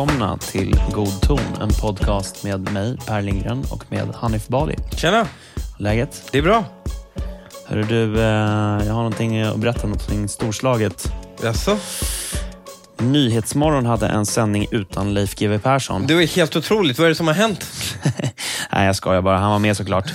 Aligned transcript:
välkomna 0.00 0.36
till 0.36 0.80
God 0.92 1.20
ton, 1.22 1.40
en 1.60 1.68
podcast 1.68 2.44
med 2.44 2.72
mig, 2.72 2.96
Per 3.06 3.22
Lindgren 3.22 3.64
och 3.70 3.84
med 3.88 4.08
Hanif 4.14 4.48
Bali. 4.48 4.76
Tjena, 4.96 5.26
Läget? 5.78 6.28
det 6.32 6.38
är 6.38 6.42
bra. 6.42 6.64
Hörru 7.66 7.82
du, 7.82 8.20
eh, 8.20 8.26
jag 8.86 8.94
har 8.94 9.02
någonting 9.02 9.40
att 9.40 9.56
berätta, 9.56 9.82
någonting 9.82 10.28
storslaget. 10.28 11.12
Jaså? 11.42 11.76
Nyhetsmorgon 12.98 13.86
hade 13.86 14.08
en 14.08 14.26
sändning 14.26 14.66
utan 14.70 15.14
Leif 15.14 15.34
GW 15.34 15.58
Persson. 15.58 16.06
Det 16.06 16.14
är 16.14 16.36
helt 16.36 16.56
otroligt. 16.56 16.98
Vad 16.98 17.04
är 17.04 17.08
det 17.08 17.14
som 17.14 17.26
har 17.26 17.34
hänt? 17.34 17.66
Nej, 18.72 18.86
jag 18.86 18.96
skojar 18.96 19.22
bara. 19.22 19.38
Han 19.38 19.50
var 19.50 19.58
med 19.58 19.76
såklart. 19.76 20.06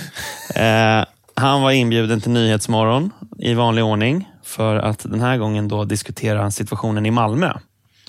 eh, 0.54 1.04
han 1.34 1.62
var 1.62 1.70
inbjuden 1.70 2.20
till 2.20 2.30
Nyhetsmorgon 2.30 3.10
i 3.38 3.54
vanlig 3.54 3.84
ordning 3.84 4.28
för 4.44 4.76
att 4.76 4.98
den 4.98 5.20
här 5.20 5.36
gången 5.36 5.68
då 5.68 5.84
diskutera 5.84 6.50
situationen 6.50 7.06
i 7.06 7.10
Malmö. 7.10 7.52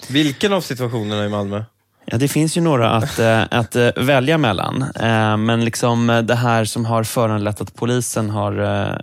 Vilken 0.09 0.53
av 0.53 0.61
situationerna 0.61 1.25
i 1.25 1.29
Malmö? 1.29 1.63
Ja, 2.11 2.17
det 2.17 2.27
finns 2.27 2.57
ju 2.57 2.61
några 2.61 2.91
att, 2.91 3.19
eh, 3.19 3.43
att 3.51 3.75
eh, 3.75 3.89
välja 3.95 4.37
mellan. 4.37 4.81
Eh, 4.81 5.37
men 5.37 5.65
liksom 5.65 6.23
det 6.27 6.35
här 6.35 6.65
som 6.65 6.85
har 6.85 7.03
föranlett 7.03 7.61
att 7.61 7.75
polisen 7.75 8.29
har 8.29 9.01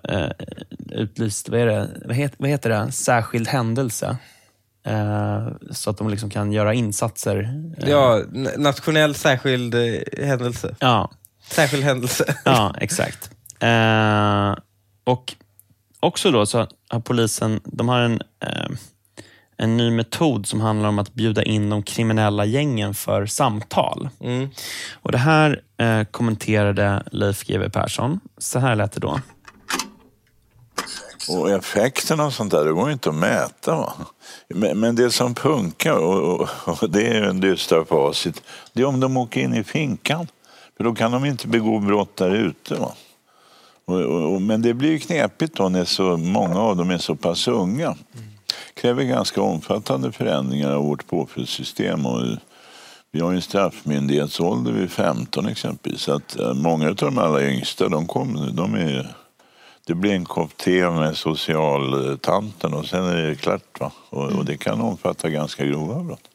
utlyst, 0.91 1.49
vad, 1.49 1.61
är 1.61 1.67
det? 1.67 1.89
Vad, 2.39 2.49
heter, 2.49 2.71
det? 2.71 2.93
Särskild 2.93 3.49
händelse. 3.49 4.17
Så 5.71 5.91
att 5.91 5.99
de 5.99 6.11
liksom 6.11 6.31
kan 6.31 6.53
göra 6.53 6.75
insatser. 6.75 7.63
Ja, 7.87 8.23
nationell 8.57 9.15
särskild 9.15 9.75
händelse. 10.23 10.77
ja, 10.81 11.11
Särskild 11.51 11.85
händelse. 11.85 12.35
ja 12.45 12.75
exakt. 12.81 13.31
Och 15.05 15.35
också 16.01 16.31
då 16.31 16.47
så 16.47 16.67
har 16.89 17.01
polisen, 17.01 17.61
de 17.65 17.89
har 17.89 18.01
en, 18.01 18.21
en 19.57 19.77
ny 19.77 19.91
metod 19.91 20.47
som 20.47 20.61
handlar 20.61 20.89
om 20.89 20.99
att 20.99 21.15
bjuda 21.15 21.43
in 21.43 21.71
de 21.71 21.83
kriminella 21.83 22.45
gängen 22.45 22.95
för 22.95 23.27
samtal. 23.27 24.09
Mm. 24.21 24.49
Och 25.03 25.13
Det 25.13 25.19
här 25.19 25.63
eh, 25.77 26.05
kommenterade 26.05 27.03
Leif 27.13 27.45
GW 27.45 27.69
Persson. 27.69 28.21
Så 28.39 28.59
här 28.59 28.77
lät 28.77 28.93
det 28.93 29.01
då. 29.01 29.21
Och 31.29 31.51
effekterna 31.51 32.27
och 32.27 32.33
sånt 32.33 32.51
där, 32.51 32.65
det 32.65 32.73
går 32.73 32.91
inte 32.91 33.09
att 33.09 33.15
mäta. 33.15 33.77
Va? 33.77 33.93
Men, 34.49 34.81
men 34.81 34.97
det 34.97 35.11
som 35.11 35.35
funkar, 35.35 35.93
och, 35.93 36.41
och, 36.41 36.49
och 36.83 36.91
det 36.91 37.07
är 37.07 37.23
en 37.23 37.41
dystra 37.41 37.85
facit, 37.85 38.43
det 38.73 38.83
är 38.83 38.87
om 38.87 39.01
de 39.01 39.17
åker 39.17 39.41
in 39.41 39.55
i 39.55 39.65
finkan. 39.65 40.27
För 40.77 40.85
då 40.85 40.95
kan 40.95 41.13
de 41.13 41.25
inte 41.25 41.49
begå 41.49 41.79
brott 41.79 42.17
där 42.17 42.35
ute. 42.35 42.75
Va? 42.75 42.93
Och, 43.85 44.01
och, 44.01 44.35
och, 44.35 44.43
men 44.43 44.63
det 44.63 44.75
blir 44.75 44.91
ju 44.91 44.99
knepigt 44.99 45.57
då 45.57 45.69
när 45.69 45.85
så 45.85 46.17
många 46.17 46.61
av 46.61 46.77
dem 46.77 46.91
är 46.91 46.99
så 46.99 47.15
pass 47.17 47.49
unga. 47.49 47.97
Kräver 48.75 49.05
ganska 49.05 49.43
omfattande 49.43 50.13
förändringar 50.13 50.71
av 50.71 50.85
vårt 50.85 51.07
påföljdssystem. 51.07 52.07
Och 52.07 52.23
vi 53.11 53.21
har 53.21 53.33
en 53.33 53.43
straffmyndighetsålder 53.43 54.73
vid 54.73 54.91
15 54.91 55.47
exempelvis. 55.47 56.01
Så 56.01 56.13
att 56.13 56.39
eh, 56.39 56.55
många 56.55 56.89
av 56.89 56.95
de 56.95 57.19
allra 57.19 57.49
yngsta, 57.51 57.89
de, 57.89 58.07
kom, 58.07 58.51
de 58.53 58.75
är 58.75 59.15
det 59.87 59.95
blir 59.95 60.13
en 60.13 60.25
kopp 60.25 60.57
te 60.57 60.91
med 60.91 61.17
socialtanten 61.17 62.75
och 62.75 62.87
sen 62.87 63.05
är 63.05 63.23
det 63.23 63.35
klart. 63.35 63.81
Va? 63.81 63.93
Och, 64.11 64.33
och 64.33 64.45
det 64.45 64.57
kan 64.57 64.81
omfatta 64.81 65.29
ganska 65.29 65.65
grova 65.65 66.03
brott. 66.03 66.29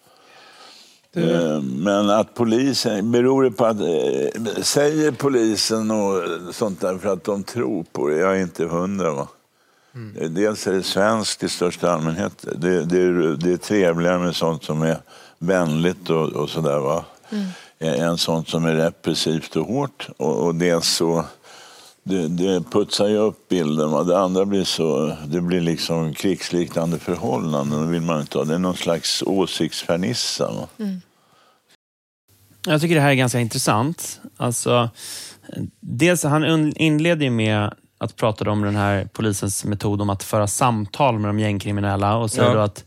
Eh, 1.15 1.61
Men 1.61 2.09
att 2.09 2.33
polisen, 2.33 3.11
beror 3.11 3.43
det 3.43 3.51
på 3.51 3.65
att, 3.65 3.79
eh, 3.79 4.61
säger 4.61 5.11
polisen 5.11 5.91
och 5.91 6.23
sånt 6.55 6.81
där 6.81 6.97
för 6.97 7.13
att 7.13 7.23
de 7.23 7.43
tror 7.43 7.83
på 7.83 8.07
det? 8.07 8.17
Jag 8.17 8.37
är 8.37 8.41
inte 8.41 8.65
hundra. 8.65 9.11
Va? 9.11 9.27
Eh, 9.93 10.29
Dels 10.29 10.67
är 10.67 10.73
det 10.73 10.83
svenskt 10.83 11.43
i 11.43 11.49
största 11.49 11.91
allmänhet. 11.91 12.45
Det, 12.55 12.85
det, 12.85 13.01
är, 13.01 13.37
det 13.37 13.51
är 13.51 13.57
trevligare 13.57 14.19
med 14.19 14.35
sånt 14.35 14.63
som 14.63 14.81
är 14.81 14.97
vänligt 15.37 16.09
och, 16.09 16.27
och 16.27 16.49
sådär. 16.49 16.79
Va? 16.79 17.05
Än 17.79 18.17
sånt 18.17 18.49
som 18.49 18.65
är 18.65 18.75
repressivt 18.75 19.55
och 19.55 19.65
hårt. 19.65 20.09
Och, 20.17 20.45
och 20.45 20.55
dels 20.55 20.87
så 20.87 21.25
det, 22.03 22.27
det 22.27 22.61
putsar 22.71 23.07
ju 23.07 23.17
upp 23.17 23.49
bilden. 23.49 23.91
Va? 23.91 24.03
Det 24.03 24.19
andra 24.19 24.45
blir 24.45 24.63
så, 24.63 25.15
det 25.25 25.41
blir 25.41 25.61
liksom 25.61 26.13
krigsliknande 26.13 26.99
förhållanden. 26.99 27.81
Det 27.81 27.91
vill 27.91 28.01
man 28.01 28.21
inte 28.21 28.37
ha. 28.37 28.45
Det 28.45 28.55
är 28.55 28.59
någon 28.59 28.75
slags 28.75 29.23
åsiktsfernissa. 29.25 30.51
Va? 30.51 30.67
Jag 32.65 32.81
tycker 32.81 32.95
det 32.95 33.01
här 33.01 33.09
är 33.09 33.15
ganska 33.15 33.39
intressant. 33.39 34.19
Alltså, 34.37 34.89
dels, 35.79 36.23
han 36.23 36.73
inleder 36.75 37.23
ju 37.23 37.31
med 37.31 37.73
att 38.01 38.15
prata 38.15 38.51
om 38.51 38.61
den 38.61 38.75
här 38.75 39.07
polisens 39.13 39.65
metod 39.65 40.01
om 40.01 40.09
att 40.09 40.23
föra 40.23 40.47
samtal 40.47 41.19
med 41.19 41.29
de 41.29 41.39
gängkriminella 41.39 42.15
och 42.17 42.31
säger 42.31 42.49
Ja. 42.49 42.53
då 42.55 42.59
att 42.61 42.85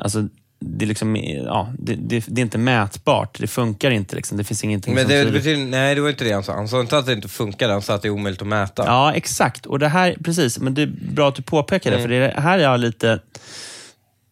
alltså, 0.00 0.28
det, 0.60 0.84
är 0.84 0.86
liksom, 0.86 1.16
ja, 1.16 1.72
det, 1.78 1.94
det, 1.94 2.24
det 2.28 2.40
är 2.40 2.42
inte 2.42 2.58
mätbart. 2.58 3.38
Det 3.40 3.46
funkar 3.46 3.90
inte. 3.90 4.16
Liksom. 4.16 4.38
Det 4.38 4.44
finns 4.44 4.64
ingenting 4.64 4.94
Men 4.94 5.02
som 5.04 5.08
det, 5.10 5.18
det 5.18 5.24
tyder- 5.24 5.38
betyder, 5.38 5.64
nej, 5.66 5.94
det 5.94 6.00
var 6.00 6.08
inte 6.08 6.24
det 6.24 6.32
han 6.32 6.42
sa. 6.44 6.54
Han 6.54 6.68
sa 6.68 6.80
inte 6.80 6.98
att 6.98 7.06
det 7.06 7.12
inte 7.12 7.28
funkar, 7.28 7.68
han 7.68 7.82
sa 7.82 7.94
att 7.94 8.02
det 8.02 8.08
är 8.08 8.12
omöjligt 8.12 8.42
att 8.42 8.48
mäta. 8.48 8.84
Ja, 8.86 9.12
exakt. 9.12 9.66
Och 9.66 9.78
det 9.78 9.88
här, 9.88 10.16
precis, 10.24 10.58
men 10.58 10.74
det 10.74 10.82
är 10.82 10.92
bra 11.14 11.28
att 11.28 11.34
du 11.34 11.42
påpekar 11.42 11.90
det, 11.90 11.96
Mm. 11.96 12.08
för 12.08 12.14
det 12.34 12.40
här 12.40 12.58
är 12.58 12.62
jag 12.62 12.80
lite 12.80 13.20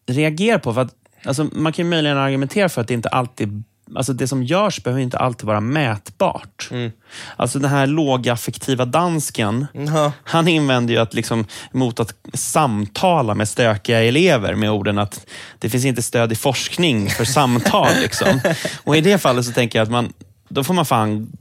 reagerar 0.07 0.59
på. 0.59 0.73
För 0.73 0.81
att, 0.81 0.93
alltså, 1.25 1.43
man 1.51 1.73
kan 1.73 1.85
ju 1.85 1.89
möjligen 1.89 2.17
argumentera 2.17 2.69
för 2.69 2.81
att 2.81 2.87
det 2.87 2.93
inte 2.93 3.09
alltid 3.09 3.63
Alltså 3.95 4.13
det 4.13 4.27
som 4.27 4.43
görs 4.43 4.83
behöver 4.83 5.01
inte 5.01 5.17
alltid 5.17 5.45
vara 5.47 5.59
mätbart. 5.61 6.67
Mm. 6.71 6.91
Alltså 7.35 7.59
den 7.59 7.69
här 7.69 7.87
lågaffektiva 7.87 8.85
dansken, 8.85 9.67
Ja. 9.73 10.11
han 10.23 10.47
invänder 10.47 10.93
ju 10.93 10.99
att 10.99 11.13
liksom, 11.13 11.45
mot 11.71 11.99
att 11.99 12.13
samtala 12.33 13.35
med 13.35 13.47
stökiga 13.49 14.03
elever 14.03 14.55
med 14.55 14.71
orden 14.71 14.99
att 14.99 15.25
det 15.59 15.69
finns 15.69 15.85
inte 15.85 16.01
stöd 16.01 16.31
i 16.31 16.35
forskning 16.35 17.09
för 17.09 17.25
samtal. 17.25 17.87
Liksom. 18.01 18.39
Och 18.83 18.97
I 18.97 19.01
det 19.01 19.17
fallet 19.17 19.45
så 19.45 19.51
tänker 19.51 19.79
jag 19.79 19.83
att 19.83 19.91
man, 19.91 20.13
då 20.49 20.63
får 20.63 20.73
man 20.73 20.85
fan 20.85 21.31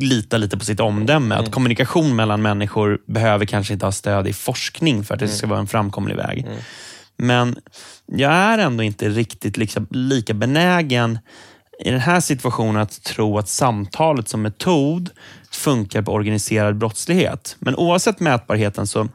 lita 0.00 0.36
lite 0.36 0.58
på 0.58 0.64
sitt 0.64 0.80
omdöme. 0.80 1.34
Att 1.34 1.50
kommunikation 1.52 2.16
mellan 2.16 2.42
människor 2.42 2.98
behöver 3.06 3.46
kanske 3.46 3.72
inte 3.72 3.86
ha 3.86 3.92
stöd 3.92 4.28
i 4.28 4.32
forskning 4.32 5.04
för 5.04 5.14
att 5.14 5.20
det 5.20 5.28
ska 5.28 5.46
vara 5.46 5.58
en 5.58 5.66
framkomlig 5.66 6.16
väg. 6.16 6.46
Men 7.16 7.56
jag 8.06 8.32
är 8.32 8.58
ändå 8.58 8.82
inte 8.82 9.08
riktigt 9.08 9.56
liksom, 9.56 9.86
lika 9.90 10.34
benägen 10.34 11.18
i 11.84 11.90
den 11.90 12.00
här 12.00 12.20
situationen 12.20 12.82
att 12.82 13.02
tro 13.02 13.38
att 13.38 13.48
samtalet 13.48 14.28
som 14.28 14.42
metod 14.42 15.10
funkar 15.50 16.02
på 16.02 16.12
organiserad 16.12 16.76
brottslighet. 16.76 17.56
Men 17.58 17.76
oavsett 17.76 18.20
mätbarheten 18.20 18.86
så, 18.86 19.08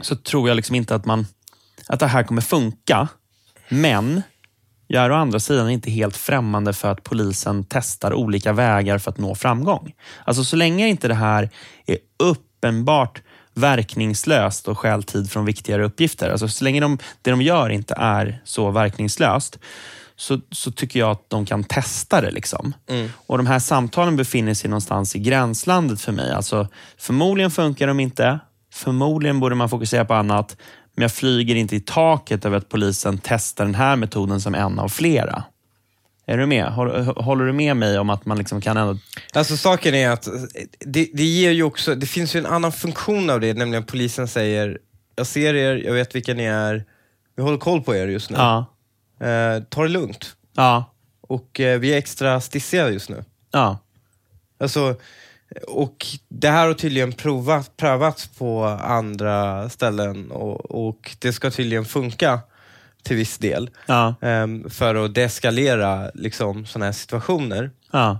så 0.00 0.16
tror 0.16 0.48
jag 0.48 0.56
liksom 0.56 0.76
inte 0.76 0.94
att, 0.94 1.04
man, 1.04 1.26
att 1.88 2.00
det 2.00 2.06
här 2.06 2.22
kommer 2.22 2.42
funka. 2.42 3.08
Men 3.68 4.22
jag 4.86 5.04
är 5.04 5.10
å 5.10 5.14
andra 5.14 5.40
sidan 5.40 5.70
inte 5.70 5.90
helt 5.90 6.16
främmande 6.16 6.72
för 6.72 6.90
att 6.90 7.02
polisen 7.02 7.64
testar 7.68 8.14
olika 8.14 8.52
vägar 8.52 8.98
för 8.98 9.10
att 9.10 9.18
nå 9.18 9.34
framgång. 9.34 9.92
Alltså 10.24 10.44
så 10.44 10.56
länge 10.56 10.88
inte 10.88 11.08
det 11.08 11.14
här 11.14 11.50
är 11.86 11.98
uppenbart 12.18 13.22
verkningslöst 13.54 14.68
och 14.68 14.78
stjäl 14.78 15.02
tid 15.02 15.30
från 15.30 15.44
viktigare 15.44 15.84
uppgifter. 15.84 16.30
Alltså 16.30 16.48
så 16.48 16.64
länge 16.64 16.80
de, 16.80 16.98
det 17.22 17.30
de 17.30 17.42
gör 17.42 17.70
inte 17.70 17.94
är 17.98 18.42
så 18.44 18.70
verkningslöst 18.70 19.58
så, 20.22 20.40
så 20.50 20.70
tycker 20.70 21.00
jag 21.00 21.10
att 21.10 21.30
de 21.30 21.46
kan 21.46 21.64
testa 21.64 22.20
det. 22.20 22.30
Liksom. 22.30 22.74
Och 23.26 23.36
De 23.36 23.46
här 23.46 23.58
samtalen 23.58 24.16
befinner 24.16 24.54
sig 24.54 24.70
någonstans 24.70 25.16
i 25.16 25.18
gränslandet 25.18 26.00
för 26.00 26.12
mig. 26.12 26.32
Alltså, 26.32 26.68
förmodligen 26.98 27.50
funkar 27.50 27.86
de 27.86 28.00
inte. 28.00 28.38
Förmodligen 28.72 29.40
borde 29.40 29.54
man 29.54 29.68
fokusera 29.68 30.04
på 30.04 30.14
annat. 30.14 30.56
Men 30.94 31.02
jag 31.02 31.12
flyger 31.12 31.54
inte 31.54 31.76
i 31.76 31.80
taket 31.80 32.44
över 32.44 32.56
att 32.56 32.68
polisen 32.68 33.20
testar 33.22 33.64
den 33.64 33.74
här 33.74 33.96
metoden 33.96 34.40
som 34.40 34.54
en 34.54 34.78
av 34.78 34.88
flera. 34.88 35.44
Är 36.26 36.38
du 36.38 36.46
med? 36.46 36.66
Håller, 36.66 37.04
håller 37.04 37.44
du 37.44 37.52
med 37.52 37.76
mig 37.76 37.98
om 37.98 38.10
att 38.10 38.26
man 38.26 38.38
liksom 38.38 38.60
kan 38.60 38.76
ändå... 38.76 38.98
Alltså 39.32 39.56
saken 39.56 39.94
är 39.94 40.10
att 40.10 40.28
det, 40.78 41.08
det 41.12 41.24
ger 41.24 41.50
ju 41.50 41.62
också, 41.62 41.94
det 41.94 42.06
finns 42.06 42.36
ju 42.36 42.40
en 42.40 42.46
annan 42.46 42.72
funktion 42.72 43.30
av 43.30 43.40
det, 43.40 43.54
nämligen 43.54 43.84
polisen 43.84 44.28
säger, 44.28 44.78
jag 45.16 45.26
ser 45.26 45.54
er, 45.54 45.76
jag 45.76 45.92
vet 45.92 46.14
vilka 46.14 46.34
ni 46.34 46.44
är, 46.44 46.84
vi 47.36 47.42
håller 47.42 47.58
koll 47.58 47.82
på 47.82 47.94
er 47.94 48.08
just 48.08 48.30
nu. 48.30 48.36
Ja, 48.36 48.66
Eh, 49.22 49.62
ta 49.68 49.82
det 49.82 49.88
lugnt. 49.88 50.36
ja, 50.56 50.84
Och 51.20 51.60
eh, 51.60 51.78
vi 51.78 51.92
är 51.92 51.98
extra 51.98 52.40
stissiga 52.40 52.90
just 52.90 53.08
nu. 53.08 53.24
ja. 53.50 53.78
Alltså, 54.60 54.96
och 55.68 56.06
det 56.28 56.48
här 56.48 56.66
har 56.66 56.74
tydligen 56.74 57.12
provat, 57.12 57.76
prövats 57.76 58.26
på 58.26 58.64
andra 58.82 59.68
ställen 59.68 60.30
och, 60.30 60.86
och 60.88 61.16
det 61.18 61.32
ska 61.32 61.50
tydligen 61.50 61.84
funka 61.84 62.40
till 63.02 63.16
viss 63.16 63.38
del 63.38 63.70
ja, 63.86 64.14
ehm, 64.20 64.70
för 64.70 64.94
att 64.94 65.14
deeskalera 65.14 66.10
liksom, 66.14 66.66
sådana 66.66 66.84
här 66.84 66.92
situationer. 66.92 67.70
ja. 67.92 68.18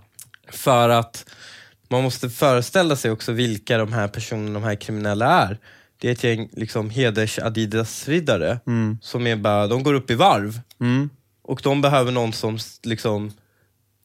För 0.51 0.89
att 0.89 1.25
man 1.89 2.03
måste 2.03 2.31
föreställa 2.31 2.97
sig 2.97 3.11
också 3.11 3.33
vilka 3.33 3.79
de 3.79 3.93
här 3.93 4.09
personerna, 4.09 4.55
de 4.55 4.63
här 4.65 4.75
kriminella 4.75 5.27
är. 5.43 5.59
Det 6.03 6.09
är 6.09 6.13
ett 6.13 6.25
gäng 6.25 6.49
liksom, 6.53 6.91
heders 6.91 7.39
Adidas-riddare 7.39 8.59
som 9.03 9.27
är 9.27 9.37
bara, 9.37 9.67
de 9.67 9.83
går 9.83 9.95
upp 9.95 10.11
i 10.11 10.15
varv. 10.15 10.61
Mm. 10.81 11.11
Och 11.45 11.61
de 11.65 11.81
behöver 11.81 12.13
någon 12.13 12.33
som 12.33 12.59
liksom 12.83 13.33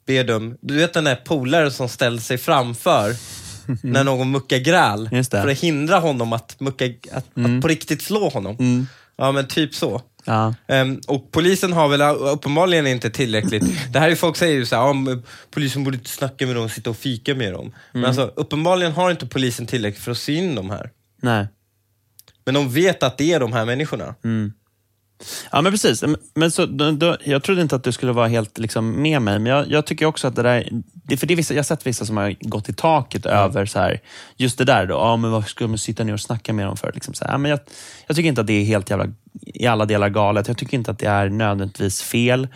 ber 0.07 0.23
dem, 0.23 0.57
du 0.61 0.75
vet 0.77 0.93
den 0.93 1.03
där 1.03 1.15
polaren 1.15 1.71
som 1.71 1.89
ställer 1.89 2.19
sig 2.19 2.37
framför 2.37 3.15
när 3.83 4.03
någon 4.03 4.31
muckar 4.31 4.57
gräl 4.57 5.09
för 5.43 5.47
att 5.51 5.59
hindra 5.59 5.99
honom 5.99 6.33
att, 6.33 6.59
mucka, 6.59 6.85
att, 6.85 7.25
att 7.37 7.61
på 7.61 7.67
riktigt 7.67 8.01
slå 8.01 8.29
honom. 8.29 8.87
Ja 9.17 9.31
men 9.31 9.47
typ 9.47 9.75
så. 9.75 10.01
Ja. 10.25 10.53
Ehm, 10.67 11.01
och 11.07 11.31
polisen 11.31 11.73
har 11.73 11.87
väl 11.87 12.01
uppenbarligen 12.17 12.87
inte 12.87 13.09
tillräckligt. 13.09 13.63
Det 13.93 13.99
här 13.99 14.09
är 14.09 14.15
folk 14.15 14.37
säger 14.37 14.55
ju 14.55 14.65
så 14.65 14.75
här, 14.75 14.83
"Ja, 14.83 15.21
polisen 15.51 15.83
borde 15.83 15.97
inte 15.97 16.09
snacka 16.09 16.45
med 16.45 16.55
dem, 16.55 16.69
sitta 16.69 16.89
och 16.89 16.97
fika 16.97 17.35
med 17.35 17.53
dem. 17.53 17.73
Men 17.91 18.01
Mm. 18.01 18.07
alltså, 18.07 18.33
uppenbarligen 18.35 18.91
har 18.91 19.11
inte 19.11 19.25
polisen 19.25 19.65
tillräckligt 19.65 20.03
för 20.03 20.11
att 20.11 20.17
se 20.17 20.33
in 20.33 20.55
de 20.55 20.69
här. 20.69 20.89
Nej. 21.21 21.47
Men 22.47 22.53
de 22.53 22.69
vet 22.69 23.03
att 23.03 23.17
det 23.17 23.33
är 23.33 23.39
de 23.39 23.53
här 23.53 23.65
människorna. 23.65 24.15
Mm. 24.23 24.53
Ja, 25.51 25.61
men 25.61 25.71
precis. 25.71 26.03
Men- 26.35 26.51
så, 26.51 26.65
då, 26.65 26.91
då, 26.91 27.17
jag 27.23 27.43
trodde 27.43 27.61
inte 27.61 27.75
att 27.75 27.83
du 27.83 27.91
skulle 27.91 28.11
vara 28.11 28.27
helt 28.27 28.57
liksom, 28.57 29.01
med 29.01 29.21
mig, 29.21 29.39
men 29.39 29.45
jag, 29.45 29.71
jag 29.71 29.85
tycker 29.85 30.05
också 30.05 30.27
att 30.27 30.35
det 30.35 30.43
där... 30.43 30.69
Det, 30.93 31.17
för 31.17 31.27
det 31.27 31.33
är 31.33 31.35
vissa, 31.35 31.53
jag 31.53 31.59
har 31.59 31.63
sett 31.63 31.87
vissa 31.87 32.05
som 32.05 32.17
har 32.17 32.35
gått 32.41 32.69
i 32.69 32.73
taket 32.73 33.25
över 33.25 33.65
så 33.65 33.79
här, 33.79 33.99
just 34.35 34.57
det 34.57 34.65
där. 34.65 34.85
Då, 34.85 34.95
ja, 34.95 35.17
men 35.17 35.31
varför 35.31 35.49
ska 35.49 35.67
man 35.67 35.77
sitta 35.77 36.03
ner 36.03 36.13
och 36.13 36.19
snacka 36.19 36.53
med 36.53 36.65
dem 36.65 36.77
för? 36.77 36.91
Liksom, 36.93 37.13
så 37.13 37.25
här, 37.25 37.31
ja, 37.31 37.37
men 37.37 37.51
jag, 37.51 37.59
jag 38.07 38.15
tycker 38.15 38.29
inte 38.29 38.41
att 38.41 38.47
det 38.47 38.53
är 38.53 38.65
helt 38.65 38.89
jävla, 38.89 39.07
i 39.41 39.67
alla 39.67 39.85
delar 39.85 40.09
galet. 40.09 40.47
Jag 40.47 40.57
tycker 40.57 40.77
inte 40.77 40.91
att 40.91 40.99
det 40.99 41.07
är 41.07 41.29
nödvändigtvis 41.29 42.01
fel, 42.01 42.47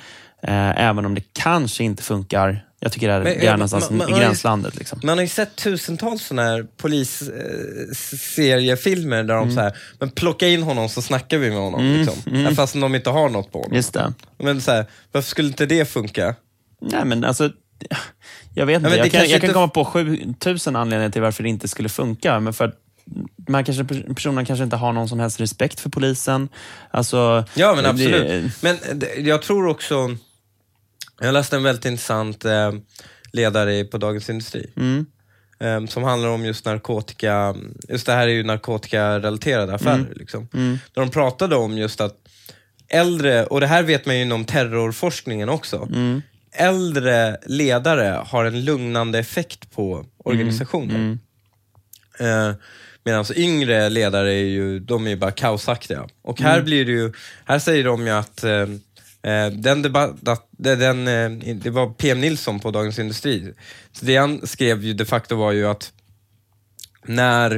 eh, 0.44 0.82
även 0.82 1.06
om 1.06 1.16
det 1.16 1.24
kanske 1.34 1.84
inte 1.84 2.04
funkar. 2.04 2.66
Jag 2.84 2.92
tycker 2.92 3.08
det 3.08 3.14
är, 3.14 3.24
Men, 3.24 3.34
det 3.34 3.40
är 3.42 3.46
ja, 3.46 3.52
någonstans 3.52 3.90
man- 3.90 3.98
man 3.98 4.10
i 4.10 4.12
gränslandet. 4.20 4.76
Liksom. 4.76 5.00
Man 5.04 5.18
har 5.18 5.22
ju 5.24 5.28
sett 5.28 5.56
tusentals 5.56 6.24
sådana 6.26 6.50
här 6.50 6.66
polisseriefilmer 6.78 9.24
där 9.24 9.34
de 9.36 9.44
Mm. 9.44 9.56
så 9.56 9.62
här, 9.62 9.78
men 10.00 10.10
plocka 10.10 10.48
in 10.48 10.64
honom 10.64 10.90
så 10.90 11.02
snackar 11.02 11.38
vi 11.38 11.50
med 11.50 11.60
honom. 11.60 11.94
Liksom. 11.94 12.34
Även 12.36 12.56
Fast 12.56 12.74
de 12.74 12.96
inte 12.96 13.10
har 13.10 13.30
något 13.30 13.52
på 13.52 13.58
honom. 13.60 13.76
Just 13.76 13.94
det. 13.94 14.14
Men 14.38 14.62
så 14.62 14.72
här, 14.72 14.86
varför 15.12 15.30
skulle 15.30 15.48
inte 15.48 15.66
det 15.66 15.86
funka? 15.86 16.36
Nej, 16.82 17.06
men 17.06 17.24
alltså... 17.24 17.52
Jag 18.54 18.66
vet 18.66 18.78
inte. 18.78 18.90
det 18.90 18.96
jag, 18.98 19.12
kan, 19.12 19.20
jag 19.22 19.30
kan 19.30 19.36
inte- 19.36 19.54
komma 19.54 19.68
på 19.68 19.86
7000 19.86 20.76
anledningar 20.76 21.10
till 21.12 21.22
varför 21.22 21.44
det 21.44 21.50
inte 21.50 21.68
skulle 21.68 21.90
funka. 21.90 22.40
Men 22.40 22.54
för 22.54 22.74
man 23.48 23.64
kanske, 23.64 23.84
personen 24.16 24.46
kanske 24.46 24.64
inte 24.64 24.76
har 24.76 24.94
någon 24.94 25.10
som 25.10 25.20
helst 25.20 25.40
respekt 25.42 25.80
för 25.80 25.90
polisen. 25.90 26.50
Alltså, 26.92 27.46
Ja 27.54 27.74
men 27.76 27.84
det- 27.84 27.90
absolut. 27.90 28.62
Men 28.62 28.78
det- 28.94 29.16
jag 29.22 29.42
tror 29.42 29.68
också, 29.68 30.16
jag 31.22 31.34
läste 31.34 31.56
en 31.56 31.64
väldigt 31.64 31.86
intressant 31.86 32.46
eh, 32.46 32.72
ledare 33.34 33.84
på 33.84 33.98
Dagens 33.98 34.30
Industri. 34.30 34.72
Mm. 34.76 35.06
eh, 35.60 35.86
som 35.86 36.04
handlar 36.04 36.30
om 36.30 36.46
just 36.46 36.66
narkotika, 36.66 37.56
just 37.90 38.06
det 38.06 38.14
här 38.14 38.28
är 38.28 38.32
ju 38.32 38.44
narkotikarelaterade 38.44 39.74
affärer. 39.74 39.96
Mm. 39.96 40.14
Liksom. 40.16 40.48
Där 40.54 41.02
de 41.02 41.10
pratade 41.10 41.56
om 41.56 41.78
just 41.78 42.02
att 42.02 42.16
äldre, 42.90 43.46
och 43.46 43.60
det 43.60 43.68
här 43.68 43.84
vet 43.84 44.06
man 44.06 44.16
ju 44.16 44.22
inom 44.22 44.46
terrorforskningen 44.46 45.50
också, 45.50 45.88
Mm. 45.94 46.22
äldre 46.54 47.38
ledare 47.46 48.24
har 48.28 48.46
en 48.46 48.66
lugnande 48.66 49.20
effekt 49.20 49.72
på 49.76 50.06
organisationen. 50.18 51.20
Mm. 52.20 52.50
Eh, 52.50 52.56
Medan 53.04 53.26
yngre 53.36 53.90
ledare 53.90 54.34
är 54.34 54.44
ju, 54.46 54.80
de 54.80 55.06
är 55.06 55.10
ju 55.10 55.16
bara 55.16 55.32
kaosaktiga. 55.32 56.08
Och 56.22 56.42
här 56.42 56.54
Mm. 56.54 56.66
blir 56.66 56.86
det 56.86 56.92
ju, 56.92 57.14
här 57.46 57.60
säger 57.60 57.84
de 57.84 58.06
ju 58.06 58.10
att 58.14 58.44
eh, 58.44 58.66
den 59.52 59.82
debatt, 59.82 60.16
den, 60.58 61.08
eh, 61.08 61.56
det 61.56 61.70
var 61.70 61.90
PM 61.90 62.22
Nilsson 62.22 62.60
på 62.60 62.72
Dagens 62.72 63.00
Industri. 63.00 63.54
Så 63.92 64.06
det 64.06 64.18
han 64.18 64.48
skrev 64.48 64.84
ju 64.84 64.94
de 64.94 65.06
facto 65.06 65.36
var 65.36 65.52
ju 65.52 65.68
att 65.68 65.92
när, 67.06 67.56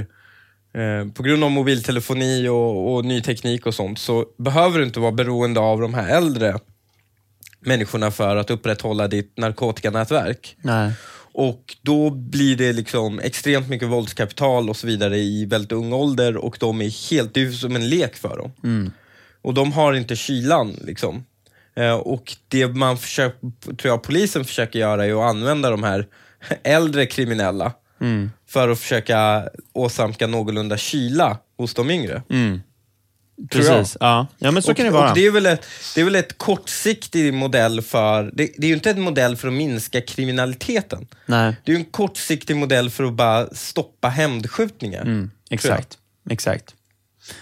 eh, 0.73 1.11
på 1.13 1.23
grund 1.23 1.43
av 1.43 1.51
mobiltelefoni 1.51 2.47
och, 2.47 2.93
och 2.93 3.05
ny 3.05 3.21
teknik 3.21 3.65
och 3.65 3.75
sånt, 3.75 3.99
så 3.99 4.25
behöver 4.37 4.79
du 4.79 4.85
inte 4.85 4.99
vara 4.99 5.11
beroende 5.11 5.59
av 5.59 5.81
de 5.81 5.93
här 5.93 6.17
äldre 6.17 6.59
människorna 7.59 8.11
för 8.11 8.35
att 8.35 8.49
upprätthålla 8.49 9.07
ditt 9.07 9.37
narkotikanätverk. 9.37 10.55
Nej. 10.61 10.91
Och 11.35 11.75
då 11.81 12.09
blir 12.09 12.55
det 12.55 12.73
liksom 12.73 13.19
extremt 13.19 13.69
mycket 13.69 13.87
våldskapital 13.87 14.69
och 14.69 14.77
så 14.77 14.87
vidare 14.87 15.17
i 15.17 15.45
väldigt 15.45 15.71
ung 15.71 15.93
ålder 15.93 16.37
och 16.37 16.57
de 16.59 16.81
är 16.81 17.09
helt, 17.11 17.33
det 17.33 17.41
är 17.41 17.51
som 17.51 17.75
en 17.75 17.89
lek 17.89 18.15
för 18.15 18.37
dem. 18.37 18.51
Och 19.41 19.53
de 19.53 19.71
har 19.71 19.93
inte 19.93 20.15
kylan 20.15 20.77
liksom. 20.81 21.23
Eh, 21.75 21.93
och 21.93 22.35
det 22.47 22.67
man 22.67 22.97
försöker, 22.97 23.75
tror 23.75 23.91
jag 23.91 24.03
polisen 24.03 24.45
försöker 24.45 24.79
göra 24.79 25.05
är 25.05 25.13
att 25.13 25.35
använda 25.35 25.69
de 25.69 25.83
här 25.83 26.07
äldre 26.63 27.05
kriminella 27.05 27.73
för 28.47 28.69
att 28.69 28.79
försöka 28.79 29.49
åsamka 29.73 30.27
någorlunda 30.27 30.77
kyla 30.77 31.37
hos 31.57 31.73
de 31.73 31.91
yngre. 31.91 32.23
Mm. 32.29 32.61
Precis. 33.49 33.97
Ja. 33.99 34.27
ja, 34.37 34.51
men 34.51 34.63
så 34.63 34.71
och, 34.71 34.77
kan 34.77 34.85
det 34.85 34.91
vara. 34.91 35.13
Det, 35.13 35.25
är 35.25 35.31
väl 35.31 35.45
ett, 35.45 35.65
det 35.95 36.01
är 36.01 36.05
väl 36.05 36.15
ett 36.15 36.37
kortsiktig 36.37 37.33
modell 37.33 37.81
för, 37.81 38.31
det, 38.33 38.51
det 38.57 38.65
är 38.65 38.67
ju 38.67 38.73
inte 38.73 38.89
en 38.89 39.01
modell 39.01 39.35
för 39.35 39.47
att 39.47 39.53
minska 39.53 40.01
kriminaliteten. 40.01 41.07
Nej. 41.25 41.55
Det 41.63 41.71
är 41.71 41.75
ju 41.75 41.79
en 41.79 41.91
kortsiktig 41.91 42.55
modell 42.55 42.89
för 42.89 43.03
att 43.03 43.13
bara 43.13 43.47
stoppa 43.47 44.09
hämndskjutningar. 44.09 45.01
Mm, 45.01 45.31
exakt. 45.49 45.97
exakt. 46.29 46.75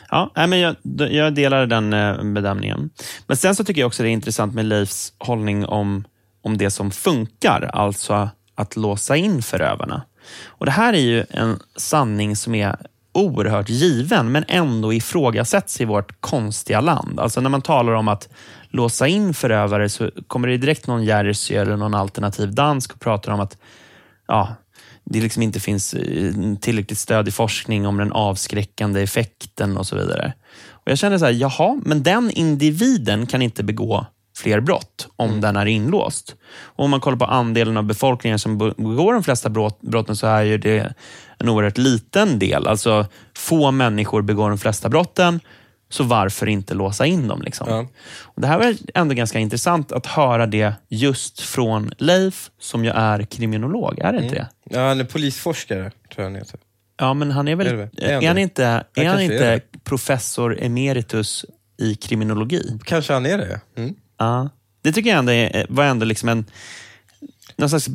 Ja, 0.09 0.31
men 0.35 0.59
jag, 0.59 0.75
jag 1.11 1.33
delar 1.33 1.65
den 1.65 1.93
eh, 1.93 2.23
bedömningen. 2.23 2.89
Men 3.27 3.37
sen 3.37 3.55
så 3.55 3.63
tycker 3.63 3.81
jag 3.81 3.87
också 3.87 4.03
det 4.03 4.09
är 4.09 4.13
intressant 4.13 4.53
med 4.53 4.65
Leifs 4.65 5.13
hållning 5.17 5.65
om, 5.65 6.03
om 6.43 6.57
det 6.57 6.71
som 6.71 6.91
funkar, 6.91 7.69
alltså 7.73 8.29
att 8.55 8.75
låsa 8.75 9.15
in 9.15 9.41
förövarna. 9.41 10.03
Och 10.45 10.65
Det 10.65 10.71
här 10.71 10.93
är 10.93 11.01
ju 11.01 11.25
en 11.29 11.59
sanning 11.75 12.35
som 12.35 12.55
är 12.55 12.75
oerhört 13.13 13.69
given, 13.69 14.31
men 14.31 14.45
ändå 14.47 14.93
ifrågasätts 14.93 15.81
i 15.81 15.85
vårt 15.85 16.21
konstiga 16.21 16.81
land. 16.81 17.19
Alltså 17.19 17.41
när 17.41 17.49
man 17.49 17.61
talar 17.61 17.93
om 17.93 18.07
att 18.07 18.29
låsa 18.69 19.07
in 19.07 19.33
förövare 19.33 19.89
så 19.89 20.11
kommer 20.27 20.47
det 20.47 20.57
direkt 20.57 20.87
någon 20.87 21.03
Jerzy 21.03 21.55
eller 21.55 21.77
någon 21.77 21.93
alternativ 21.93 22.53
dansk 22.53 22.93
och 22.93 22.99
pratar 22.99 23.31
om 23.31 23.39
att 23.39 23.57
ja, 24.27 24.55
det 25.05 25.21
liksom 25.21 25.43
inte 25.43 25.59
finns 25.59 25.93
eh, 25.93 26.33
tillräckligt 26.61 26.99
stöd 26.99 27.27
i 27.27 27.31
forskning 27.31 27.87
om 27.87 27.97
den 27.97 28.11
avskräckande 28.11 29.01
effekten 29.01 29.77
och 29.77 29.87
så 29.87 29.95
vidare. 29.95 30.33
Och 30.69 30.91
Jag 30.91 30.97
känner 30.97 31.17
så 31.17 31.25
här, 31.25 31.31
jaha, 31.31 31.81
men 31.85 32.03
den 32.03 32.31
individen 32.31 33.25
kan 33.25 33.41
inte 33.41 33.63
begå 33.63 34.05
fler 34.37 34.59
brott 34.59 35.07
om 35.15 35.41
den 35.41 35.55
är 35.55 35.65
inlåst. 35.65 36.35
Och 36.51 36.85
om 36.85 36.91
man 36.91 36.99
kollar 36.99 37.17
på 37.17 37.25
andelen 37.25 37.77
av 37.77 37.83
befolkningen 37.83 38.39
som 38.39 38.57
be- 38.57 38.73
begår 38.77 39.13
de 39.13 39.23
flesta 39.23 39.49
brott, 39.49 39.81
brotten 39.81 40.15
så 40.15 40.27
är 40.27 40.57
det 40.57 40.93
en 41.37 41.49
oerhört 41.49 41.77
liten 41.77 42.39
del. 42.39 42.67
Alltså 42.67 43.05
få 43.37 43.71
människor 43.71 44.21
begår 44.21 44.49
de 44.49 44.57
flesta 44.57 44.89
brotten, 44.89 45.39
så 45.91 46.03
varför 46.03 46.47
inte 46.47 46.73
låsa 46.73 47.05
in 47.05 47.27
dem? 47.27 47.41
Liksom? 47.41 47.69
Ja. 47.69 47.87
Och 48.21 48.41
det 48.41 48.47
här 48.47 48.57
var 48.57 48.75
ändå 48.93 49.15
ganska 49.15 49.39
intressant 49.39 49.91
att 49.91 50.05
höra 50.05 50.45
det 50.45 50.73
just 50.87 51.41
från 51.41 51.91
Leif, 51.97 52.49
som 52.59 52.85
ju 52.85 52.91
är 52.91 53.23
kriminolog. 53.23 53.99
Är 53.99 54.13
det 54.13 54.23
inte 54.23 54.35
det? 54.35 54.49
Ja, 54.63 54.87
han 54.87 54.99
är 54.99 55.03
polisforskare, 55.03 55.91
tror 55.91 55.93
jag 56.15 56.23
han 56.23 56.35
heter. 56.35 56.59
Ja, 56.97 57.13
men 57.13 57.31
han 57.31 57.47
är 57.47 57.55
väl... 57.55 57.67
Är 57.67 57.73
det? 57.77 58.05
Är, 58.05 58.23
Är 58.23 58.27
han 58.27 58.37
inte, 58.37 58.83
är 58.95 59.05
han 59.05 59.21
inte 59.21 59.45
är 59.45 59.61
professor 59.83 60.57
emeritus 60.61 61.45
i 61.77 61.95
kriminologi? 61.95 62.79
Kanske 62.83 63.13
han 63.13 63.25
är 63.25 63.37
det. 63.37 63.61
Mm. 63.77 63.95
Ja. 64.17 64.49
Det 64.81 64.91
tycker 64.91 65.09
jag 65.09 65.19
ändå 65.19 65.31
är, 65.31 65.65
var 65.69 65.83
ändå 65.83 66.05
liksom 66.05 66.29
en... 66.29 66.45
Någon 67.61 67.69
slags, 67.69 67.87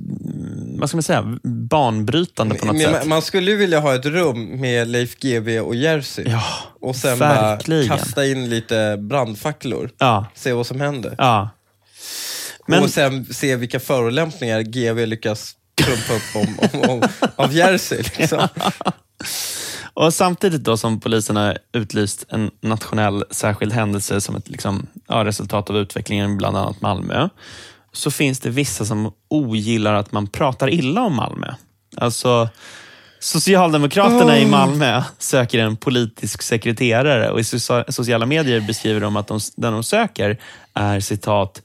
vad 0.79 0.89
ska 0.89 0.97
man 0.97 1.03
säga, 1.03 1.39
banbrytande 1.45 2.55
på 2.55 2.67
något 2.67 2.77
Men 2.77 2.93
sätt. 2.95 3.07
man, 3.07 3.23
skulle 3.23 3.51
ju 3.51 3.57
vilja 3.57 3.81
ha 3.81 3.95
ett 3.95 4.07
rum 4.07 4.61
med 4.61 4.89
Leif 4.89 5.17
GW 5.21 5.61
och 5.61 5.75
Jersey. 5.75 6.25
Ja, 6.29 6.43
och 6.81 6.97
sen 6.97 7.19
verkligen. 7.19 7.89
bara 7.89 7.99
kasta 7.99 8.27
in 8.27 8.49
lite 8.51 8.97
brandfacklor. 9.01 9.91
Ja, 9.99 10.27
Se 10.35 10.53
vad 10.53 10.67
som 10.67 10.81
händer. 10.81 11.15
ja. 11.19 11.51
Men, 12.69 12.83
Och 12.83 12.91
sen 12.91 13.25
se 13.25 13.57
vilka 13.57 13.81
förolämpningar 13.81 14.61
GW 14.61 15.07
lyckas 15.07 15.53
trumpa 15.85 16.13
upp 16.15 16.37
om, 16.49 16.81
om, 16.83 16.91
om, 16.91 17.09
av 17.37 17.53
Jersey. 17.53 18.03
Liksom. 18.19 18.49
Och 19.95 20.15
samtidigt 20.15 20.65
då 20.65 20.77
som 20.77 21.01
polisen 21.01 21.37
har 21.37 21.59
utlyst 21.73 22.25
en 22.29 22.51
nationell 22.61 23.25
särskild 23.31 23.73
händelse 23.73 24.21
som 24.21 24.37
ett 24.37 24.49
liksom, 24.49 24.87
ja, 25.09 25.25
resultat 25.25 25.71
av 25.71 25.77
utvecklingen 25.77 26.37
bland 26.37 26.57
annat 26.57 26.81
Malmö, 26.81 27.29
så 27.97 28.11
finns 28.11 28.41
det 28.41 28.51
vissa 28.51 28.85
som 28.85 29.13
ogillar 29.29 29.95
att 29.95 30.13
man 30.13 30.27
pratar 30.27 30.71
illa 30.71 31.03
om 31.03 31.17
Malmö. 31.17 31.55
Alltså, 31.97 32.49
Socialdemokraterna 33.21 34.39
i 34.39 34.47
Malmö 34.47 35.03
söker 35.19 35.59
en 35.59 35.77
politisk 35.77 36.43
sekreterare 36.43 37.31
och 37.31 37.41
i 37.41 37.45
socia- 37.45 37.93
sociala 37.93 38.27
medier 38.27 38.61
beskriver 38.61 39.01
de 39.01 39.17
att 39.17 39.27
de, 39.27 39.41
den 39.57 39.73
de 39.73 39.83
söker 39.83 40.41
är 40.75 41.01
citat, 41.01 41.63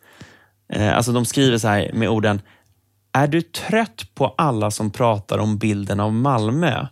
eh, 0.74 0.98
alltså 0.98 1.12
de 1.12 1.26
skriver 1.26 1.58
så 1.58 1.68
här 1.68 1.92
med 1.94 2.10
orden 2.10 2.42
är 3.14 3.28
du 3.28 3.42
trött 3.42 4.04
på 4.16 4.28
alla 4.38 4.72
som 4.72 4.92
pratar 4.92 5.38
om 5.38 5.58
bilden 5.58 6.00
av 6.00 6.14
Malmö? 6.14 6.88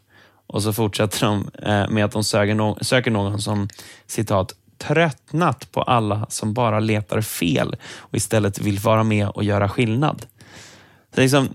Och 0.47 0.63
så 0.63 0.73
fortsätter 0.73 1.25
de 1.25 1.49
eh, 1.63 1.89
med 1.89 2.05
att 2.05 2.11
de 2.11 2.23
söker, 2.23 2.55
no 2.55 2.77
söker 2.81 3.11
någon 3.11 3.41
som 3.41 3.67
citat 4.07 4.53
tröttnat 4.79 5.71
på 5.71 5.81
alla 5.81 6.25
som 6.29 6.53
bara 6.53 6.79
letar 6.79 7.21
fel 7.21 7.75
och 7.97 8.15
istället 8.15 8.59
vill 8.59 8.79
vara 8.79 9.03
med 9.03 9.27
och 9.27 9.43
göra 9.43 9.69
skillnad. 9.69 10.25
Så 11.15 11.21
liksom, 11.21 11.49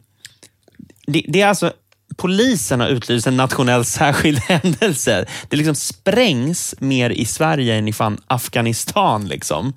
det, 1.06 1.24
det 1.28 1.40
är 1.40 1.46
alltså 1.46 1.72
Polisen 2.16 2.80
har 2.80 2.88
utlyst 2.88 3.26
en 3.26 3.36
nationell 3.36 3.84
särskild 3.84 4.38
händelse. 4.38 5.26
Det 5.48 5.56
liksom 5.56 5.74
sprängs 5.74 6.74
mer 6.78 7.10
i 7.10 7.24
Sverige 7.24 7.74
än 7.74 7.88
i 7.88 7.92
fan 7.92 8.18
Afghanistan. 8.26 9.28
Liksom. 9.28 9.72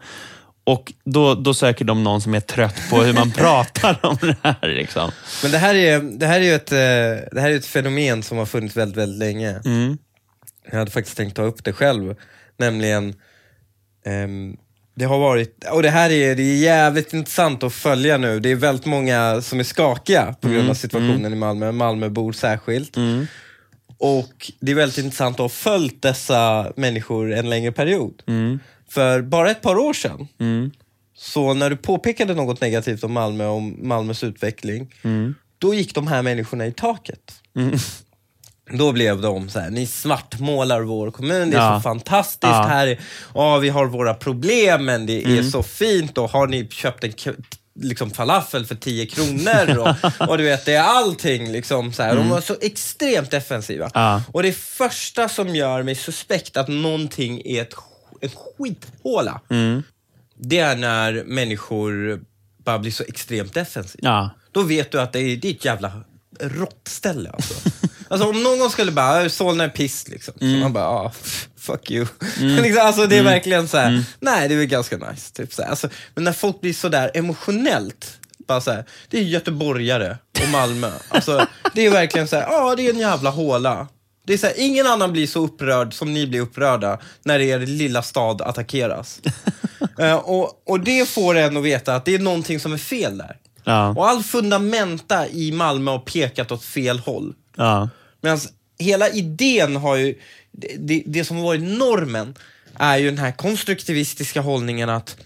Och 0.64 0.94
då, 1.06 1.36
då 1.36 1.54
söker 1.54 1.86
de 1.86 2.04
någon 2.04 2.22
som 2.22 2.34
är 2.34 2.40
trött 2.40 2.90
på 2.90 3.02
hur 3.02 3.14
man 3.14 3.32
pratar 3.36 4.00
om 4.06 4.18
det 4.22 4.36
här. 4.44 4.70
Liksom. 4.70 5.12
Men 5.42 5.52
det 5.52 5.58
här 5.58 5.76
är, 5.76 6.00
det 6.00 6.28
här 6.28 6.40
är 6.40 6.44
ju 6.44 6.54
ett, 6.54 6.72
eh, 6.72 6.78
det 7.36 7.42
här 7.42 7.50
är 7.50 7.56
ett 7.56 7.66
fenomen 7.66 8.24
som 8.24 8.38
har 8.38 8.46
funnits 8.46 8.78
väldigt, 8.78 8.98
väldigt 8.98 9.20
länge. 9.20 9.62
Mm. 9.66 9.98
Jag 10.72 10.78
hade 10.78 10.92
faktiskt 10.92 11.18
tänkt 11.18 11.36
ta 11.36 11.42
upp 11.42 11.64
det 11.64 11.74
själv. 11.74 12.16
Nämligen, 12.58 13.14
ehm, 14.08 14.58
det 14.96 15.06
har 15.06 15.20
varit, 15.20 15.66
och 15.72 15.84
det 15.84 15.90
här 15.90 16.10
är, 16.10 16.36
det 16.36 16.44
är 16.44 16.58
jävligt 16.58 17.14
intressant 17.14 17.64
att 17.64 17.74
följa 17.74 18.18
nu. 18.18 18.40
Det 18.40 18.52
är 18.52 18.56
väldigt 18.56 18.86
många 18.86 19.42
som 19.42 19.60
är 19.60 19.64
skakiga 19.64 20.36
på 20.42 20.50
grund 20.50 20.70
av 20.70 20.74
situationen 20.74 21.34
i 21.34 21.36
Malmö, 21.36 21.72
Malmöbor 21.72 22.32
särskilt. 22.32 22.98
Och 24.00 24.52
det 24.60 24.72
är 24.72 24.76
väldigt 24.76 24.98
intressant 24.98 25.36
att 25.36 25.40
ha 25.40 25.50
följt 25.50 26.02
dessa 26.02 26.72
människor 26.76 27.34
en 27.34 27.50
längre 27.50 27.72
period. 27.72 28.24
För 28.90 29.22
bara 29.22 29.52
ett 29.52 29.62
par 29.62 29.78
år 29.78 29.94
sedan, 29.94 30.28
så 31.18 31.54
när 31.54 31.70
du 31.70 31.78
påpekade 31.78 32.34
något 32.34 32.62
negativt 32.62 33.04
om 33.04 33.14
Malmö, 33.14 33.46
om 33.46 33.78
Malmös 33.82 34.24
utveckling, 34.24 34.94
då 35.58 35.74
gick 35.74 35.96
de 35.96 36.08
här 36.08 36.22
människorna 36.22 36.66
i 36.68 36.72
taket. 36.72 37.34
Då 38.72 38.92
blev 38.92 39.22
de 39.22 39.50
så 39.50 39.60
här, 39.60 39.70
ni 39.70 39.88
svartmålar 39.88 40.82
vår 40.82 41.12
kommun, 41.12 41.50
det 41.50 41.58
är 41.58 41.62
Ja. 41.62 41.78
så 41.80 41.82
fantastiskt 41.84 42.44
Ja. 42.44 42.66
här. 42.68 42.88
Är, 42.88 43.00
ja, 43.34 43.58
vi 43.58 43.70
har 43.70 43.86
våra 43.86 44.14
problem 44.14 44.86
men 44.86 45.06
det 45.06 45.24
är 45.26 45.44
så 45.44 45.64
fint 45.64 46.18
och 46.18 46.30
har 46.30 46.48
ni 46.48 46.68
köpt 46.70 47.04
en 47.04 47.14
liksom 47.82 48.12
falafel 48.12 48.66
för 48.66 48.76
10 48.76 49.06
kronor 49.06 49.78
och, 49.78 50.12
och 50.30 50.38
du 50.38 50.44
vet, 50.44 50.66
det 50.66 50.74
är 50.74 50.84
allting 50.84 51.52
liksom 51.52 51.94
så 51.94 52.04
här. 52.04 52.16
De 52.16 52.30
var 52.30 52.42
så 52.42 52.56
extremt 52.62 53.32
defensiva. 53.32 53.92
Ja. 53.94 54.22
Och 54.34 54.44
det 54.44 54.54
första 54.58 55.30
som 55.30 55.56
gör 55.56 55.84
mig 55.84 55.96
suspekt 55.96 56.58
att 56.58 56.68
någonting 56.68 57.42
är 57.46 57.62
ett, 57.62 57.74
en 58.22 58.30
skithåla, 58.30 59.42
det 60.40 60.60
är 60.60 60.76
när 60.76 61.24
människor 61.24 62.20
bara 62.66 62.80
blir 62.80 62.92
så 62.92 63.04
extremt 63.08 63.54
defensiva. 63.54 64.00
Ja. 64.10 64.30
Då 64.52 64.64
vet 64.64 64.92
du 64.92 65.02
att 65.02 65.14
det 65.14 65.20
är, 65.20 65.38
ett 65.52 65.66
jävla 65.66 65.92
råttställe 66.40 67.30
alltså. 67.30 67.70
alltså 68.10 68.28
om 68.30 68.44
någon 68.44 68.70
skulle 68.70 68.92
bara, 68.92 69.22
"Äh, 69.22 69.30
Solna 69.30 69.64
är 69.64 69.70
piss 69.70 70.08
liksom. 70.08 70.34
Så 70.40 70.46
man 70.46 70.74
bara, 70.74 70.86
ah, 70.90 71.12
fuck 71.60 71.92
you. 71.92 72.06
liksom, 72.40 72.82
alltså 72.86 73.06
det 73.08 73.18
är 73.18 73.24
verkligen 73.24 73.68
så 73.68 73.78
här, 73.78 74.04
nej 74.20 74.48
det 74.48 74.54
är 74.54 74.58
väl 74.58 74.68
ganska 74.68 74.98
nice. 74.98 75.34
Typ, 75.34 75.54
så 75.54 75.62
här. 75.62 75.70
Alltså, 75.70 75.90
men 76.16 76.24
när 76.24 76.34
folk 76.34 76.62
blir 76.62 76.74
sådär 76.74 77.12
emotionellt, 77.14 78.18
bara 78.48 78.62
så 78.62 78.72
här, 78.72 78.86
det 79.10 79.18
är 79.18 79.24
göteborgare 79.24 80.18
och 80.44 80.50
Malmö. 80.50 80.92
Alltså, 81.10 81.48
det 81.74 81.86
är 81.86 81.92
verkligen 81.92 82.28
så 82.28 82.36
här, 82.36 82.44
ja 82.44 82.76
det 82.76 82.88
är 82.88 82.94
en 82.94 83.00
jävla 83.00 83.30
håla. 83.30 83.88
Det 84.28 84.34
är 84.34 84.38
så 84.38 84.48
här, 84.48 84.56
ingen 84.58 84.88
annan 84.88 85.12
blir 85.12 85.28
så 85.28 85.44
upprörd 85.44 85.94
som 85.94 86.14
ni 86.14 86.28
blir 86.28 86.42
upprörda 86.42 87.00
när 87.24 87.40
er 87.40 87.60
lilla 87.60 88.02
stad 88.02 88.42
attackeras. 88.42 89.20
Eh, 90.00 90.16
och, 90.16 90.64
och 90.66 90.80
det 90.80 91.10
får 91.10 91.38
en 91.38 91.58
att 91.58 91.64
veta 91.64 91.96
att 91.96 92.06
det 92.06 92.16
är 92.16 92.20
någonting 92.20 92.60
som 92.60 92.74
är 92.74 92.78
fel 92.78 93.18
där. 93.18 93.38
Ja. 93.64 93.90
Och 93.90 94.10
all 94.10 94.24
fundamenta 94.24 95.28
i 95.28 95.52
Malmö 95.52 95.92
har 95.92 96.00
pekat 96.00 96.52
åt 96.52 96.64
fel 96.64 97.00
håll. 97.00 97.34
Ja. 97.58 97.90
Medan 98.22 98.40
hela 98.80 99.10
idén 99.10 99.76
har 99.76 99.96
ju, 99.96 100.16
det, 100.78 101.04
det, 101.06 101.26
som 101.26 101.38
har 101.38 101.44
varit 101.44 101.78
normen 101.78 102.36
är 102.80 102.98
ju 102.98 103.06
den 103.06 103.18
här 103.18 103.32
konstruktivistiska 103.32 104.42
hållningen 104.42 104.90
att 104.90 105.18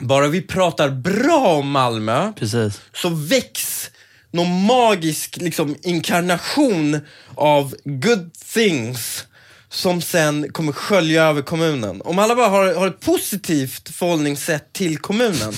bara 0.00 0.28
vi 0.28 0.42
pratar 0.42 0.90
bra 0.90 1.46
om 1.46 1.70
Malmö 1.70 2.32
Precis. 2.32 2.80
så 2.92 3.08
väcks 3.08 3.90
någon 4.30 4.64
magisk 4.64 5.36
liksom, 5.36 5.76
inkarnation 5.82 7.00
av 7.34 7.74
good 7.84 8.34
things 8.34 9.24
som 9.68 10.02
sen 10.02 10.52
kommer 10.52 10.72
skölja 10.72 11.24
över 11.24 11.42
kommunen. 11.42 12.02
Om 12.02 12.18
alla 12.18 12.34
bara 12.34 12.48
har, 12.48 12.74
har 12.74 12.86
ett 12.86 13.00
positivt 13.00 13.88
förhållningssätt 13.88 14.72
till 14.72 14.98
kommunen 14.98 15.54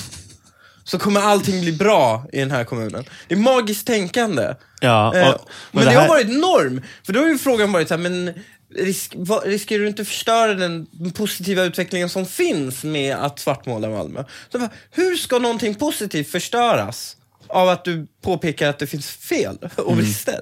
så 0.83 0.99
kommer 0.99 1.21
allting 1.21 1.61
bli 1.61 1.71
bra 1.71 2.25
i 2.33 2.39
den 2.39 2.51
här 2.51 2.63
kommunen. 2.63 3.05
Det 3.27 3.35
är 3.35 3.39
magiskt 3.39 3.87
tänkande. 3.87 4.55
Ja, 4.85 5.09
och- 5.09 5.15
Eh, 5.15 5.29
och 5.29 5.49
men 5.71 5.83
det 5.85 5.89
det, 5.89 5.95
har 5.95 6.01
här- 6.01 6.09
varit 6.09 6.27
norm. 6.29 6.81
För 7.05 7.13
då 7.13 7.19
har 7.19 7.27
ju 7.27 7.37
frågan 7.37 7.71
varit 7.71 7.87
så 7.87 7.93
här, 7.93 8.01
men 8.01 8.33
risk, 8.75 9.13
vad, 9.15 9.45
riskerar 9.45 9.81
du 9.81 9.87
inte 9.87 10.05
förstöra 10.05 10.53
den 10.53 10.87
positiva 11.15 11.63
utvecklingen 11.63 12.09
som 12.09 12.25
finns 12.25 12.83
med 12.83 13.15
att 13.15 13.39
svartmåla 13.39 13.89
Malmö? 13.89 14.23
Så 14.51 14.59
bara, 14.59 14.69
hur 14.91 15.15
ska 15.15 15.39
någonting 15.39 15.75
positivt 15.75 16.31
förstöras? 16.31 17.17
Av 17.47 17.69
att 17.69 17.85
du 17.85 18.07
påpekar 18.23 18.69
att 18.69 18.79
det 18.79 18.87
finns 18.87 19.07
fel 19.09 19.57
och 19.75 19.91
Mm. 19.91 19.97
brister. 19.97 20.39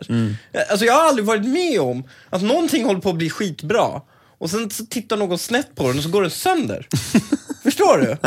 Alltså 0.70 0.86
jag 0.86 0.94
har 0.94 1.04
aldrig 1.08 1.26
varit 1.26 1.46
med 1.46 1.82
om 1.82 2.04
att 2.30 2.42
någonting 2.42 2.86
håller 2.86 3.02
på 3.02 3.10
att 3.10 3.16
bli 3.16 3.30
skitbra 3.30 4.02
och 4.38 4.50
sen 4.50 4.70
så 4.70 4.86
tittar 4.86 5.18
någon 5.18 5.38
snett 5.38 5.76
på 5.76 5.88
den 5.88 5.98
och 5.98 6.04
så 6.04 6.10
går 6.10 6.22
den 6.22 6.32
sönder. 6.32 6.88
Förstår 7.64 7.98
du? 7.98 8.18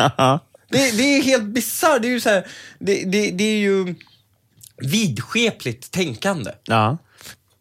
Det, 0.70 0.90
det 0.96 1.02
är 1.02 1.22
helt 1.22 1.44
bisarrt. 1.44 2.02
Det 2.02 2.08
är 2.08 2.10
ju 2.12 2.20
så 2.20 2.28
här, 2.28 2.46
det, 2.78 3.04
det, 3.04 3.30
det 3.30 3.44
är 3.44 3.58
ju 3.58 3.94
vidskepligt 4.76 5.90
tänkande. 5.90 6.50
Ja. 6.64 6.98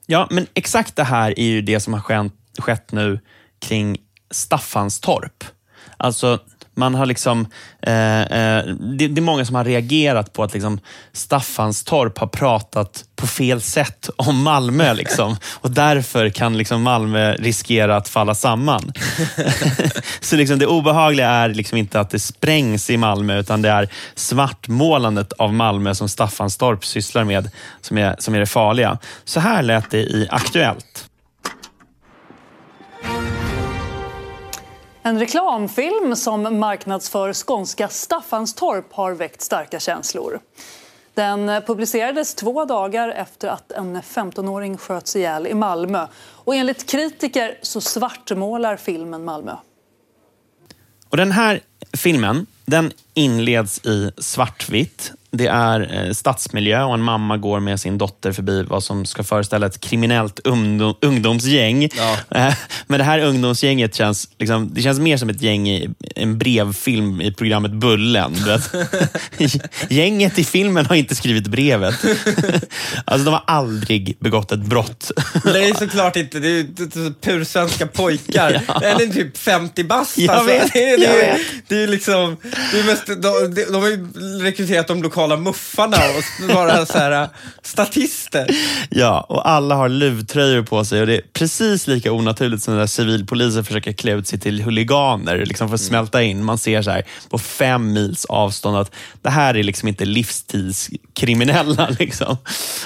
ja, 0.06 0.28
men 0.32 0.48
exakt 0.54 0.96
det 0.96 1.04
här 1.04 1.40
är 1.40 1.46
ju 1.46 1.62
det 1.62 1.80
som 1.80 1.94
har 1.94 2.02
skett, 2.02 2.34
skett 2.58 2.92
nu 2.92 3.20
kring 3.60 3.98
Staffanstorp. 4.32 5.44
Alltså, 5.98 6.40
man 6.76 6.96
har 6.96 7.06
liksom, 7.06 7.48
eh, 7.82 8.22
eh, 8.22 8.66
det, 8.66 9.08
det 9.08 9.20
är 9.20 9.22
många 9.22 9.46
som 9.46 9.56
har 9.56 9.64
reagerat 9.64 10.34
på 10.34 10.44
att 10.44 10.54
liksom 10.54 10.80
Staffanstorp 11.14 12.18
har 12.18 12.28
pratat 12.28 13.06
på 13.16 13.28
fel 13.28 13.62
sätt 13.62 14.10
om 14.16 14.44
Malmö. 14.44 14.94
Liksom. 14.94 15.38
Och 15.54 15.72
därför 15.72 16.30
kan 16.30 16.58
liksom 16.58 16.82
Malmö 16.82 17.34
riskera 17.34 17.98
att 17.98 18.10
falla 18.10 18.36
samman. 18.36 18.94
Så 20.20 20.36
liksom 20.36 20.60
det 20.60 20.68
obehagliga 20.68 21.30
är 21.30 21.50
liksom 21.50 21.78
inte 21.78 22.00
att 22.00 22.10
det 22.10 22.20
sprängs 22.20 22.90
i 22.90 22.98
Malmö, 22.98 23.40
utan 23.40 23.62
det 23.62 23.70
är 23.70 23.90
svartmålandet 24.16 25.34
av 25.34 25.54
Malmö 25.54 25.96
som 25.96 26.10
Staffanstorp 26.10 26.86
sysslar 26.86 27.24
med 27.24 27.50
som 27.82 27.98
är, 27.98 28.16
som 28.20 28.36
är 28.36 28.40
det 28.40 28.46
farliga. 28.46 28.98
Så 29.26 29.40
här 29.40 29.64
lät 29.64 29.92
det 29.92 30.00
i 30.00 30.28
Aktuellt. 30.32 31.10
En 35.08 35.20
reklamfilm 35.20 36.16
som 36.16 36.60
marknadsför 36.60 37.34
skånska 37.34 37.90
Staffanstorp 37.90 38.94
har 38.94 39.12
väckt 39.12 39.42
starka 39.42 39.80
känslor. 39.80 40.40
Den 41.14 41.62
publicerades 41.68 42.36
två 42.36 42.66
dagar 42.66 43.10
efter 43.10 43.48
att 43.48 43.72
en 43.72 44.02
15-åring 44.02 44.78
sköts 44.78 45.16
ihjäl 45.16 45.48
i 45.48 45.54
Malmö. 45.54 46.08
Och 46.18 46.56
enligt 46.56 46.90
kritiker 46.90 47.60
så 47.62 47.82
svartmålar 47.82 48.78
filmen 48.78 49.26
Malmö. 49.26 49.56
Och 51.10 51.18
Den 51.18 51.32
här 51.32 51.62
filmen 51.98 52.46
den 52.66 52.92
inleds 53.14 53.86
i 53.86 54.12
svartvitt. 54.18 55.12
Det 55.38 55.48
är 55.48 56.06
eh, 56.08 56.14
stadsmiljö 56.14 56.84
och 56.84 56.94
en 56.94 57.02
mamma 57.02 57.38
går 57.38 57.60
med 57.60 57.80
sin 57.80 57.98
dotter 57.98 58.32
förbi 58.32 58.64
vad 58.64 58.84
som 58.84 59.06
ska 59.06 59.24
föreställa 59.24 59.66
ett 59.66 59.82
kriminellt 59.82 60.40
ungdom, 60.44 60.96
ungdomsgäng. 61.02 61.90
Ja. 61.98 62.18
Eh, 62.30 62.54
Men 62.88 62.98
det 62.98 63.04
här 63.04 63.20
ungdomsgänget 63.20 63.96
känns, 63.96 64.30
liksom, 64.40 64.74
det 64.74 64.82
känns 64.82 65.00
mer 65.00 65.18
som 65.18 65.30
ett 65.30 65.42
gäng 65.42 65.70
i 65.70 65.90
en 66.16 66.38
brevfilm 66.38 67.22
i 67.22 67.34
programmet 67.34 67.72
Bullen. 67.72 68.36
Gänget 69.90 70.40
i 70.40 70.44
filmen 70.44 70.86
har 70.86 70.96
inte 70.96 71.16
skrivit 71.16 71.48
brevet. 71.48 71.96
Alltså, 73.06 73.26
de 73.26 73.34
har 73.34 73.44
aldrig 73.48 74.18
begått 74.20 74.52
ett 74.52 74.60
brott. 74.60 75.12
Det 75.44 75.66
är 75.66 75.74
såklart 75.74 76.16
inte, 76.16 76.40
det 76.40 76.48
är 76.48 77.22
pursvenska 77.22 77.88
pojkar. 77.88 78.62
Eller 78.84 79.14
typ 79.14 79.38
50 79.38 79.84
bast. 79.84 80.20
Alltså. 80.30 80.46
vet, 80.46 80.74
det, 80.74 80.90
är, 80.90 80.98
det, 80.98 81.06
är, 81.06 81.40
det 81.68 81.84
är 81.84 81.88
liksom, 81.88 82.38
det 82.72 82.80
är 82.80 82.84
mest, 82.84 83.08
de, 83.08 83.64
de 83.72 83.82
har 83.82 83.90
ju 83.90 84.08
rekryterat 84.44 84.88
de 84.88 85.04
lokala 85.04 85.25
muffarna 85.28 85.98
och 85.98 86.56
vara 86.56 86.86
så 86.86 86.98
här, 86.98 87.30
statister. 87.62 88.48
Ja, 88.90 89.26
och 89.30 89.50
alla 89.50 89.76
har 89.76 89.90
luvtröjor 89.90 90.64
på 90.64 90.86
sig 90.86 91.02
och 91.02 91.08
det 91.08 91.16
är 91.16 91.22
precis 91.34 91.88
lika 91.88 92.12
onaturligt 92.12 92.64
som 92.64 92.76
när 92.76 92.88
civilpoliser 92.88 93.64
försöker 93.64 93.94
klä 93.94 94.12
ut 94.12 94.28
sig 94.28 94.40
till 94.40 94.62
huliganer 94.62 95.46
liksom 95.46 95.68
för 95.68 95.76
att 95.76 95.82
smälta 95.82 96.24
in. 96.24 96.44
Man 96.44 96.58
ser 96.58 96.82
så 96.82 96.92
här 96.92 97.04
på 97.30 97.38
fem 97.38 97.94
mils 97.94 98.26
avstånd 98.26 98.78
att 98.78 98.92
det 99.22 99.30
här 99.30 99.58
är 99.58 99.64
liksom 99.64 99.88
inte 99.88 100.06
livstidskriminella. 100.06 101.90
Liksom. 102.00 102.38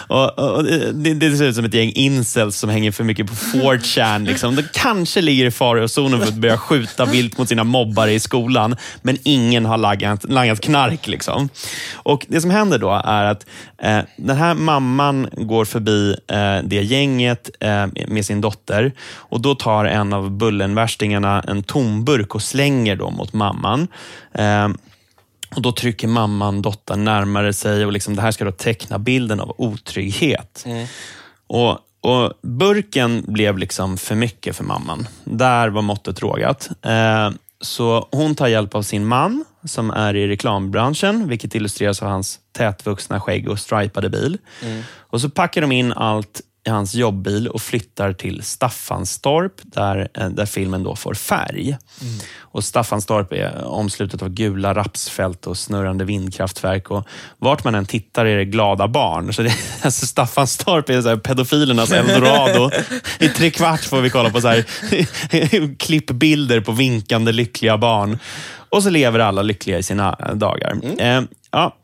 Och, 0.07 0.39
och 0.39 0.63
det, 0.63 1.13
det 1.13 1.37
ser 1.37 1.45
ut 1.45 1.55
som 1.55 1.65
ett 1.65 1.73
gäng 1.73 1.91
incels 1.95 2.57
som 2.57 2.69
hänger 2.69 2.91
för 2.91 3.03
mycket 3.03 3.27
på 3.27 3.33
4chan. 3.33 4.25
Liksom. 4.25 4.55
De 4.55 4.63
kanske 4.73 5.21
ligger 5.21 5.45
i 5.45 5.51
farozonen 5.51 6.19
för 6.19 6.27
att 6.27 6.33
börja 6.33 6.57
skjuta 6.57 7.05
vilt 7.05 7.37
mot 7.37 7.49
sina 7.49 7.63
mobbare 7.63 8.13
i 8.13 8.19
skolan, 8.19 8.75
men 9.01 9.17
ingen 9.23 9.65
har 9.65 9.77
langat, 9.77 10.23
langat 10.23 10.61
knark. 10.61 11.07
Liksom. 11.07 11.49
Och 11.93 12.25
Det 12.29 12.41
som 12.41 12.51
händer 12.51 12.79
då 12.79 13.01
är 13.05 13.23
att 13.23 13.45
eh, 13.77 13.99
den 14.17 14.37
här 14.37 14.53
mamman 14.53 15.29
går 15.37 15.65
förbi 15.65 16.15
eh, 16.27 16.57
det 16.63 16.83
gänget 16.83 17.49
eh, 17.59 17.87
med 18.07 18.25
sin 18.25 18.41
dotter 18.41 18.91
och 19.15 19.41
då 19.41 19.55
tar 19.55 19.85
en 19.85 20.13
av 20.13 20.31
Bullenvärstingarna 20.31 21.41
en 21.47 21.63
tomburk 21.63 22.35
och 22.35 22.41
slänger 22.41 22.95
dem 22.95 23.13
mot 23.13 23.33
mamman. 23.33 23.87
Eh, 24.33 24.67
och 25.55 25.61
Då 25.61 25.71
trycker 25.71 26.07
mamman 26.07 26.61
dottern 26.61 27.03
närmare 27.03 27.53
sig 27.53 27.85
och 27.85 27.91
liksom, 27.91 28.15
det 28.15 28.21
här 28.21 28.31
ska 28.31 28.45
då 28.45 28.51
teckna 28.51 28.99
bilden 28.99 29.39
av 29.39 29.55
otrygghet. 29.57 30.65
Och, 31.47 31.77
och 32.01 32.33
Burken 32.41 33.23
blev 33.27 33.57
liksom 33.57 33.97
för 33.97 34.15
mycket 34.15 34.55
för 34.55 34.63
mamman. 34.63 35.07
Där 35.23 35.69
var 35.69 35.81
måttet 35.81 36.21
rågat. 36.21 36.69
Eh, 36.81 37.29
så 37.61 38.07
hon 38.11 38.35
tar 38.35 38.47
hjälp 38.47 38.75
av 38.75 38.81
sin 38.81 39.05
man 39.05 39.45
som 39.63 39.91
är 39.91 40.15
i 40.15 40.27
reklambranschen, 40.27 41.27
vilket 41.27 41.55
illustreras 41.55 42.01
av 42.01 42.09
hans 42.09 42.39
tätvuxna 42.51 43.19
skägg 43.19 43.49
och 43.49 43.59
stripade 43.59 44.09
bil. 44.09 44.37
Och 44.97 45.21
så 45.21 45.29
packar 45.29 45.61
de 45.61 45.71
in 45.71 45.93
allt 45.93 46.41
i 46.67 46.69
hans 46.69 46.95
jobbbil 46.95 47.47
och 47.47 47.61
flyttar 47.61 48.13
till 48.13 48.43
Staffanstorp 48.43 49.53
där, 49.63 50.09
eh, 50.13 50.29
där 50.29 50.45
filmen 50.45 50.83
då 50.83 50.95
får 50.95 51.13
färg. 51.13 51.77
Och 52.39 52.63
Staffanstorp 52.63 53.33
är 53.33 53.65
omslutet 53.65 54.21
av 54.21 54.29
gula 54.29 54.73
rapsfält 54.73 55.47
och 55.47 55.57
snurrande 55.57 56.05
vindkraftverk. 56.05 56.91
Och 56.91 57.07
vart 57.37 57.63
man 57.63 57.75
än 57.75 57.85
tittar 57.85 58.25
är 58.25 58.37
det 58.37 58.45
glada 58.45 58.87
barn. 58.87 59.33
Så 59.33 59.41
det, 59.41 59.53
alltså 59.81 60.05
Staffanstorp 60.05 60.89
är 60.89 61.01
så 61.01 61.09
här 61.09 61.17
pedofilernas 61.17 61.91
eldorado. 61.91 62.71
I 63.19 63.29
tre 63.29 63.51
kvart 63.51 63.83
får 63.83 64.01
vi 64.01 64.09
kolla 64.09 64.29
på 64.29 64.41
så 64.41 64.47
här, 64.47 64.65
klippbilder 65.77 66.61
på 66.61 66.71
vinkande 66.71 67.31
lyckliga 67.31 67.77
barn. 67.77 68.19
Och 68.69 68.83
så 68.83 68.89
lever 68.89 69.19
alla 69.19 69.41
lyckliga 69.41 69.77
i 69.77 69.83
sina 69.83 70.11
dagar. 70.33 70.77
Eh, 70.97 71.21
ja. 71.51 71.75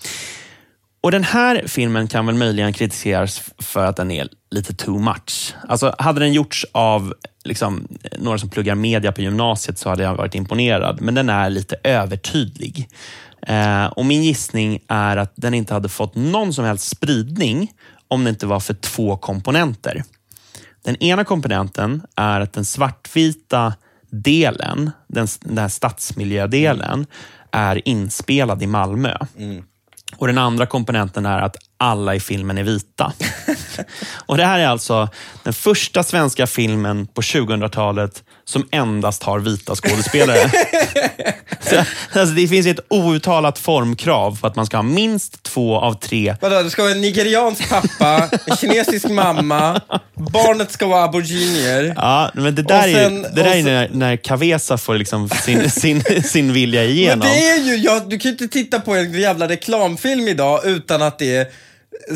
Och 1.06 1.12
Den 1.12 1.24
här 1.24 1.64
filmen 1.68 2.08
kan 2.08 2.26
väl 2.26 2.36
möjligen 2.36 2.74
kritiseras 2.74 3.52
för 3.58 3.86
att 3.86 3.96
den 3.96 4.12
är 4.12 4.28
lite 4.52 4.74
too 4.74 5.00
much. 5.00 5.56
Alltså, 5.68 5.96
hade 6.00 6.20
den 6.20 6.34
gjorts 6.34 6.66
av 6.72 7.14
liksom, 7.44 7.88
några 8.20 8.38
som 8.38 8.50
pluggar 8.50 8.76
media 8.76 9.12
på 9.12 9.22
gymnasiet 9.22 9.78
så 9.78 9.90
hade 9.90 10.04
jag 10.04 10.16
varit 10.16 10.36
imponerad, 10.36 11.02
men 11.02 11.16
den 11.16 11.30
är 11.30 11.50
lite 11.50 11.76
övertydlig. 11.84 12.90
Eh, 13.48 13.86
och 13.86 14.06
Min 14.06 14.24
gissning 14.24 14.80
är 14.88 15.18
att 15.18 15.34
den 15.36 15.54
inte 15.54 15.74
hade 15.74 15.90
fått 15.90 16.16
någon 16.16 16.54
som 16.54 16.66
helst 16.66 16.88
spridning 16.88 17.72
om 18.08 18.24
det 18.24 18.30
inte 18.30 18.46
var 18.46 18.60
för 18.60 18.74
två 18.74 19.18
komponenter. 19.18 20.04
Den 20.84 20.96
ena 20.96 21.24
komponenten 21.24 22.02
är 22.16 22.42
att 22.42 22.54
den 22.54 22.66
svartvita 22.66 23.74
delen, 24.10 24.92
den, 25.08 25.28
den 25.40 25.58
här 25.58 25.70
stadsmiljödelen, 25.70 27.06
är 27.52 27.88
inspelad 27.88 28.64
i 28.64 28.68
Malmö. 28.68 29.18
Mm. 29.38 29.64
Och 30.18 30.28
Den 30.28 30.38
andra 30.38 30.66
komponenten 30.66 31.26
är 31.26 31.42
att 31.42 31.56
alla 31.78 32.16
i 32.16 32.20
filmen 32.20 32.58
är 32.58 32.64
vita. 32.64 33.14
och 34.26 34.38
Det 34.38 34.46
här 34.46 34.60
är 34.60 34.68
alltså 34.68 35.10
den 35.44 35.54
första 35.54 36.04
svenska 36.04 36.48
filmen 36.48 37.08
på 37.08 37.22
2000-talet 37.22 38.24
som 38.48 38.68
endast 38.72 39.24
har 39.24 39.40
vita 39.40 39.76
skådespelare. 39.76 40.52
Så, 41.70 41.76
alltså, 42.20 42.36
det 42.36 42.48
finns 42.48 42.68
ett 42.68 42.80
outtalat 42.90 43.60
formkrav 43.60 44.36
för 44.36 44.48
att 44.48 44.56
man 44.56 44.66
ska 44.66 44.78
ha 44.78 44.82
minst 44.84 45.44
två 45.44 45.76
av 45.80 45.94
tre 45.94 46.36
Vadå, 46.42 46.62
det 46.64 46.70
ska 46.70 46.82
vara 46.84 46.92
en 46.92 47.02
nigeriansk 47.02 47.70
pappa, 47.70 48.30
en 48.48 48.56
kinesisk 48.58 49.10
mamma, 49.10 49.82
barnet 50.14 50.72
ska 50.72 50.88
vara 50.88 51.04
aboriginer. 51.04 51.94
Ja, 51.96 52.32
men 52.34 52.56
det 52.56 52.62
där 52.64 52.82
sen- 52.82 53.26
är, 53.26 53.30
det 53.30 53.36
där 53.36 53.42
och 53.44 53.48
är 53.48 53.54
sen- 53.54 53.66
när, 53.66 53.90
när 53.94 54.16
Cavesa 54.18 54.78
får 54.78 54.96
liksom 54.98 55.30
sin, 55.30 55.70
sin, 55.70 56.04
sin 56.24 56.54
vilja 56.54 56.82
Men 56.82 56.90
igenom. 56.92 57.20
det 57.28 57.50
är 57.50 57.58
ju, 57.64 57.76
ja, 57.76 58.00
du 58.08 58.20
kan 58.20 58.30
ju 58.30 58.34
inte 58.34 58.48
titta 58.48 58.80
på 58.80 58.96
en 58.96 59.14
jävla 59.22 59.48
reklamfilm 59.48 60.28
idag 60.28 60.66
utan 60.66 61.02
att 61.02 61.20
det 61.20 61.36
är 61.36 61.48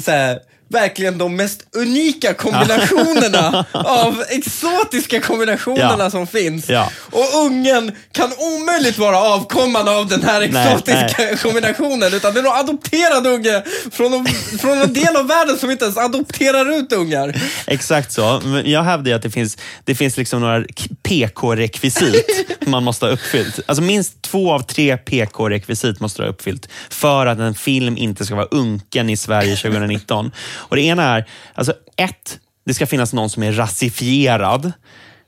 så 0.02 0.12
här, 0.12 0.40
verkligen 0.70 1.18
de 1.18 1.36
mest 1.36 1.62
unika 1.76 2.34
kombinationerna 2.34 3.66
av 3.74 4.24
exotiska 4.30 5.22
kombinationerna 5.22 5.96
Ja. 6.04 6.10
som 6.10 6.28
finns. 6.28 6.70
Ja. 6.70 6.92
Och 7.12 7.46
ungen 7.46 7.92
kan 8.12 8.32
omöjligt 8.38 8.98
vara 8.98 9.18
avkomman 9.20 9.88
av 9.88 10.08
den 10.08 10.24
här 10.24 10.48
Nej, 10.52 10.74
exotiska 10.74 11.38
kombinationen 11.42 12.14
utan 12.14 12.34
det 12.34 12.40
är 12.40 12.44
någon 12.44 12.58
adopterad 12.58 13.28
unge 13.28 13.64
från, 13.92 14.14
en- 14.14 14.26
från 14.60 14.82
en 14.82 14.94
del 14.94 15.16
av 15.16 15.28
världen 15.28 15.58
som 15.58 15.72
inte 15.72 15.86
ens 15.86 15.98
adopterar 15.98 16.78
ut 16.80 16.94
ungar. 16.94 17.42
Exakt 17.68 18.12
så. 18.12 18.42
Men 18.46 18.72
jag 18.72 18.84
hävdar 18.84 19.12
att 19.14 19.22
det 19.22 19.32
finns, 19.32 19.58
det 19.84 19.96
finns 19.96 20.18
liksom 20.18 20.42
några 20.42 20.64
PK-rekvisit 21.04 22.26
man 22.68 22.84
måste 22.84 23.06
ha 23.06 23.12
uppfyllt. 23.14 23.60
Alltså 23.66 23.82
minst 23.82 24.22
två 24.22 24.54
av 24.54 24.60
tre 24.60 24.98
PK-rekvisit 24.98 26.00
måste 26.00 26.22
du 26.22 26.26
ha 26.26 26.32
uppfyllt 26.32 26.70
för 26.90 27.26
att 27.26 27.40
en 27.40 27.56
film 27.56 27.98
inte 27.98 28.26
ska 28.26 28.36
vara 28.36 28.46
unken 28.52 29.10
i 29.10 29.18
Sverige 29.18 29.56
2019. 29.56 30.32
Och 30.60 30.76
Det 30.76 30.82
ena 30.82 31.04
är, 31.04 31.26
alltså 31.54 31.74
ett, 31.96 32.40
det 32.66 32.74
ska 32.74 32.88
finnas 32.88 33.14
någon 33.14 33.30
som 33.30 33.44
är 33.44 33.52
rasifierad. 33.52 34.72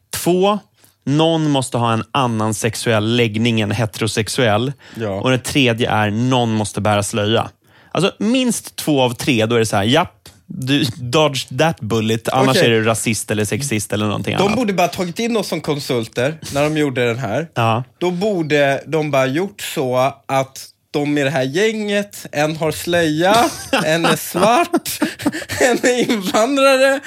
Två, 0.10 0.60
någon 1.06 1.50
måste 1.50 1.78
ha 1.78 1.94
en 1.94 2.04
annan 2.12 2.54
sexuell 2.54 3.16
läggning 3.16 3.62
än 3.62 3.72
heterosexuell. 3.72 4.74
Ja. 4.96 5.10
Och 5.10 5.32
det 5.32 5.38
tredje 5.38 5.90
är, 5.92 6.12
någon 6.12 6.51
måste 6.53 6.82
bära 6.82 7.03
slöja. 7.03 7.50
Alltså 7.92 8.12
minst 8.20 8.75
två 8.75 9.01
av 9.01 9.14
tre, 9.14 9.46
då 9.46 9.55
är 9.55 9.60
det 9.60 9.66
så 9.66 9.75
här, 9.75 9.84
japp, 9.84 10.29
du 10.46 10.84
dodge 10.98 11.58
that 11.60 11.79
bullet, 11.82 12.29
annars 12.29 12.58
Okej. 12.58 12.66
är 12.66 12.70
du 12.70 12.84
rasist 12.84 13.32
eller 13.32 13.46
sexist 13.46 13.94
eller 13.94 14.05
någonting 14.05 14.38
De 14.38 14.44
annat. 14.44 14.55
borde 14.58 14.74
bara 14.74 14.88
tagit 14.88 15.20
in 15.20 15.38
oss 15.38 15.48
som 15.48 15.62
konsulter 15.62 16.40
när 16.53 16.64
de 16.64 16.77
gjorde 16.77 17.08
den 17.08 17.20
här. 17.20 17.48
Ja. 17.53 17.84
Då 17.98 18.12
borde 18.12 18.84
de 18.88 19.12
bara 19.12 19.25
gjort 19.25 19.62
så 19.62 20.14
att 20.25 20.68
de 20.92 21.18
i 21.18 21.24
det 21.24 21.30
här 21.30 21.44
gänget, 21.44 22.25
en 22.32 22.56
har 22.56 22.72
slöja, 22.72 23.50
en 23.86 24.06
är 24.06 24.16
svart, 24.16 24.90
en 25.62 25.77
är 25.86 26.12
invandrare 26.12 27.00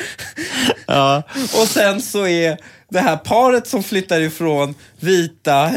Ja. 0.86 1.22
och 1.60 1.68
sen 1.68 2.02
så 2.02 2.26
är 2.26 2.58
det 2.90 3.00
här 3.00 3.16
paret 3.16 3.66
som 3.68 3.82
flyttar 3.82 4.20
ifrån 4.20 4.74
vita, 5.00 5.70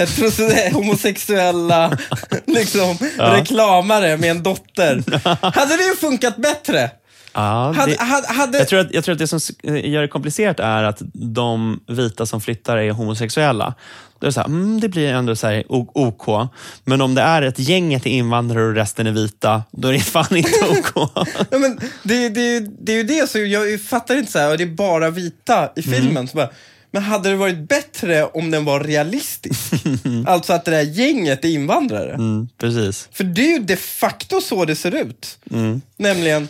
homosexuella 0.74 1.98
liksom, 2.46 2.98
reklamare 3.18 4.18
med 4.18 4.32
en 4.32 4.44
dotter. 4.44 5.04
Hade 5.56 5.78
det 5.78 6.00
funkat 6.00 6.38
bättre? 6.38 6.90
Ja, 7.38 7.74
det, 7.88 8.00
hade, 8.00 8.28
hade, 8.28 8.58
jag, 8.58 8.68
tror 8.68 8.80
att, 8.80 8.94
jag 8.94 9.04
tror 9.04 9.14
att 9.14 9.20
det 9.20 9.28
som 9.28 9.40
gör 9.64 10.02
det 10.02 10.08
komplicerat 10.08 10.60
är 10.60 10.84
att 10.84 11.02
de 11.14 11.80
vita 11.88 12.26
som 12.26 12.42
flyttar 12.42 12.78
är 12.78 12.92
homosexuella. 12.92 13.74
Då 14.20 14.26
är 14.26 14.28
det, 14.28 14.34
så 14.34 14.40
här, 14.40 14.48
mm, 14.48 14.80
det 14.80 14.90
blir 14.90 15.14
ändå 15.14 15.36
så 15.36 15.48
här 15.48 15.64
OK. 15.68 16.50
Men 16.84 17.02
om 17.02 17.16
det 17.16 17.22
är 17.22 17.42
ett 17.42 17.60
gäng 17.60 18.00
till 18.00 18.12
invandrare 18.12 18.64
och 18.68 18.76
resten 18.76 19.08
är 19.08 19.12
vita, 19.12 19.64
då 19.72 19.88
är 19.88 19.94
det 19.94 20.00
fan 20.18 20.36
inte 20.38 20.66
OK. 20.70 21.10
Ja, 21.52 21.58
men 21.60 21.80
det, 22.04 22.30
det, 22.30 22.60
det 22.60 22.92
är 22.92 22.98
ju 22.98 23.04
det, 23.04 23.30
så 23.30 23.40
jag 23.40 23.82
fattar 23.82 24.16
inte 24.16 24.32
så 24.32 24.40
här, 24.40 24.52
och 24.52 24.58
det 24.58 24.64
är 24.64 24.68
bara 24.68 25.10
vita 25.10 25.70
i 25.76 25.88
Mm. 25.88 26.00
filmen. 26.02 26.28
Så 26.28 26.38
bara, 26.38 26.50
men 26.92 27.04
hade 27.04 27.30
det 27.30 27.36
varit 27.36 27.70
bättre 27.70 28.24
om 28.26 28.52
den 28.52 28.66
var 28.66 28.80
realistisk? 28.80 29.74
alltså 30.28 30.54
att 30.54 30.66
det 30.66 30.72
där 30.72 30.82
gänget 30.82 31.46
är 31.46 31.50
invandrare. 31.50 32.14
Mm, 32.14 32.48
precis. 32.58 33.10
För 33.12 33.24
det 33.24 33.42
är 33.42 33.60
ju 33.60 33.60
de 33.60 33.78
facto 33.78 34.42
så 34.42 34.66
det 34.66 34.76
ser 34.76 34.96
ut. 34.96 35.40
Mm. 35.52 35.82
Nämligen, 35.98 36.50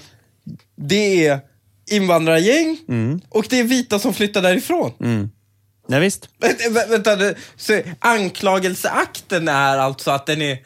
det 0.78 1.28
är 1.28 1.40
invandrargäng 1.92 2.78
och 3.30 3.46
det 3.50 3.60
är 3.60 3.64
vita 3.64 4.00
som 4.00 4.14
flyttar 4.14 4.42
därifrån. 4.42 4.92
Mm. 5.00 5.30
Ja, 5.88 6.00
visst. 6.00 6.30
Vä- 6.42 6.70
vä- 6.70 6.90
Vänta, 6.90 7.18
så 7.58 7.82
anklagelseakten 8.00 9.48
är 9.48 9.78
alltså 9.78 10.12
att 10.12 10.26
den 10.26 10.42
är, 10.42 10.58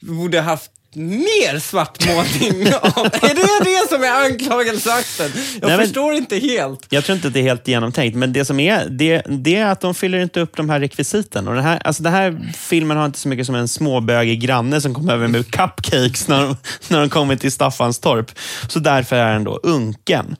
borde 0.00 0.40
haft 0.40 0.70
mer 0.94 1.58
svartmålning. 1.58 2.62
Är 2.66 3.34
det 3.34 3.64
det 3.64 3.88
som 3.88 4.02
är 4.02 4.24
anklagelseakten? 4.24 5.30
Jag 5.60 5.68
Nej, 5.68 5.76
men- 5.76 5.86
förstår 5.86 6.14
inte 6.14 6.36
helt. 6.38 6.86
Jag 6.88 7.04
tror 7.04 7.16
inte 7.16 7.28
att 7.28 7.34
det 7.34 7.40
är 7.40 7.44
helt 7.44 7.68
genomtänkt, 7.68 8.16
men 8.16 8.32
det 8.32 8.44
som 8.44 8.60
är, 8.60 8.86
det, 8.88 9.22
det 9.28 9.56
är 9.56 9.66
att 9.66 9.80
de 9.80 9.94
fyller 9.94 10.18
inte 10.18 10.40
upp 10.40 10.56
de 10.56 10.70
här 10.70 10.80
rekvisiten. 10.80 11.48
Och 11.48 11.54
den, 11.54 11.64
här, 11.64 11.78
alltså 11.84 12.02
den 12.02 12.12
här 12.12 12.52
filmen 12.56 12.96
har 12.96 13.06
inte 13.06 13.18
så 13.18 13.28
mycket 13.28 13.46
som 13.46 13.54
en 13.54 13.68
småbögig 13.68 14.40
granne 14.40 14.80
som 14.80 14.94
kommer 14.94 15.12
över 15.12 15.28
med 15.28 15.50
cupcakes 15.50 16.28
när 16.28 16.40
de, 16.42 16.56
när 16.88 17.00
de 17.00 17.08
kommer 17.08 17.36
till 17.36 17.52
Staffanstorp. 17.52 18.30
Så 18.68 18.78
därför 18.78 19.16
är 19.16 19.32
den 19.32 19.44
då 19.44 19.60
unken. 19.62 20.36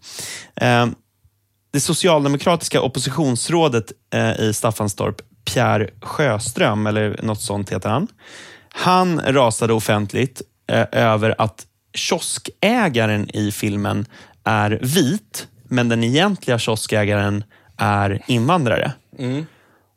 Eh, 0.57 0.87
det 1.73 1.81
socialdemokratiska 1.81 2.81
oppositionsrådet 2.81 3.85
eh, 4.15 4.41
i 4.41 4.53
Staffanstorp, 4.55 5.17
Pierre 5.45 5.91
Sjöström, 6.03 6.87
eller 6.87 7.21
något 7.23 7.41
sånt 7.41 7.73
heter 7.73 7.89
han. 7.89 8.07
Han 8.75 9.21
rasade 9.21 9.73
offentligt 9.73 10.43
eh, 10.67 10.87
över 10.93 11.35
att 11.39 11.67
kioskägaren 11.95 13.37
i 13.37 13.53
filmen 13.53 14.07
är 14.45 14.79
vit, 14.83 15.49
men 15.69 15.89
den 15.89 16.05
egentliga 16.05 16.59
kioskägaren 16.59 17.45
är 17.77 18.23
invandrare. 18.27 18.93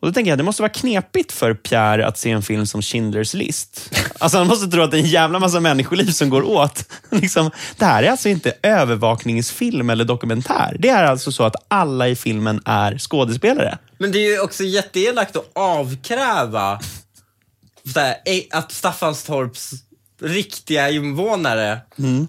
Och 0.04 0.08
då 0.10 0.14
tänker 0.14 0.32
jag, 0.32 0.40
det 0.40 0.44
måste 0.44 0.62
vara 0.62 0.72
knepigt 0.72 1.32
för 1.32 1.54
Pierre 1.54 2.08
att 2.08 2.18
se 2.18 2.32
en 2.32 2.42
film 2.42 2.66
som 2.66 2.82
Schindler's 2.82 3.36
list. 3.36 3.96
Alltså 4.18 4.38
han 4.38 4.48
måste 4.48 4.68
tro 4.68 4.82
att 4.82 4.92
det 4.92 4.98
är 4.98 5.02
en 5.02 5.08
jävla 5.08 5.40
massa 5.40 5.60
människoliv 5.60 6.06
som 6.06 6.30
går 6.30 6.44
åt. 6.44 6.86
Liksom, 7.10 7.52
det 7.78 7.86
här 7.86 8.04
är 8.04 8.12
alltså 8.12 8.30
inte 8.30 8.54
övervakningsfilm 8.64 9.90
eller 9.90 10.06
dokumentär. 10.06 10.76
Det 10.80 10.90
är 10.90 11.04
alltså 11.04 11.32
så 11.32 11.44
att 11.44 11.56
alla 11.68 12.08
i 12.08 12.16
filmen 12.16 12.62
är 12.66 12.98
skådespelare. 12.98 13.78
Men 13.98 14.12
det 14.12 14.18
är 14.18 14.32
ju 14.32 14.40
också 14.40 14.64
jätteelakt 14.64 15.36
att 15.36 15.52
avkräva 15.54 16.80
här, 17.96 18.16
eh, 18.26 18.58
att 18.58 18.72
Staffanstorps 18.72 19.72
riktiga 20.22 20.90
invånare 20.90 21.80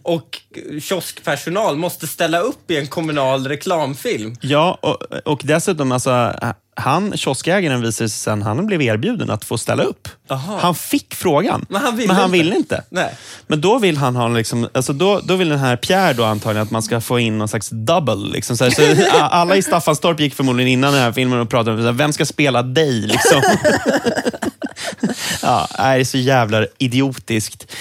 och 0.02 0.40
kioskpersonal 0.80 1.76
måste 1.76 2.06
ställa 2.06 2.38
upp 2.38 2.70
i 2.70 2.76
en 2.76 2.86
kommunal 2.86 3.48
reklamfilm. 3.48 4.36
Ja, 4.40 4.78
och, 4.82 5.02
och 5.24 5.40
dessutom, 5.44 5.92
alltså, 5.92 6.32
han, 6.76 7.16
kioskägaren 7.16 7.80
visade 7.80 8.08
sig 8.08 8.18
sen, 8.18 8.42
han 8.42 8.66
blev 8.66 8.82
erbjuden 8.82 9.30
att 9.30 9.44
få 9.44 9.58
ställa 9.58 9.82
upp. 9.82 10.08
Aha. 10.28 10.58
Han 10.60 10.74
fick 10.74 11.14
frågan, 11.14 11.66
Men 11.68 11.82
han 11.82 11.96
ville 11.96 12.06
men 12.08 12.16
han 12.16 12.24
inte. 12.24 12.38
ville 12.38 12.56
inte. 12.56 12.82
Nej. 12.90 13.14
Men 13.46 13.60
då 13.60 13.78
vill 13.78 13.96
han 13.96 14.16
ha, 14.16 14.28
liksom, 14.28 14.68
alltså 14.74 14.92
då, 14.92 15.20
då 15.24 15.36
vill 15.36 15.48
den 15.48 15.58
här 15.58 15.76
Pierre 15.76 16.12
då 16.12 16.24
antagligen 16.24 16.62
att 16.62 16.70
man 16.70 16.82
ska 16.82 17.00
få 17.00 17.18
in 17.18 17.38
någon 17.38 17.48
slags 17.48 17.68
double. 17.70 18.32
Liksom, 18.32 18.56
så 18.56 18.70
så 18.70 18.82
alla 19.20 19.56
i 19.56 19.62
Staffanstorp 19.62 20.20
gick 20.20 20.34
förmodligen 20.34 20.72
innan 20.72 20.92
den 20.92 21.02
här 21.02 21.12
filmen 21.12 21.40
och 21.40 21.50
pratade 21.50 21.88
om 21.88 21.96
vem 21.96 22.12
ska 22.12 22.26
spela 22.26 22.62
dig. 22.62 23.00
Liksom. 23.00 23.42
ja, 25.42 25.68
det 25.76 25.82
är 25.82 26.04
så 26.04 26.18
jävla 26.18 26.66
idiotiskt. 26.78 27.72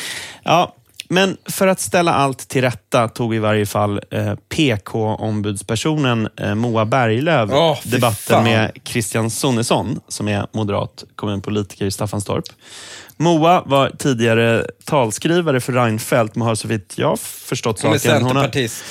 Ja, 0.43 0.75
Men 1.09 1.37
för 1.45 1.67
att 1.67 1.79
ställa 1.79 2.13
allt 2.13 2.47
till 2.47 2.61
rätta 2.61 3.07
tog 3.07 3.35
i 3.35 3.39
varje 3.39 3.65
fall 3.65 4.01
eh, 4.11 4.33
PK-ombudspersonen 4.49 6.29
eh, 6.39 6.55
Moa 6.55 6.85
Berglöf 6.85 7.49
fy 7.83 7.89
debatten 7.89 8.35
fan. 8.35 8.43
med 8.43 8.71
Christian 8.83 9.29
Sonesson, 9.29 9.99
som 10.07 10.27
är 10.27 10.47
moderat 10.53 11.03
kommunpolitiker 11.15 11.85
i 11.85 11.91
Staffanstorp. 11.91 12.45
Moa 13.17 13.63
var 13.65 13.89
tidigare 13.99 14.65
talskrivare 14.85 15.61
för 15.61 15.73
Reinfeldt, 15.73 16.35
men 16.35 16.47
har 16.47 16.55
så 16.55 16.67
vitt 16.67 16.93
jag 16.95 17.19
förstått 17.19 17.81
Hon 17.81 17.93
är 17.93 17.97
saken... 17.97 18.11
har- 18.23 18.29
centerpartist. 18.29 18.83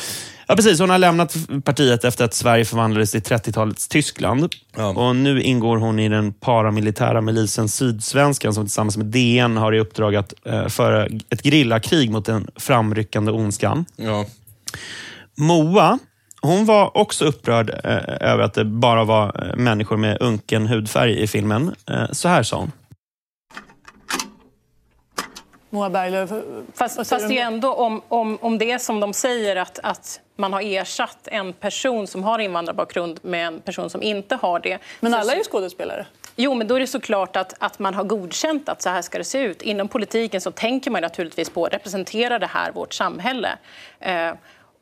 Ja, 0.47 0.57
precis. 0.57 0.81
Hon 0.81 0.91
har 0.91 0.99
lämnat 0.99 1.37
partiet 1.65 2.05
efter 2.05 2.25
att 2.25 2.35
Sverige 2.35 2.65
förvandlades 2.65 3.11
till 3.11 3.21
30-talets 3.21 3.89
Tyskland. 3.89 4.55
Ja. 4.77 4.89
Och 4.89 5.17
Nu 5.17 5.43
ingår 5.43 5.77
hon 5.77 5.99
i 5.99 6.09
den 6.09 6.33
paramilitära 6.33 7.21
milisen 7.21 7.69
Sydsvenskan 7.69 8.55
som 8.55 8.65
tillsammans 8.65 8.97
med 8.97 9.07
DN 9.07 9.57
har 9.57 9.75
i 9.75 9.81
uppdrag 9.81 10.17
att 10.17 10.35
eh, 10.47 10.69
föra 10.69 11.07
ett 11.07 11.43
grillakrig 11.43 12.11
mot 12.11 12.25
den 12.25 12.51
framryckande 12.57 13.33
ondskan. 13.33 13.85
Ja. 13.97 14.27
Moa, 15.37 15.99
hon 16.43 16.65
var 16.65 16.97
också 16.97 17.25
upprörd 17.25 17.71
eh, 17.71 18.31
över 18.31 18.39
att 18.39 18.55
det 18.55 18.65
bara 18.65 19.05
var 19.05 19.47
eh, 19.51 19.57
människor 19.57 19.97
med 19.97 20.17
unken 20.21 20.67
hudfärg 20.67 21.23
i 21.23 21.27
filmen. 21.27 21.75
Eh, 21.91 22.05
så 22.13 22.29
här 22.29 22.43
sa 22.43 22.57
hon. 22.57 22.73
Moa 25.73 25.91
Berglöf, 25.91 26.31
Fast, 26.75 26.95
säger 26.95 27.05
fast 27.05 27.29
du 27.29 27.29
det 27.29 27.39
är 27.39 27.47
ändå 27.47 27.73
om, 27.73 28.03
om, 28.09 28.39
om 28.41 28.59
det 28.59 28.71
är 28.71 28.79
som 28.79 29.01
de 29.01 29.13
säger 29.13 29.57
att, 29.57 29.79
att 29.83 30.21
man 30.37 30.53
har 30.53 30.63
ersatt 30.63 31.29
en 31.29 31.53
person 31.53 32.07
som 32.07 32.25
har 32.25 32.39
invandrarbakgrund 32.39 33.21
med 33.23 33.47
en 33.47 33.61
person 33.61 33.91
som 33.91 34.03
inte 34.03 34.37
har 34.37 34.61
det. 34.61 34.79
Men 35.01 35.15
alla 35.15 35.33
är 35.33 35.37
ju 35.37 35.45
skådespelare. 35.45 36.07
Jo, 36.37 36.55
men 36.55 36.67
då 36.67 36.75
är 36.75 36.81
det 36.81 36.87
såklart 36.87 37.37
att, 37.37 37.55
att 37.59 37.79
man 37.79 37.95
har 37.95 38.05
godkänt 38.05 38.69
att 38.69 38.83
så 38.83 38.91
här 38.91 39.03
ska 39.03 39.19
det 39.19 39.25
se 39.25 39.39
ut. 39.39 39.63
Inom 39.63 39.89
politiken 39.89 40.41
så 40.41 40.51
tänker 40.51 40.91
man 40.91 41.03
naturligtvis 41.03 41.51
på 41.51 41.67
representerar 41.67 42.39
det 42.39 42.47
här 42.47 42.73
vårt 42.73 42.95
samhälle? 42.95 43.59
Eh, 44.01 44.33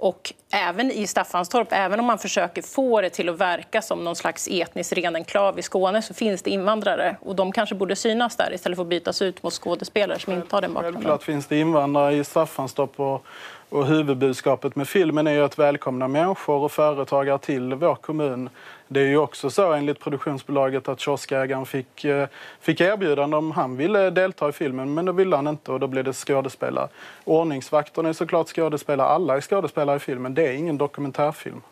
och 0.01 0.33
även 0.53 0.91
i 0.91 1.07
Staffanstorp, 1.07 1.69
även 1.71 2.01
om 2.01 2.07
man 2.07 2.19
försöker 2.19 2.63
få 2.63 3.01
det 3.01 3.11
till 3.11 3.29
att 3.29 3.39
verka 3.39 3.83
som 3.83 4.05
någon 4.05 4.17
slags 4.17 4.49
etnisk 4.51 4.93
ren 4.93 5.17
enklav 5.17 5.59
i 5.59 5.63
Skåne 5.63 6.03
så 6.03 6.15
finns 6.15 6.43
det 6.43 6.51
invandrare 6.51 7.17
och 7.21 7.37
de 7.37 7.53
kanske 7.53 7.75
borde 7.75 7.97
synas 7.97 8.37
där 8.37 8.55
istället 8.55 8.77
för 8.77 8.83
att 8.83 8.89
bytas 8.89 9.23
ut 9.23 9.43
mot 9.43 9.53
skådespelare 9.53 10.19
som 10.19 10.33
inte 10.33 10.57
har 10.57 10.63
den 10.63 10.75
bakgrunden. 10.75 11.03
Självklart 11.03 11.23
finns 11.23 11.47
det 11.47 11.59
invandrare 11.59 12.15
i 12.15 12.25
Staffanstorp 12.25 13.01
och, 13.01 13.25
och 13.69 13.87
huvudbudskapet 13.87 14.77
med 14.77 14.89
filmen 14.89 15.27
är 15.27 15.33
ju 15.33 15.45
att 15.45 15.59
välkomna 15.59 16.09
människor 16.09 16.55
och 16.55 16.73
företagare 16.73 17.39
till 17.39 17.75
vår 17.75 17.95
kommun. 17.95 18.51
Det 18.93 19.01
är 19.01 19.07
ju 19.07 19.17
också 19.17 19.51
så 19.51 19.73
enligt 19.73 20.01
produktionsbolaget 20.01 20.89
att 20.89 21.01
kioskägaren 21.01 21.67
fick, 21.67 22.05
eh, 22.05 22.29
fick 22.61 22.81
erbjudande 22.81 23.37
om 23.37 23.51
han 23.51 23.77
ville 23.77 24.11
delta 24.11 24.49
i 24.49 24.53
filmen 24.53 24.95
men 24.95 25.05
då 25.05 25.13
ville 25.13 25.37
han 25.37 25.49
inte 25.49 25.73
och 25.73 25.81
då 25.81 25.87
blev 25.87 26.05
det 26.05 26.13
skådespelare. 26.13 26.89
Ordningsvakterna 27.25 28.09
är 28.09 28.13
såklart 28.13 28.49
skådespelare, 28.49 29.09
alla 29.09 29.37
är 29.37 29.41
skådespelare 29.41 29.97
i 29.97 29.99
filmen. 29.99 30.35
Det 30.35 30.49
är 30.49 30.53
ingen 30.53 30.79
dokumentärfilm. 30.79 31.61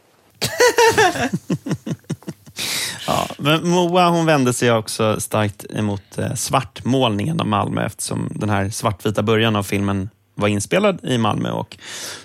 Ja, 3.06 3.26
men 3.38 3.68
Moa 3.68 4.08
hon 4.08 4.26
vände 4.26 4.52
sig 4.52 4.72
också 4.72 5.20
starkt 5.20 5.66
emot 5.70 6.18
eh, 6.18 6.34
svartmålningen 6.34 7.40
av 7.40 7.46
Malmö 7.46 7.86
eftersom 7.86 8.28
den 8.34 8.50
här 8.50 8.70
svartvita 8.70 9.22
början 9.22 9.56
av 9.56 9.62
filmen 9.62 10.10
var 10.38 10.48
inspelad 10.48 11.04
i 11.04 11.18
Malmö. 11.18 11.50
Och 11.50 11.76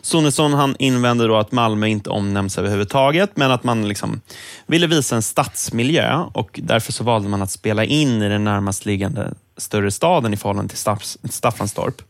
Sonesson 0.01 0.53
han 0.53 0.75
invände 0.79 1.27
då 1.27 1.37
att 1.37 1.51
Malmö 1.51 1.87
inte 1.87 2.09
omnämns 2.09 2.57
överhuvudtaget, 2.57 3.37
men 3.37 3.51
att 3.51 3.63
man 3.63 3.87
liksom 3.87 4.21
ville 4.65 4.87
visa 4.87 5.15
en 5.15 5.21
stadsmiljö 5.21 6.25
och 6.33 6.59
därför 6.63 6.91
så 6.91 7.03
valde 7.03 7.29
man 7.29 7.41
att 7.41 7.51
spela 7.51 7.83
in 7.83 8.21
i 8.21 8.29
den 8.29 8.43
närmast 8.43 8.85
liggande 8.85 9.33
större 9.57 9.91
staden 9.91 10.33
i 10.33 10.37
förhållande 10.37 10.69
till 10.69 10.77
Staff 10.77 11.03
Staffanstorp. 11.29 12.01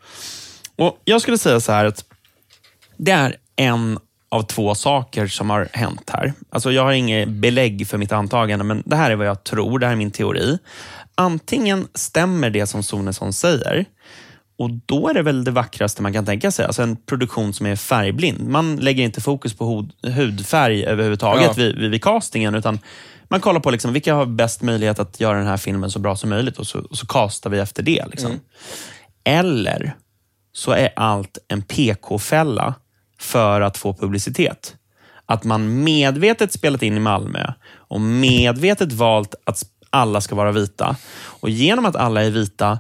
Och 0.76 1.02
Jag 1.06 1.22
skulle 1.22 1.38
säga 1.38 1.60
så 1.60 1.72
här 1.72 1.86
att 1.86 2.06
det 2.98 3.12
är 3.12 3.36
en 3.56 4.00
av 4.30 4.44
två 4.44 4.76
saker 4.76 5.28
som 5.28 5.50
har 5.50 5.70
hänt 5.74 6.10
här. 6.10 6.34
Alltså 6.50 6.72
jag 6.72 6.84
har 6.84 6.92
inget 6.92 7.30
belägg 7.30 7.88
för 7.88 7.98
mitt 7.98 8.12
antagande, 8.12 8.66
men 8.66 8.84
det 8.86 8.96
här 8.96 9.12
är 9.12 9.16
vad 9.16 9.28
jag 9.28 9.44
tror. 9.44 9.80
Det 9.80 9.86
här 9.86 9.94
är 9.94 9.98
min 9.98 10.12
teori. 10.12 10.58
Antingen 11.16 11.88
stämmer 11.94 12.50
det 12.50 12.68
som 12.68 12.84
Sonesson 12.84 13.34
säger, 13.34 13.86
och 14.64 14.70
då 14.86 15.10
är 15.10 15.14
det 15.14 15.22
väl 15.22 15.44
det 15.44 15.52
vackraste 15.52 16.02
man 16.02 16.14
kan 16.14 16.26
tänka 16.26 16.52
sig. 16.52 16.66
Alltså 16.66 16.82
en 16.82 16.96
produktion 16.96 17.54
som 17.54 17.66
är 17.66 17.76
färgblind. 17.76 18.48
Man 18.48 18.76
lägger 18.76 19.04
inte 19.04 19.22
fokus 19.22 19.54
på 19.54 19.66
hud, 19.66 20.14
hudfärg 20.14 20.86
överhuvudtaget 20.86 21.44
Ja. 21.44 21.54
vid, 21.54 21.92
vid, 21.92 22.04
castingen, 22.04 22.56
utan 22.56 22.80
man 23.28 23.42
kollar 23.42 23.60
på 23.60 23.72
liksom, 23.72 23.94
vilka 23.94 24.16
har 24.16 24.26
bäst 24.26 24.62
möjlighet 24.62 25.00
att 25.00 25.20
göra 25.20 25.38
den 25.38 25.48
här 25.48 25.58
filmen 25.58 25.92
så 25.92 26.00
bra 26.00 26.16
som 26.16 26.30
möjligt 26.30 26.60
och 26.60 26.68
så, 26.68 26.80
och 26.80 26.98
så 26.98 27.06
castar 27.06 27.50
vi 27.50 27.60
efter 27.60 27.84
det. 27.84 28.06
Liksom. 28.12 28.40
Eller 29.24 29.96
så 30.54 30.72
är 30.72 30.90
allt 30.96 31.38
en 31.48 31.62
PK-fälla 31.62 32.74
för 33.20 33.62
att 33.62 33.78
få 33.78 33.94
publicitet. 33.94 34.76
Att 35.26 35.44
man 35.44 35.84
medvetet 35.84 36.54
spelat 36.54 36.84
in 36.84 36.98
i 36.98 37.00
Malmö 37.00 37.54
och 37.74 38.02
medvetet 38.02 38.92
valt 38.92 39.36
att 39.44 39.64
alla 39.90 40.22
ska 40.22 40.36
vara 40.36 40.52
vita. 40.52 40.96
Och 41.26 41.50
genom 41.50 41.86
att 41.86 41.96
alla 41.96 42.24
är 42.24 42.30
vita 42.30 42.80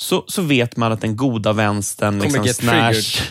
så, 0.00 0.24
så 0.26 0.42
vet 0.42 0.76
man 0.76 0.92
att 0.92 1.00
den 1.00 1.16
goda 1.16 1.52
vänstern, 1.52 2.18
liksom, 2.18 2.44
snärs, 2.44 3.30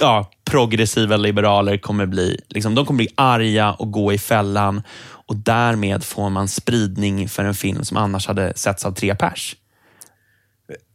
ja, 0.00 0.30
progressiva 0.44 1.16
liberaler 1.16 1.78
kommer 1.78 2.06
bli, 2.06 2.40
liksom, 2.48 2.74
de 2.74 2.86
kommer 2.86 2.96
bli 2.96 3.08
arga 3.14 3.72
och 3.72 3.92
gå 3.92 4.12
i 4.12 4.18
fällan. 4.18 4.82
Och 5.26 5.36
därmed 5.36 6.04
får 6.04 6.30
man 6.30 6.48
spridning 6.48 7.28
för 7.28 7.44
en 7.44 7.54
film 7.54 7.84
som 7.84 7.96
annars 7.96 8.26
hade 8.26 8.52
setts 8.56 8.84
av 8.84 8.92
tre 8.92 9.14
pers. 9.14 9.56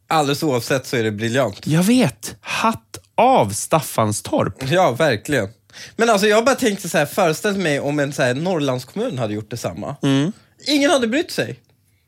Alldeles 0.08 0.42
oavsett 0.42 0.86
så 0.86 0.96
är 0.96 1.04
det 1.04 1.12
briljant. 1.12 1.66
Jag 1.66 1.82
vet. 1.82 2.36
Hatt 2.40 2.98
av 3.14 3.50
Staffanstorp. 3.50 4.70
Ja, 4.70 4.90
verkligen. 4.90 5.48
Men 5.96 6.10
alltså 6.10 6.26
jag 6.26 6.44
bara 6.44 6.56
tänkte 6.56 6.88
så 6.88 6.98
här, 6.98 7.06
föreställ 7.06 7.56
mig 7.56 7.80
om 7.80 7.98
en 7.98 8.12
så 8.12 8.22
här 8.22 8.34
Norrlandskommun 8.34 9.18
hade 9.18 9.34
gjort 9.34 9.50
detsamma. 9.50 9.96
Mm. 10.02 10.32
Ingen 10.66 10.90
hade 10.90 11.06
brytt 11.06 11.30
sig. 11.30 11.60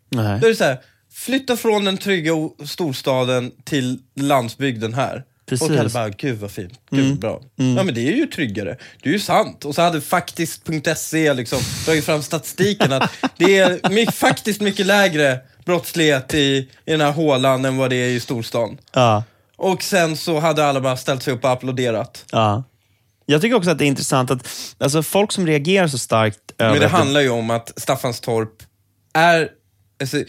Nej. 0.08 0.40
Då 0.40 0.46
är 0.46 0.50
det 0.50 0.56
så 0.56 0.64
här, 0.64 0.78
flytta 1.14 1.56
från 1.56 1.84
den 1.84 1.98
trygga 1.98 2.32
storstaden 2.64 3.52
till 3.64 3.98
landsbygden 4.14 4.94
här. 4.94 5.24
Precis. 5.46 5.70
Och 5.70 5.76
hade 5.76 5.88
bara, 5.88 6.08
gud 6.08 6.38
vad 6.38 6.50
fint, 6.50 6.72
gud 6.90 7.08
vad 7.08 7.18
bra. 7.18 7.40
Ja 7.56 7.82
men 7.82 7.94
det 7.94 8.08
är 8.08 8.16
ju 8.16 8.26
tryggare, 8.26 8.76
det 9.02 9.08
är 9.08 9.12
ju 9.12 9.18
sant. 9.18 9.64
Och 9.64 9.74
så 9.74 9.82
hade 9.82 10.00
faktiskt.se 10.00 11.34
liksom 11.34 11.58
dragit 11.86 12.04
fram 12.04 12.22
statistiken 12.22 12.92
att 12.92 13.10
det 13.36 13.58
är 13.58 13.90
my- 13.90 14.06
faktiskt 14.12 14.60
mycket 14.60 14.86
lägre 14.86 15.38
brottslighet 15.64 16.34
i, 16.34 16.68
i 16.84 16.90
den 16.90 17.00
här 17.00 17.12
hålan 17.12 17.64
än 17.64 17.76
vad 17.76 17.90
det 17.90 17.96
är 17.96 18.08
i 18.08 18.20
storstan. 18.20 18.78
Ja. 18.92 19.24
Och 19.56 19.82
sen 19.82 20.16
så 20.16 20.40
hade 20.40 20.64
alla 20.66 20.80
bara 20.80 20.96
ställt 20.96 21.22
sig 21.22 21.32
upp 21.34 21.44
och 21.44 21.50
applåderat. 21.50 22.24
Ja. 22.32 22.64
Jag 23.26 23.40
tycker 23.40 23.56
också 23.56 23.70
att 23.70 23.78
det 23.78 23.84
är 23.84 23.86
intressant 23.86 24.30
att 24.30 24.48
alltså, 24.78 25.02
folk 25.02 25.32
som 25.32 25.46
reagerar 25.46 25.88
så 25.88 25.98
starkt 25.98 26.38
över 26.58 26.72
Men 26.72 26.80
det 26.80 26.88
handlar 26.88 27.20
ju 27.20 27.28
om 27.28 27.50
att 27.50 27.72
Staffanstorp 27.76 28.62
är... 29.14 29.48
Alltså, 30.00 30.24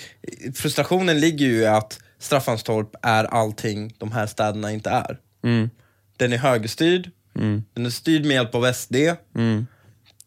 frustrationen 0.55 1.19
ligger 1.19 1.45
ju 1.45 1.57
i 1.57 1.65
att 1.65 1.99
Staffanstorp 2.19 2.95
är 3.01 3.23
allting 3.23 3.93
de 3.97 4.11
här 4.11 4.27
städerna 4.27 4.71
inte 4.71 4.89
är. 4.89 5.19
Mm. 5.43 5.69
Den 6.17 6.33
är 6.33 6.37
högerstyrd, 6.37 7.11
den 7.73 7.85
är 7.85 7.89
styrd 7.89 8.25
med 8.25 8.33
hjälp 8.33 8.55
av 8.55 8.73
SD. 8.73 8.95
Mm. 9.35 9.67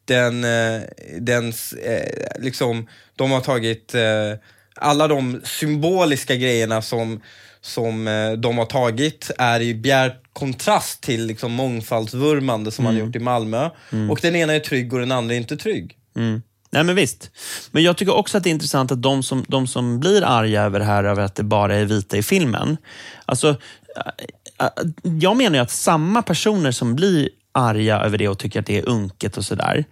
Den, 0.05 0.45
eh, 0.45 0.83
den, 1.21 1.53
eh, 1.83 2.41
liksom, 2.41 2.87
de 3.17 3.31
har 3.31 3.41
tagit 3.41 3.95
eh, 3.95 4.33
alla 4.75 5.09
de 5.09 5.41
symboliska 5.45 6.37
grejerna 6.37 6.83
som, 6.83 7.23
som 7.61 8.05
de 8.39 8.59
har 8.59 8.67
tagit 8.67 9.31
är 9.39 9.61
i 9.61 9.75
bjärt 9.75 10.23
kontrast 10.33 11.03
till 11.03 11.27
liksom, 11.27 11.53
mångfaldsvurmande 11.53 12.71
som 12.71 12.85
man 12.85 12.95
har 12.95 13.01
gjort 13.01 13.17
i 13.17 13.19
Malmö. 13.19 13.71
Och 14.11 14.19
den 14.23 14.37
ena 14.37 14.53
är 14.53 14.61
trygg 14.61 14.93
och 14.93 15.01
den 15.01 15.13
andra 15.13 15.35
är 15.35 15.39
inte 15.39 15.57
trygg. 15.57 15.97
Mm. 16.17 16.43
Nej, 16.71 16.85
men 16.85 16.95
visst. 16.95 17.31
Men 17.71 17.83
jag 17.83 17.97
tycker 17.97 18.15
också 18.15 18.39
att 18.39 18.45
det 18.45 18.51
är 18.51 18.53
intressant 18.53 18.93
att 18.93 19.03
de 19.03 19.23
som, 19.23 19.45
de 19.49 19.67
som 19.67 20.01
blir 20.01 20.25
arga 20.25 20.63
över 20.63 20.79
det 20.79 20.85
här, 20.85 21.05
över 21.05 21.23
att 21.23 21.35
det 21.35 21.43
bara 21.43 21.77
är 21.77 21.85
vita 21.85 22.17
i 22.17 22.23
filmen. 22.23 22.77
Alltså, 23.25 23.49
äh, 23.49 24.67
äh, 24.67 24.69
jag 25.03 25.37
menar 25.37 25.59
att 25.59 25.71
samma 25.71 26.23
personer 26.23 26.73
som 26.73 26.95
blir 26.95 27.29
arga 27.53 28.01
över 28.01 28.19
det 28.19 28.29
och 28.29 28.39
tycker 28.39 28.61
att 28.61 28.67
det 28.67 28.79
är 28.79 28.89
unket 28.89 29.37
och 29.37 29.45
sådär. 29.45 29.85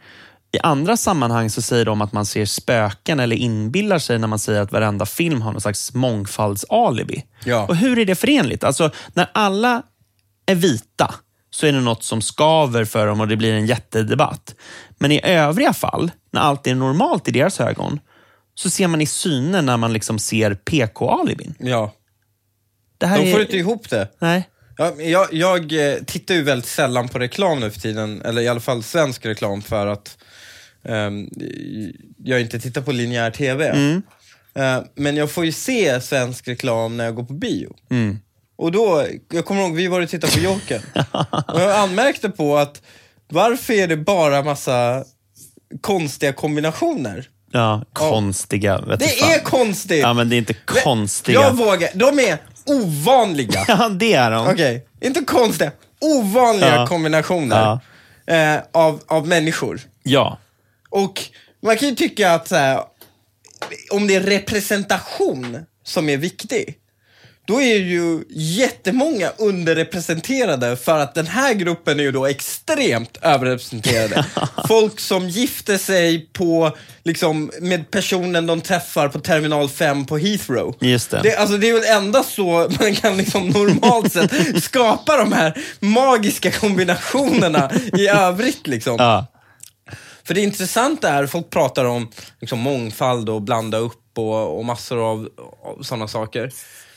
I 0.52 0.58
andra 0.62 0.96
sammanhang 0.96 1.50
så 1.50 1.62
säger 1.62 1.84
de 1.84 2.00
att 2.00 2.12
man 2.12 2.26
ser 2.26 2.46
spöken 2.46 3.20
eller 3.20 3.37
inbillar 3.37 3.98
sig 3.98 4.18
när 4.18 4.28
man 4.28 4.38
säger 4.38 4.60
att 4.60 4.72
varenda 4.72 5.06
film 5.06 5.42
har 5.42 5.52
någon 5.52 5.60
slags 5.60 5.94
mångfaldsalibi. 5.94 7.24
Ja. 7.44 7.66
Och 7.66 7.76
hur 7.76 7.98
är 7.98 8.04
det 8.04 8.14
förenligt? 8.14 8.64
Alltså, 8.64 8.90
när 9.14 9.30
alla 9.34 9.82
är 10.46 10.54
vita 10.54 11.14
så 11.54 11.66
är 11.66 11.72
det 11.72 11.80
något 11.80 12.02
som 12.02 12.22
skaver 12.22 12.84
för 12.84 13.06
dem 13.06 13.20
och 13.20 13.28
det 13.28 13.36
blir 13.36 13.52
en 13.52 13.66
jättedebatt. 13.66 14.54
Men 14.98 15.12
i 15.12 15.20
övriga 15.24 15.72
fall, 15.72 16.10
när 16.30 16.40
allt 16.40 16.66
är 16.66 16.74
normalt 16.74 17.28
i 17.28 17.30
deras 17.30 17.60
ögon, 17.60 18.00
så 18.54 18.70
ser 18.70 18.88
man 18.88 19.00
i 19.00 19.06
synen 19.06 19.66
när 19.66 19.76
man 19.76 19.92
liksom 19.92 20.18
ser 20.18 20.54
PK-alibin. 20.54 21.54
Ja. 21.58 21.94
Det 22.98 23.06
här 23.06 23.18
De 23.18 23.32
får 23.32 23.38
är... 23.38 23.44
inte 23.44 23.56
ihop 23.56 23.90
det. 23.90 24.08
Nej. 24.18 24.48
Ja, 24.76 24.94
jag, 24.98 25.32
jag 25.32 25.92
eh, 25.92 25.98
tittar 26.06 26.34
ju 26.34 26.42
väldigt 26.42 26.68
sällan 26.68 27.08
på 27.08 27.18
reklam 27.18 27.60
nu 27.60 27.70
för 27.70 27.80
tiden, 27.80 28.22
eller 28.22 28.42
i 28.42 28.48
alla 28.48 28.60
fall 28.60 28.82
svensk 28.82 29.26
reklam 29.26 29.62
för 29.62 29.86
att 29.86 30.18
ehm, 30.84 31.28
jag 32.24 32.40
inte 32.40 32.60
tittar 32.60 32.82
på 32.82 32.92
linjär 32.92 33.30
TV. 33.30 33.68
Mm. 33.68 34.02
Eh, 34.54 34.84
men 34.94 35.16
jag 35.16 35.30
får 35.30 35.44
ju 35.44 35.52
se 35.52 36.00
svensk 36.00 36.48
reklam 36.48 36.96
när 36.96 37.04
jag 37.04 37.14
går 37.14 37.24
på 37.24 37.32
bio. 37.32 37.76
Mm. 37.90 38.18
Och 38.56 38.72
då, 38.72 39.06
jag 39.32 39.44
kommer 39.44 39.62
ihåg, 39.62 39.74
vi 39.74 39.86
var 39.88 40.00
och 40.00 40.08
tittade 40.08 40.32
på 40.32 40.38
Jokern. 40.38 40.82
och 41.48 41.60
jag 41.60 41.76
anmärkte 41.76 42.28
på 42.30 42.56
att 42.58 42.82
varför 43.28 43.72
är 43.72 43.88
det 43.88 43.96
bara 43.96 44.42
massa 44.42 45.04
konstiga 45.80 46.32
kombinationer? 46.32 47.28
Ja, 47.52 47.84
konstiga. 47.92 48.80
Vet 48.80 49.00
Det 49.00 49.08
fan. 49.08 49.30
är 49.32 49.38
konstigt! 49.38 50.00
Ja, 50.02 50.12
men 50.12 50.28
det 50.28 50.36
är 50.36 50.38
inte 50.38 50.54
konstiga. 50.54 51.40
Jag 51.40 51.56
vågar, 51.56 51.88
de 51.94 52.18
är 52.18 52.38
ovanliga. 52.66 53.64
Ja, 53.68 53.88
det 53.88 54.12
är 54.14 54.30
de. 54.30 54.46
Okej, 54.48 54.86
inte 55.00 55.20
konstiga, 55.24 55.72
ovanliga 56.00 56.74
Ja. 56.76 56.86
kombinationer 56.86 57.78
eh, 58.26 58.56
av, 58.72 59.00
av 59.06 59.26
människor. 59.28 59.80
Ja. 60.02 60.38
Och 60.90 61.22
man 61.62 61.76
kan 61.76 61.88
ju 61.88 61.94
tycka 61.94 62.32
att 62.34 62.50
här, 62.50 62.80
om 63.90 64.06
det 64.06 64.14
är 64.14 64.20
representation 64.20 65.58
som 65.84 66.08
är 66.08 66.16
viktig, 66.16 66.74
då 67.46 67.62
är 67.62 67.76
ju 67.76 68.24
jättemånga 68.30 69.33
underrepresenterade 69.38 70.76
för 70.76 70.98
att 70.98 71.14
den 71.14 71.26
här 71.26 71.54
gruppen 71.54 72.00
är 72.00 72.04
ju 72.04 72.12
då 72.12 72.26
extremt 72.26 73.18
överrepresenterade. 73.22 74.26
Folk 74.68 75.00
som 75.00 75.28
gifter 75.28 75.78
sig 75.78 76.28
på, 76.33 76.76
liksom, 77.02 77.50
med 77.61 77.90
personen 77.90 78.46
de 78.46 78.61
träffar 78.61 79.09
på 79.09 79.20
terminal 79.20 79.68
5 79.68 80.07
på 80.07 80.18
Heathrow. 80.18 80.74
Just 80.80 81.11
det. 81.11 81.20
Det, 81.22 81.37
alltså, 81.37 81.57
det 81.57 81.68
är 81.68 81.74
väl 81.74 81.96
endast 81.96 82.35
så 82.35 82.70
man 82.80 82.94
kan 82.94 83.16
liksom 83.16 83.48
normalt 83.48 84.12
sett 84.12 84.62
skapa 84.62 85.16
de 85.16 85.33
här 85.33 85.59
magiska 85.80 86.50
kombinationerna 86.50 87.70
i 87.98 88.09
övrigt. 88.09 88.66
Liksom. 88.66 88.96
Ja. 88.98 89.26
För 90.26 90.35
det 90.35 90.40
intressanta 90.40 91.09
är, 91.09 91.26
folk 91.26 91.50
pratar 91.50 91.85
om 91.85 92.09
liksom, 92.40 92.59
mångfald 92.59 93.28
och 93.28 93.42
blanda 93.42 93.78
upp 93.78 94.18
och, 94.18 94.59
och 94.59 94.64
massor 94.64 95.11
av, 95.11 95.28
av 95.62 95.83
sådana 95.83 96.09
saker. 96.09 96.50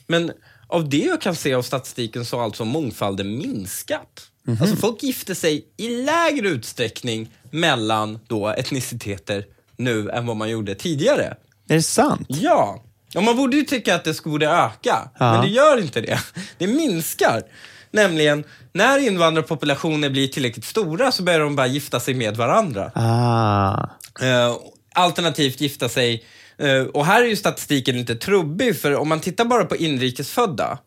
Men 0.08 0.32
av 0.68 0.90
det 0.90 0.98
jag 0.98 1.22
kan 1.22 1.36
se 1.36 1.54
av 1.54 1.62
statistiken 1.62 2.26
så 2.26 2.38
har 2.38 2.44
alltså 2.44 2.66
mångfalden 2.66 3.38
minskat. 3.38 4.28
Alltså 4.62 4.76
folk 4.76 5.04
gifter 5.04 5.34
sig 5.34 5.66
i 5.78 5.90
lägre 6.04 6.48
utsträckning 6.50 7.30
mellan 7.52 8.20
då 8.28 8.48
etniciteter 8.48 9.46
nu 9.78 10.10
än 10.10 10.26
vad 10.26 10.38
man 10.38 10.50
gjorde 10.50 10.76
tidigare. 10.76 11.24
Är 11.70 11.76
det 11.76 11.82
sant? 11.84 12.26
Ja, 12.30 12.84
och 13.16 13.24
man 13.24 13.38
borde 13.38 13.58
ju 13.58 13.64
tycka 13.64 13.96
att 13.96 14.04
det 14.04 14.14
skulle 14.14 14.50
öka, 14.50 15.10
Ja. 15.20 15.32
men 15.34 15.42
det 15.42 15.48
gör 15.48 15.78
inte 15.82 16.02
det. 16.02 16.20
Det 16.58 16.68
minskar. 16.68 17.44
Nämligen, 17.92 18.44
när 18.74 19.00
invandrarpopulationer 19.08 20.10
blir 20.10 20.28
tillräckligt 20.28 20.66
stora 20.66 21.12
så 21.12 21.24
börjar 21.24 21.40
de 21.40 21.56
bara 21.56 21.68
gifta 21.68 22.00
sig 22.00 22.14
med 22.14 22.38
varandra. 22.38 22.92
Ah. 22.96 23.90
Eh, 24.26 24.56
alternativt 24.94 25.62
gifta 25.62 25.90
sig. 25.90 26.24
Eh, 26.60 26.82
och 26.82 27.06
här 27.06 27.24
är 27.24 27.28
ju 27.28 27.36
statistiken 27.36 27.98
lite 27.98 28.16
trubbig, 28.16 28.80
för 28.80 28.96
om 28.96 29.10
man 29.10 29.20
tittar 29.20 29.46
bara 29.46 29.66
på 29.66 29.76
inrikesfödda 29.76 30.78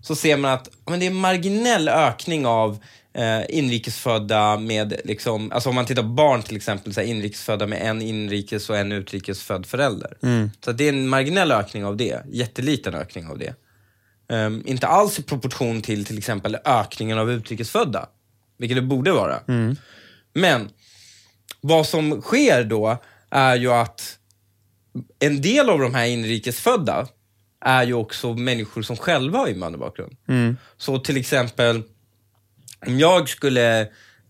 så 0.00 0.14
ser 0.14 0.36
man 0.36 0.52
att 0.52 0.70
men 0.86 1.00
det 1.00 1.06
är 1.06 1.10
en 1.10 1.16
marginell 1.16 1.88
ökning 1.88 2.46
av 2.46 2.78
eh, 3.14 3.40
inrikesfödda 3.48 4.56
med, 4.56 5.00
liksom, 5.04 5.52
alltså 5.52 5.68
om 5.68 5.74
man 5.74 5.86
tittar 5.86 6.02
på 6.02 6.08
barn 6.08 6.42
till 6.42 6.56
exempel, 6.56 6.94
så 6.94 7.00
här, 7.00 7.08
inrikesfödda 7.08 7.66
med 7.66 7.82
en 7.82 8.02
inrikes 8.02 8.70
och 8.70 8.76
en 8.76 8.92
utrikesfödd 8.92 9.66
förälder. 9.66 10.16
Så 10.64 10.70
att 10.70 10.78
det 10.78 10.84
är 10.84 10.92
en 10.92 11.08
marginell 11.08 11.52
ökning 11.52 11.84
av 11.84 11.96
det, 11.96 12.22
jätteliten 12.30 12.94
ökning 12.94 13.26
av 13.26 13.38
det. 13.38 13.54
Ehm, 14.30 14.62
inte 14.66 14.86
alls 14.86 15.18
i 15.18 15.22
proportion 15.22 15.82
till 15.82 16.04
till 16.04 16.18
exempel 16.18 16.56
ökningen 16.64 17.18
av 17.18 17.30
utrikesfödda, 17.30 18.08
vilket 18.58 18.76
det 18.76 18.82
borde 18.82 19.12
vara. 19.12 19.40
Men 20.34 20.68
vad 21.60 21.86
som 21.86 22.22
sker 22.22 22.64
då 22.64 22.98
är 23.30 23.56
ju 23.56 23.72
att 23.72 24.18
en 25.18 25.40
del 25.40 25.70
av 25.70 25.78
de 25.78 25.94
här 25.94 26.06
inrikesfödda 26.06 27.06
är 27.60 27.86
ju 27.86 27.94
också 27.94 28.34
människor 28.34 28.82
som 28.82 28.96
själva 28.96 29.38
har 29.38 29.46
invandrarbakgrund. 29.48 30.16
Så 30.76 30.98
till 30.98 31.16
exempel, 31.16 31.82
om 32.86 32.98
jag 32.98 33.28
skulle, 33.28 33.80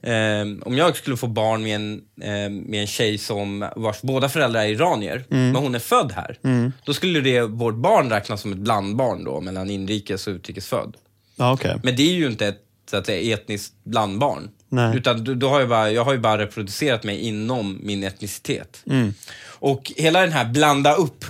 eh, 0.03 0.43
om 0.63 0.77
jag 0.77 0.97
skulle 0.97 1.17
få 1.17 1.27
barn 1.27 1.63
med 1.63 1.75
en, 1.77 2.03
eh, 2.21 2.51
med 2.51 2.81
en 2.81 2.87
tjej 2.87 3.19
som 3.19 3.69
vars 3.77 4.03
båda 4.03 4.29
föräldrar 4.29 4.61
är 4.61 4.69
iranier, 4.69 5.25
men 5.29 5.57
hon 5.57 5.75
är 5.75 5.79
född 5.79 6.13
här. 6.13 6.39
Då 6.85 6.95
skulle 6.95 7.21
det, 7.21 7.43
vårt 7.43 7.75
barn 7.75 8.11
räknas 8.11 8.41
som 8.41 8.53
ett 8.53 8.59
blandbarn 8.59 9.25
då, 9.25 9.41
mellan 9.41 9.71
inrikes 9.71 10.27
och 10.27 10.31
utrikesfödd. 10.31 10.97
Ja, 11.37 11.53
okej. 11.53 11.81
Men 11.83 11.97
det 11.97 12.03
är 12.03 12.15
ju 12.15 12.27
inte 12.27 12.47
ett 12.47 12.61
så 12.91 12.97
att 12.97 13.07
säga, 13.07 13.35
etniskt 13.35 13.75
blandbarn. 13.85 14.51
Nej. 14.69 14.97
Utan 14.97 15.39
då, 15.39 15.49
har 15.49 15.61
jag, 15.61 15.69
bara, 15.69 15.91
jag 15.91 16.05
har 16.05 16.13
ju 16.13 16.19
bara 16.19 16.39
reproducerat 16.39 17.05
mig 17.05 17.21
inom 17.21 17.79
min 17.83 18.05
etnicitet. 18.05 18.83
Mm. 18.87 19.15
Och 19.45 19.93
hela 19.97 20.21
den 20.21 20.33
här 20.33 20.45
blanda 20.45 20.95
upp 20.95 21.25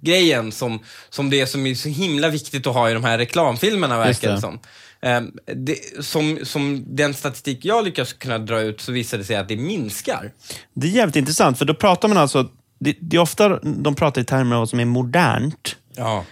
grejen 0.00 0.52
som, 0.52 0.78
som 1.10 1.30
det 1.30 1.40
är 1.40 1.46
som 1.46 1.66
är 1.66 1.74
så 1.74 1.88
himla 1.88 2.28
viktigt 2.28 2.66
att 2.66 2.74
ha 2.74 2.90
i 2.90 2.94
de 2.94 3.04
här 3.04 3.18
reklamfilmerna 3.18 3.98
verkar 3.98 4.28
det 4.28 4.34
det. 4.34 4.40
som. 4.40 4.58
Ehm, 5.02 5.32
det, 5.46 6.04
som. 6.04 6.38
Som 6.42 6.84
den 6.86 7.14
statistik 7.14 7.64
jag 7.64 7.84
lyckas 7.84 8.12
kunna 8.12 8.38
dra 8.38 8.60
ut 8.60 8.80
så 8.80 8.92
visar 8.92 9.18
det 9.18 9.24
sig 9.24 9.36
att 9.36 9.48
det 9.48 9.56
minskar. 9.56 10.32
Det 10.74 10.86
är 10.86 10.90
jävligt 10.90 11.16
intressant, 11.16 11.58
för 11.58 11.64
då 11.64 11.74
pratar 11.74 12.08
man 12.08 12.18
alltså... 12.18 12.48
Det, 12.78 12.96
det 13.00 13.16
är 13.16 13.20
ofta 13.20 13.58
de 13.62 13.94
pratar 13.94 14.20
i 14.20 14.24
termer 14.24 14.56
av 14.56 14.60
vad 14.60 14.68
som 14.68 14.80
är 14.80 14.84
modernt. 14.84 15.76
Ja. 15.96 16.24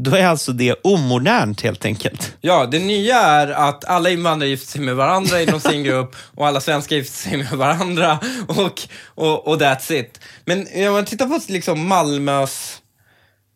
Då 0.00 0.16
är 0.16 0.26
alltså 0.26 0.52
det 0.52 0.74
omodernt 0.82 1.60
helt 1.60 1.84
enkelt. 1.84 2.36
Ja, 2.40 2.66
det 2.66 2.78
nya 2.78 3.16
är 3.16 3.48
att 3.48 3.84
alla 3.84 4.10
invandrare 4.10 4.50
gifter 4.50 4.72
sig 4.72 4.80
med 4.80 4.96
varandra 4.96 5.42
inom 5.42 5.60
sin 5.60 5.84
grupp 5.84 6.16
och 6.34 6.46
alla 6.46 6.60
svenskar 6.60 6.96
gifter 6.96 7.16
sig 7.16 7.36
med 7.36 7.52
varandra 7.52 8.18
och, 8.48 8.80
och, 9.04 9.48
och 9.48 9.60
that's 9.60 9.92
it. 9.92 10.20
Men 10.44 10.66
om 10.88 10.92
man 10.92 11.04
tittar 11.04 11.26
på 11.26 11.40
liksom 11.48 11.88
Malmös 11.88 12.82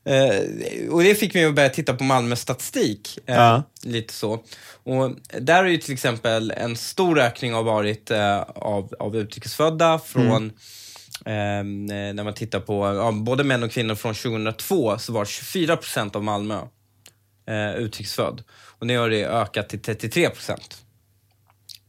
Eh, 0.05 0.89
och 0.91 1.03
det 1.03 1.15
fick 1.15 1.35
mig 1.35 1.45
att 1.45 1.55
börja 1.55 1.69
titta 1.69 1.95
på 1.95 2.05
Malmös 2.05 2.41
statistik. 2.41 3.19
Eh, 3.27 3.35
Ja. 3.35 3.63
Lite 3.83 4.15
så. 4.15 4.33
Och 4.85 5.11
där 5.41 5.63
har 5.63 5.71
ju 5.71 5.77
till 5.79 5.93
exempel 5.95 6.51
en 6.57 6.77
stor 6.77 7.19
ökning 7.19 7.53
har 7.53 7.63
varit 7.63 8.11
eh, 8.11 8.41
av, 8.41 8.95
av 8.99 9.17
utrikesfödda 9.17 9.99
från 9.99 10.37
ehm, 10.37 10.53
Ehm, 11.27 11.91
eh, 11.91 12.15
när 12.15 12.25
man 12.25 12.35
tittar 12.35 12.61
på 12.61 12.87
ja, 12.87 13.13
både 13.13 13.45
män 13.45 13.63
och 13.63 13.71
kvinnor 13.71 13.95
från 13.95 14.15
2002 14.15 14.99
så 14.99 15.13
var 15.13 15.25
24 15.25 15.77
procent 15.77 16.17
av 16.17 16.25
Malmö 16.25 16.61
eh, 17.47 17.75
utrikesfödd. 17.75 18.43
Och 18.53 18.87
nu 18.87 18.99
har 18.99 19.11
det 19.11 19.25
ökat 19.25 19.69
till 19.69 19.83
33 19.83 20.31
procent. 20.31 20.83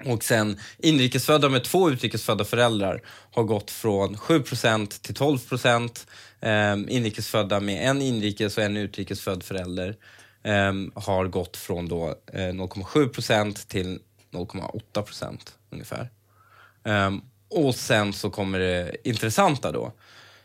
Och 0.06 0.24
sen 0.24 0.60
inrikesfödda 0.78 1.50
med 1.50 1.64
två 1.64 1.90
utrikesfödda 1.90 2.46
föräldrar 2.46 3.02
har 3.32 3.44
gått 3.44 3.72
från 3.72 4.18
7 4.18 4.40
procent 4.40 5.02
till 5.02 5.16
12 5.16 5.38
procent. 5.38 6.08
Eh, 6.40 6.74
inrikesfödda 6.88 7.60
med 7.60 7.90
en 7.90 8.02
inrikes 8.02 8.58
och 8.58 8.64
en 8.64 8.78
utrikesfödd 8.78 9.44
förälder 9.44 9.96
eh, 10.44 10.74
har 10.96 11.28
gått 11.28 11.58
från 11.58 11.88
då, 11.88 12.16
eh, 12.34 12.54
0,7 12.54 13.08
procent 13.08 13.68
till 13.68 14.00
0,8 14.32 15.02
procent 15.02 15.56
ungefär. 15.70 16.10
Ehm, 16.86 17.22
och 17.54 17.76
sen 17.76 18.14
så 18.14 18.30
kommer 18.30 18.60
det 18.60 18.96
intressanta 19.04 19.72
då. 19.72 19.94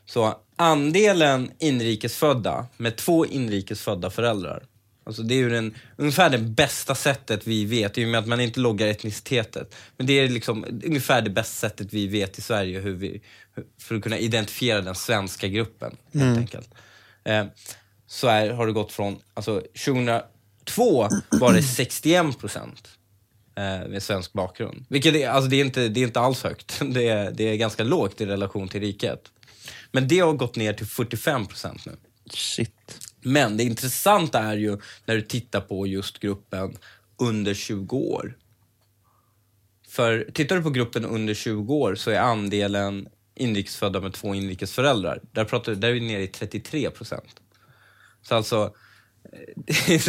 Så 0.07 0.35
andelen 0.57 1.51
inrikesfödda 1.59 2.67
med 2.77 2.97
två 2.97 3.27
inrikesfödda 3.27 4.11
föräldrar. 4.11 4.63
Alltså 5.05 5.23
det 5.23 5.35
är 5.35 5.39
ju 5.39 5.51
den, 5.51 5.75
ungefär 5.97 6.31
det 6.31 6.39
bästa 6.39 6.95
sättet 6.95 7.47
vi 7.47 7.65
vet, 7.65 7.99
i 7.99 8.05
och 8.05 8.09
med 8.09 8.21
att 8.21 8.27
man 8.27 8.41
inte 8.41 8.61
loggar 8.61 8.87
etnicitetet. 8.87 9.75
Men 9.97 10.07
det 10.07 10.13
är 10.13 10.29
liksom 10.29 10.65
ungefär 10.85 11.23
det 11.23 11.31
bästa 11.31 11.69
sättet 11.69 11.93
vi 11.93 12.07
vet 12.07 12.39
i 12.39 12.43
Sverige 12.43 12.81
hur 12.81 12.95
vi, 12.95 13.23
för 13.81 13.95
att 13.95 14.03
kunna 14.03 14.19
identifiera 14.19 14.81
den 14.81 14.95
svenska 14.95 15.49
gruppen. 15.49 15.97
Helt 16.13 16.39
enkelt. 16.39 16.75
Eh, 17.25 17.45
så 18.07 18.29
är, 18.29 18.51
har 18.51 18.67
det 18.67 18.73
gått 18.73 18.93
från, 18.93 19.19
alltså 19.35 19.63
2002 19.85 21.09
var 21.31 21.53
det 21.53 21.63
61 21.63 22.39
procent 22.39 22.98
med 23.61 24.03
svensk 24.03 24.33
bakgrund. 24.33 24.85
Vilket 24.89 25.15
är, 25.15 25.29
alltså 25.29 25.51
det 25.51 25.57
är, 25.57 25.65
inte, 25.65 25.89
det 25.89 26.01
är 26.01 26.05
inte 26.05 26.21
alls 26.21 26.43
högt. 26.43 26.81
Det 26.95 27.09
är, 27.09 27.31
det 27.31 27.45
är 27.45 27.57
ganska 27.57 27.85
lågt 27.85 28.21
i 28.21 28.27
relation 28.27 28.69
till 28.69 28.81
riket. 28.81 29.33
Men 29.93 30.09
det 30.09 30.19
har 30.19 30.33
gått 30.33 30.57
ner 30.57 30.73
till 30.73 30.87
45 30.87 31.47
procent 31.47 31.87
nu. 31.87 31.97
Shit. 32.31 33.01
Men 33.21 33.57
det 33.57 33.65
intressanta 33.65 34.39
är 34.39 34.57
ju 34.57 34.79
när 35.05 35.15
du 35.15 35.23
tittar 35.23 35.61
på 35.61 35.87
just 35.87 36.19
gruppen 36.19 36.77
under 37.19 37.55
20 37.55 37.97
år. 37.97 38.37
För 39.89 40.31
tittar 40.35 40.57
du 40.57 40.63
på 40.63 40.71
gruppen 40.71 41.05
under 41.05 41.35
20 41.35 41.75
år 41.75 41.95
så 41.95 42.11
är 42.11 42.19
andelen 42.19 43.09
inrikesfödda 43.35 44.01
med 44.01 44.13
två 44.13 44.35
inrikesföräldrar, 44.35 45.21
där, 45.33 45.45
pratar, 45.45 45.75
där 45.75 45.89
är 45.89 45.93
vi 45.93 46.01
nere 46.01 46.23
i 46.23 46.27
33 46.27 46.91
procent. 46.91 47.41
Så 48.23 48.35
alltså, 48.35 48.57
eh, 48.65 48.71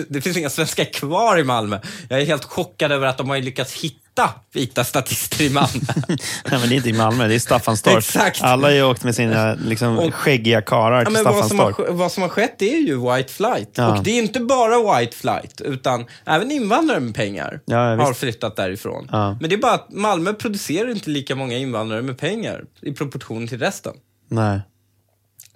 det 0.10 0.22
finns 0.22 0.38
inga 0.38 0.50
svenskar 0.50 0.86
kvar 0.86 1.38
i 1.39 1.43
Malmö. 1.43 1.80
Jag 2.10 2.22
är 2.22 2.26
helt 2.26 2.43
chockad 2.43 2.91
över 2.91 3.08
att 3.08 3.17
de 3.17 3.30
har 3.30 3.38
lyckats 3.38 3.74
hitta 3.74 4.30
vita 4.54 4.84
statister 4.84 5.43
i 5.43 5.50
Malmö. 5.50 5.80
Nej, 6.08 6.17
men 6.60 6.62
det 6.69 6.76
är 6.76 6.78
inte 6.78 6.89
i 6.89 6.93
Malmö, 6.93 7.28
det 7.28 7.36
är 7.36 7.39
Staffanstorp. 7.39 7.98
Exakt. 7.98 8.41
Alla 8.43 8.67
har 8.67 8.74
ju 8.74 8.84
åkt 8.84 9.04
med 9.04 9.15
sina 9.15 9.54
liksom, 9.54 10.00
Och- 10.00 10.13
skäggiga 10.13 10.62
karlar 10.62 11.00
Ja, 11.00 11.06
till 11.06 11.13
vad, 11.13 11.26
har, 11.26 11.43
Staffanstorp. 11.43 11.78
sk- 11.89 11.91
vad 11.93 12.12
som 12.12 12.24
har 12.24 12.30
skett 12.30 12.62
är 12.62 12.78
ju 12.78 13.13
white 13.15 13.34
flight. 13.34 13.69
Ja. 13.76 13.98
Och 13.98 14.04
det 14.04 14.12
är 14.12 14.17
inte 14.22 14.39
bara 14.39 15.00
white 15.00 15.17
flight, 15.17 15.62
utan 15.62 16.06
även 16.26 16.52
invandrare 16.52 17.00
med 17.00 17.15
pengar 17.15 17.60
Ja, 17.65 17.91
ja, 17.95 18.04
har 18.04 18.13
flyttat 18.13 18.56
därifrån. 18.56 19.08
Ja. 19.12 19.38
Men 19.41 19.50
det 19.50 19.56
är 19.56 19.60
bara 19.60 19.74
att 19.74 19.91
Malmö 19.91 20.34
producerar 20.34 20.89
inte 20.91 21.10
lika 21.10 21.36
många 21.36 21.58
invandrare 21.58 22.02
med 22.02 22.17
pengar 22.17 22.63
i 22.82 22.91
proportion 22.91 23.48
till 23.48 23.60
resten. 23.60 23.93
Nej. 24.30 24.60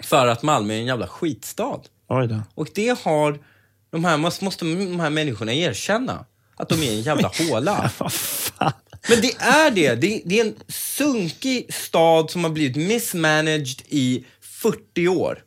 För 0.03 0.27
att 0.27 0.43
Malmö 0.43 0.73
är 0.73 0.77
en 0.77 0.85
jävla 0.85 1.07
skitstad. 1.07 1.79
Och 2.55 2.67
det 2.75 2.99
har 3.03 3.39
De 3.91 4.05
här, 4.05 4.17
måste, 4.17 4.65
de 4.65 4.99
här 4.99 5.09
människorna 5.09 5.53
erkänna 5.53 6.25
att 6.55 6.69
de 6.69 6.83
är 6.83 6.91
en 6.91 7.01
jävla 7.01 7.31
håla. 7.49 7.91
Men 9.09 9.21
det 9.21 9.35
är 9.39 9.71
det. 9.71 9.95
det. 9.95 10.21
Det 10.25 10.39
är 10.39 10.45
en 10.45 10.55
sunkig 10.67 11.73
stad 11.73 12.31
som 12.31 12.43
har 12.43 12.51
blivit 12.51 12.75
mismanaged 12.75 13.81
i 13.89 14.25
40 14.41 15.07
år. 15.07 15.43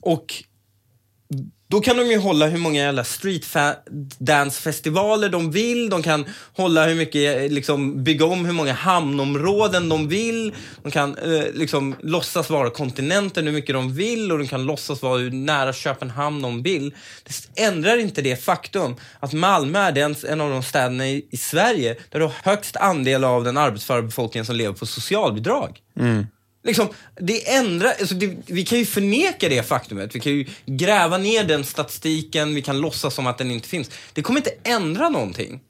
Och 0.00 0.44
då 1.70 1.80
kan 1.80 1.96
de 1.96 2.10
ju 2.10 2.18
hålla 2.18 2.46
hur 2.46 2.58
många 2.58 2.80
jävla 2.80 3.04
street 3.04 3.46
dance-festivaler 4.18 5.28
de 5.28 5.50
vill. 5.50 5.90
De 5.90 6.02
kan 6.02 6.24
hålla 6.52 6.86
hur 6.86 6.94
mycket, 6.94 7.52
liksom 7.52 8.04
bygga 8.04 8.24
om 8.24 8.44
hur 8.44 8.52
många 8.52 8.72
hamnområden 8.72 9.88
de 9.88 10.08
vill. 10.08 10.54
De 10.82 10.90
kan 10.92 11.18
eh, 11.18 11.44
liksom 11.52 11.94
låtsas 12.00 12.50
vara 12.50 12.70
kontinenten 12.70 13.46
hur 13.46 13.52
mycket 13.52 13.74
de 13.74 13.94
vill 13.94 14.32
och 14.32 14.38
de 14.38 14.46
kan 14.46 14.64
låtsas 14.64 15.02
vara 15.02 15.18
hur 15.18 15.30
nära 15.30 15.72
Köpenhamn 15.72 16.42
de 16.42 16.62
vill. 16.62 16.94
Det 17.24 17.62
ändrar 17.62 17.98
inte 17.98 18.22
det 18.22 18.36
faktum 18.36 18.96
att 19.20 19.32
Malmö 19.32 19.78
är 19.78 19.92
den, 19.92 20.14
en 20.28 20.40
av 20.40 20.50
de 20.50 20.62
städerna 20.62 21.08
i, 21.08 21.26
i 21.30 21.36
Sverige 21.36 21.96
där 22.10 22.18
du 22.18 22.24
har 22.24 22.34
högst 22.42 22.76
andel 22.76 23.24
av 23.24 23.44
den 23.44 23.56
arbetsföra 23.56 24.02
befolkningen 24.02 24.46
som 24.46 24.56
lever 24.56 24.74
på 24.74 24.86
socialbidrag. 24.86 25.78
Mm. 25.98 26.26
Liksom, 26.62 26.88
det 27.20 27.50
ändrar, 27.54 27.88
alltså 27.88 28.14
det, 28.14 28.36
vi 28.46 28.64
kan 28.64 28.78
ju 28.78 28.86
förneka 28.86 29.48
det 29.48 29.62
faktumet. 29.62 30.14
Vi 30.14 30.20
kan 30.20 30.32
ju 30.32 30.46
gräva 30.66 31.18
ner 31.18 31.44
den 31.44 31.64
statistiken, 31.64 32.54
vi 32.54 32.62
kan 32.62 32.80
låtsas 32.80 33.14
som 33.14 33.26
att 33.26 33.38
den 33.38 33.50
inte 33.50 33.68
finns. 33.68 33.90
Det 34.12 34.22
kommer 34.22 34.40
inte 34.40 34.54
ändra 34.64 35.08
någonting. 35.08 35.60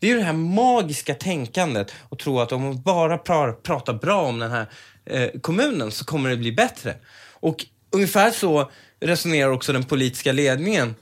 Det 0.00 0.06
är 0.06 0.10
ju 0.10 0.16
det 0.16 0.24
här 0.24 0.32
magiska 0.32 1.14
tänkandet 1.14 1.92
och 2.08 2.18
tro 2.18 2.40
att 2.40 2.52
om 2.52 2.62
man 2.62 2.82
bara 2.82 3.18
pra, 3.18 3.52
pratar 3.52 3.94
bra 3.94 4.22
om 4.22 4.38
den 4.38 4.50
här 4.50 4.66
eh, 5.06 5.30
kommunen 5.40 5.90
så 5.90 6.04
kommer 6.04 6.30
det 6.30 6.36
bli 6.36 6.52
bättre. 6.52 6.94
Och 7.32 7.66
ungefär 7.90 8.30
så 8.30 8.70
resonerar 9.00 9.50
också 9.50 9.72
den 9.72 9.84
politiska 9.84 10.32
ledningen. 10.32 10.94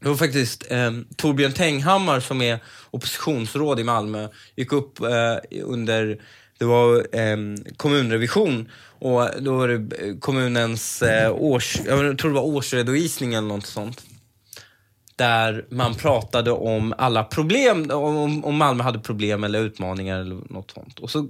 Det 0.00 0.08
var 0.08 0.16
faktiskt 0.16 0.70
eh, 0.70 0.92
Torbjörn 1.16 1.52
Tenghammar 1.52 2.20
som 2.20 2.42
är 2.42 2.58
oppositionsråd 2.90 3.80
i 3.80 3.84
Malmö, 3.84 4.28
gick 4.56 4.72
upp 4.72 5.00
eh, 5.00 5.62
under 5.62 6.20
det 6.60 6.66
var 6.66 7.06
eh, 7.12 7.36
kommunrevision 7.76 8.70
och 8.82 9.28
då 9.40 9.56
var 9.56 9.68
det 9.68 10.06
eh, 10.06 10.16
kommunens 10.18 11.02
eh, 11.02 11.32
års, 11.32 11.76
jag 11.86 12.18
tror 12.18 12.30
det 12.30 12.34
var 12.34 12.46
årsredovisning 12.46 13.34
eller 13.34 13.48
något 13.48 13.66
sånt. 13.66 14.02
Där 15.16 15.64
man 15.70 15.94
pratade 15.94 16.50
om 16.50 16.94
alla 16.98 17.24
problem, 17.24 17.90
om, 17.90 18.44
om 18.44 18.56
Malmö 18.56 18.82
hade 18.82 18.98
problem 18.98 19.44
eller 19.44 19.60
utmaningar 19.60 20.20
eller 20.20 20.36
något 20.50 20.70
sånt. 20.70 20.98
Och 20.98 21.10
så 21.10 21.28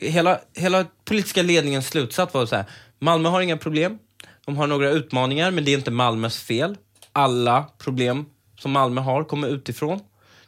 hela, 0.00 0.40
hela 0.56 0.86
politiska 1.04 1.42
ledningens 1.42 1.86
slutsats 1.88 2.34
var 2.34 2.46
så 2.46 2.56
här, 2.56 2.64
Malmö 2.98 3.28
har 3.28 3.40
inga 3.40 3.56
problem. 3.56 3.98
De 4.46 4.56
har 4.56 4.66
några 4.66 4.90
utmaningar, 4.90 5.50
men 5.50 5.64
det 5.64 5.70
är 5.70 5.78
inte 5.78 5.90
Malmös 5.90 6.40
fel. 6.40 6.76
Alla 7.12 7.66
problem 7.78 8.26
som 8.58 8.72
Malmö 8.72 9.00
har 9.00 9.24
kommer 9.24 9.48
utifrån. 9.48 10.00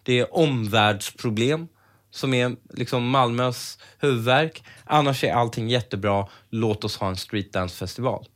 Det 0.02 0.18
är 0.18 0.36
omvärldsproblem 0.36 1.68
som 2.12 2.34
är 2.34 2.56
liksom 2.70 3.08
Malmös 3.08 3.78
huvudverk. 3.98 4.64
Annars 4.84 5.24
är 5.24 5.32
allting 5.32 5.68
jättebra. 5.68 6.26
Låt 6.50 6.84
oss 6.84 6.96
ha 6.96 7.08
en 7.08 7.16
streetdance-festival. 7.16 8.26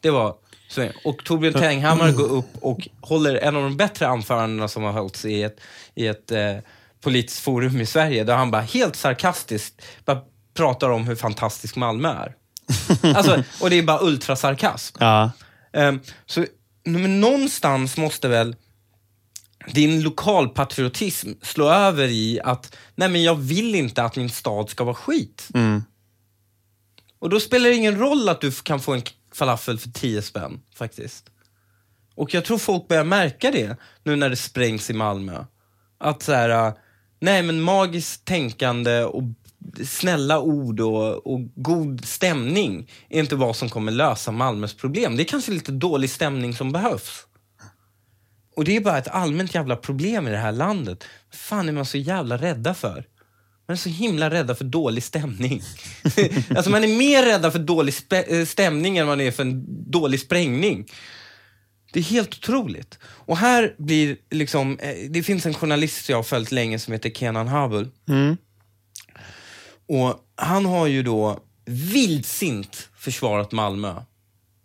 Det 0.00 0.10
var 0.10 0.36
så. 0.68 0.88
Och 1.04 1.24
Torbjörn 1.24 1.54
Tenghammar 1.54 2.12
går 2.12 2.32
upp 2.32 2.56
och 2.60 2.88
håller 3.00 3.34
en 3.34 3.56
av 3.56 3.62
de 3.62 3.76
bättre 3.76 4.08
anförandena 4.08 4.68
som 4.68 4.82
har 4.82 4.92
hållits 4.92 5.24
i 5.24 5.42
ett, 5.42 5.60
i 5.94 6.06
ett 6.06 6.30
eh, 6.30 6.56
politiskt 7.00 7.40
forum 7.40 7.80
i 7.80 7.86
Sverige. 7.86 8.24
Där 8.24 8.36
han 8.36 8.50
bara 8.50 8.62
helt 8.62 8.96
sarkastiskt 8.96 9.82
bara 10.04 10.20
pratar 10.54 10.90
om 10.90 11.04
hur 11.04 11.16
fantastisk 11.16 11.76
Malmö 11.76 12.08
är. 12.08 12.34
Alltså, 13.16 13.42
och 13.60 13.70
det 13.70 13.78
är 13.78 13.82
bara 13.82 14.02
ultrasarkasm. 14.02 14.96
Ja. 15.00 15.30
Um, 15.72 16.00
så 16.26 16.46
men 16.84 17.20
någonstans 17.20 17.96
måste 17.96 18.28
väl 18.28 18.56
din 19.72 20.02
lokalpatriotism 20.02 21.32
slå 21.42 21.68
över 21.68 22.08
i 22.08 22.40
att 22.44 22.76
nej 22.94 23.08
men 23.08 23.22
jag 23.22 23.34
vill 23.34 23.74
inte 23.74 24.02
att 24.02 24.16
min 24.16 24.30
stad 24.30 24.70
ska 24.70 24.84
vara 24.84 24.94
skit. 24.94 25.48
Mm. 25.54 25.82
Och 27.18 27.30
då 27.30 27.40
spelar 27.40 27.70
det 27.70 27.76
ingen 27.76 27.98
roll 27.98 28.28
att 28.28 28.40
du 28.40 28.52
kan 28.52 28.80
få 28.80 28.92
en 28.92 29.02
falafel 29.32 29.78
för 29.78 29.90
10 29.90 30.22
spänn 30.22 30.60
faktiskt. 30.74 31.30
Och 32.14 32.34
jag 32.34 32.44
tror 32.44 32.58
folk 32.58 32.88
börjar 32.88 33.04
märka 33.04 33.50
det 33.50 33.76
nu 34.02 34.16
när 34.16 34.30
det 34.30 34.36
sprängs 34.36 34.90
i 34.90 34.92
Malmö. 34.92 35.44
Att 35.98 36.22
så 36.22 36.32
här, 36.32 36.72
nej 37.20 37.42
men 37.42 37.60
magiskt 37.60 38.24
tänkande 38.24 39.04
och 39.04 39.22
snälla 39.84 40.40
ord 40.40 40.80
och, 40.80 41.26
och 41.26 41.40
god 41.54 42.04
stämning 42.04 42.90
är 43.08 43.20
inte 43.20 43.36
vad 43.36 43.56
som 43.56 43.68
kommer 43.68 43.92
lösa 43.92 44.32
Malmös 44.32 44.74
problem. 44.74 45.16
Det 45.16 45.22
är 45.22 45.24
kanske 45.24 45.52
lite 45.52 45.72
dålig 45.72 46.10
stämning 46.10 46.54
som 46.54 46.72
behövs. 46.72 47.26
Och 48.56 48.64
det 48.64 48.76
är 48.76 48.80
bara 48.80 48.98
ett 48.98 49.08
allmänt 49.08 49.54
jävla 49.54 49.76
problem 49.76 50.28
i 50.28 50.30
det 50.30 50.36
här 50.36 50.52
landet. 50.52 51.04
Vad 51.30 51.38
fan 51.38 51.68
är 51.68 51.72
man 51.72 51.86
så 51.86 51.98
jävla 51.98 52.36
rädda 52.36 52.74
för? 52.74 53.04
Man 53.66 53.72
är 53.72 53.76
så 53.76 53.88
himla 53.88 54.30
rädda 54.30 54.54
för 54.54 54.64
dålig 54.64 55.02
stämning. 55.02 55.62
alltså 56.56 56.70
man 56.70 56.84
är 56.84 56.98
mer 56.98 57.22
rädda 57.22 57.50
för 57.50 57.58
dålig 57.58 57.94
eh, 58.10 58.44
stämning 58.44 58.98
än 58.98 59.06
man 59.06 59.20
är 59.20 59.30
för 59.30 59.42
en 59.42 59.64
dålig 59.90 60.20
sprängning. 60.20 60.86
Det 61.92 62.00
är 62.00 62.04
helt 62.04 62.34
otroligt. 62.34 62.98
Och 63.04 63.36
här 63.36 63.74
blir 63.78 64.16
liksom, 64.30 64.78
eh, 64.78 65.10
det 65.10 65.22
finns 65.22 65.46
en 65.46 65.54
journalist 65.54 66.08
jag 66.08 66.16
har 66.16 66.22
följt 66.22 66.52
länge 66.52 66.78
som 66.78 66.92
heter 66.92 67.10
Kenan 67.10 67.48
Habul. 67.48 67.88
Mm. 68.08 68.36
Och 69.88 70.20
han 70.36 70.66
har 70.66 70.86
ju 70.86 71.02
då 71.02 71.40
vildsint 71.64 72.88
försvarat 72.96 73.52
Malmö 73.52 74.02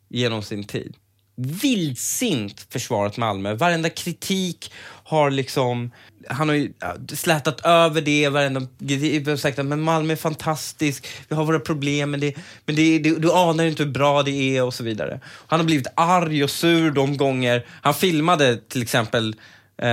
genom 0.10 0.44
sin 0.44 0.64
tid 0.64 0.96
vildsint 1.40 2.68
försvarat 2.70 3.18
Malmö. 3.18 3.54
Varenda 3.54 3.90
kritik 3.90 4.72
har 5.04 5.32
liksom, 5.32 5.92
han 6.28 6.50
har 6.50 6.56
ju 6.56 6.74
slätat 7.14 7.66
över 7.66 8.02
det, 8.02 8.30
varenda 8.30 9.38
sagt 9.38 9.60
att 9.60 9.66
men 9.66 9.82
Malmö 9.82 10.14
är 10.14 10.18
fantastisk, 10.18 11.08
vi 11.28 11.36
har 11.36 11.46
våra 11.46 11.60
problem, 11.60 12.12
men, 12.12 12.20
det, 12.20 12.36
men 12.66 12.76
det, 12.76 13.00
det, 13.00 13.20
du 13.20 13.32
anar 13.32 13.64
inte 13.64 13.84
hur 13.84 13.92
bra 13.92 14.24
det 14.24 14.58
är 14.58 14.64
och 14.64 14.74
så 14.74 14.84
vidare. 14.84 15.20
Han 15.48 15.60
har 15.60 15.66
blivit 15.66 15.88
arg 15.96 16.44
och 16.44 16.50
sur 16.50 16.92
de 16.92 17.18
gånger, 17.18 17.66
han 17.82 17.94
filmade 17.94 18.58
till 18.58 18.82
exempel 18.82 19.36
eh, 19.82 19.90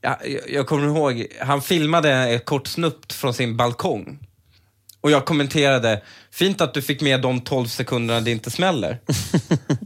jag, 0.00 0.16
jag 0.48 0.66
kommer 0.66 0.86
ihåg, 0.86 1.26
han 1.40 1.62
filmade 1.62 2.12
ett 2.12 2.44
kort 2.44 2.66
snutt 2.66 3.12
från 3.12 3.34
sin 3.34 3.56
balkong 3.56 4.18
och 5.00 5.10
jag 5.10 5.24
kommenterade, 5.24 6.02
fint 6.30 6.60
att 6.60 6.74
du 6.74 6.82
fick 6.82 7.00
med 7.00 7.22
de 7.22 7.40
12 7.40 7.66
sekunderna 7.66 8.20
det 8.20 8.30
inte 8.30 8.50
smäller. 8.50 8.98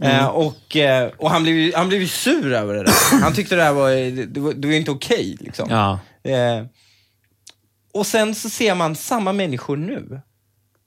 mm. 0.01 0.17
eh, 0.21 0.27
och 0.27 0.77
eh, 0.77 1.11
och 1.17 1.31
han, 1.31 1.43
blev, 1.43 1.75
han 1.75 1.89
blev 1.89 2.07
sur 2.07 2.53
över 2.53 2.75
det 2.75 2.83
där. 2.83 3.21
Han 3.21 3.35
tyckte 3.35 3.57
det 3.57 3.63
här 3.63 3.73
var, 3.73 3.91
det 4.27 4.41
var, 4.41 4.53
det 4.53 4.69
var 4.69 4.75
inte 4.75 4.91
okej. 4.91 5.35
Okay, 5.35 5.47
liksom. 5.47 5.71
ja. 5.71 5.99
eh, 6.31 6.67
och 7.95 8.07
sen 8.07 8.35
så 8.35 8.51
ser 8.51 8.75
man 8.75 8.97
samma 8.97 9.33
människor 9.33 9.77
nu 9.77 10.21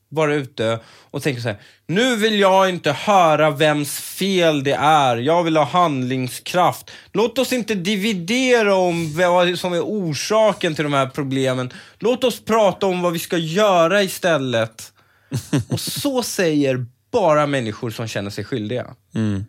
vara 0.09 0.33
ute 0.33 0.79
och 1.11 1.23
tänka 1.23 1.41
så 1.41 1.47
här, 1.47 1.61
nu 1.87 2.15
vill 2.15 2.39
jag 2.39 2.69
inte 2.69 2.91
höra 2.91 3.51
vems 3.51 3.99
fel 3.99 4.63
det 4.63 4.73
är, 4.73 5.17
jag 5.17 5.43
vill 5.43 5.57
ha 5.57 5.63
handlingskraft. 5.63 6.91
Låt 7.13 7.37
oss 7.37 7.53
inte 7.53 7.75
dividera 7.75 8.75
om 8.75 9.17
vad 9.17 9.59
som 9.59 9.73
är 9.73 9.81
orsaken 9.81 10.75
till 10.75 10.83
de 10.83 10.93
här 10.93 11.07
problemen. 11.07 11.73
Låt 11.99 12.23
oss 12.23 12.45
prata 12.45 12.85
om 12.85 13.01
vad 13.01 13.13
vi 13.13 13.19
ska 13.19 13.37
göra 13.37 14.03
istället. 14.03 14.93
och 15.69 15.79
så 15.79 16.23
säger 16.23 16.85
bara 17.11 17.47
människor 17.47 17.89
som 17.89 18.07
känner 18.07 18.29
sig 18.29 18.43
skyldiga. 18.43 18.95
Mm. 19.15 19.45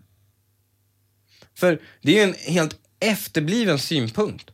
För 1.55 1.81
det 2.03 2.19
är 2.19 2.25
en 2.25 2.35
helt 2.35 2.77
efterbliven 3.01 3.79
synpunkt. 3.79 4.51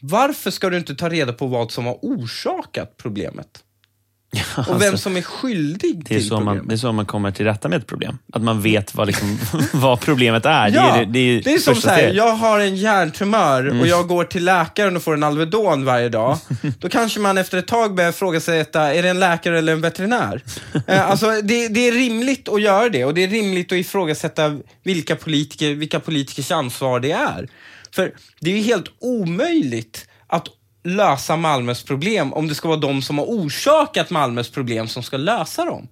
Varför 0.00 0.50
ska 0.50 0.70
du 0.70 0.76
inte 0.76 0.94
ta 0.94 1.08
reda 1.08 1.32
på 1.32 1.46
vad 1.46 1.72
som 1.72 1.86
har 1.86 1.98
orsakat 2.02 2.96
problemet? 2.96 3.64
Och 4.68 4.82
vem 4.82 4.98
som 4.98 5.16
är 5.16 5.22
skyldig 5.22 6.04
det 6.04 6.14
är 6.14 6.18
till 6.18 6.28
så 6.28 6.36
problemet. 6.36 6.56
Man, 6.62 6.68
det 6.68 6.74
är 6.74 6.76
så 6.76 6.92
man 6.92 7.06
kommer 7.06 7.30
till 7.30 7.44
rätta 7.46 7.68
med 7.68 7.78
ett 7.78 7.86
problem. 7.86 8.18
Att 8.32 8.42
man 8.42 8.60
vet 8.62 8.94
vad, 8.94 9.06
liksom, 9.06 9.38
vad 9.72 10.00
problemet 10.00 10.46
är. 10.46 10.68
Ja, 10.68 10.92
det 10.94 11.00
är, 11.00 11.06
det 11.06 11.18
är, 11.18 11.42
det 11.42 11.54
är 11.54 11.58
som 11.58 11.74
så 11.74 11.88
här, 11.88 12.12
jag 12.12 12.34
har 12.34 12.60
en 12.60 12.76
hjärntumör 12.76 13.58
Mm. 13.68 13.80
och 13.80 13.86
jag 13.86 14.08
går 14.08 14.24
till 14.24 14.44
läkaren 14.44 14.96
och 14.96 15.02
får 15.02 15.14
en 15.14 15.22
Alvedon 15.22 15.84
varje 15.84 16.08
dag. 16.08 16.38
Då 16.78 16.88
kanske 16.88 17.20
man 17.20 17.38
efter 17.38 17.58
ett 17.58 17.66
tag 17.66 17.94
börjar 17.94 18.10
ifrågasätta, 18.10 18.94
är 18.94 19.02
det 19.02 19.08
en 19.08 19.20
läkare 19.20 19.58
eller 19.58 19.72
en 19.72 19.80
veterinär? 19.80 20.42
eh, 20.86 21.10
alltså, 21.10 21.26
det, 21.42 21.68
det 21.68 21.88
är 21.88 21.92
rimligt 21.92 22.48
att 22.48 22.62
göra 22.62 22.88
det 22.88 23.04
och 23.04 23.14
det 23.14 23.24
är 23.24 23.28
rimligt 23.28 23.72
att 23.72 23.78
ifrågasätta 23.78 24.58
vilka, 24.82 25.16
politiker, 25.16 25.74
vilka 25.74 26.00
politikers 26.00 26.50
ansvar 26.50 27.00
det 27.00 27.12
är. 27.12 27.48
För 27.94 28.12
det 28.40 28.50
är 28.52 28.56
ju 28.56 28.62
helt 28.62 28.86
omöjligt 29.00 30.06
att 30.26 30.48
lösa 30.84 31.36
Malmös 31.36 31.82
problem 31.82 32.32
om 32.32 32.48
det 32.48 32.54
ska 32.54 32.68
vara 32.68 32.80
de 32.80 33.02
som 33.02 33.18
har 33.18 33.24
orsakat 33.24 34.10
Malmös 34.10 34.50
problem 34.50 34.88
som 34.88 35.02
ska 35.02 35.16
lösa 35.16 35.64
dem. 35.64 35.88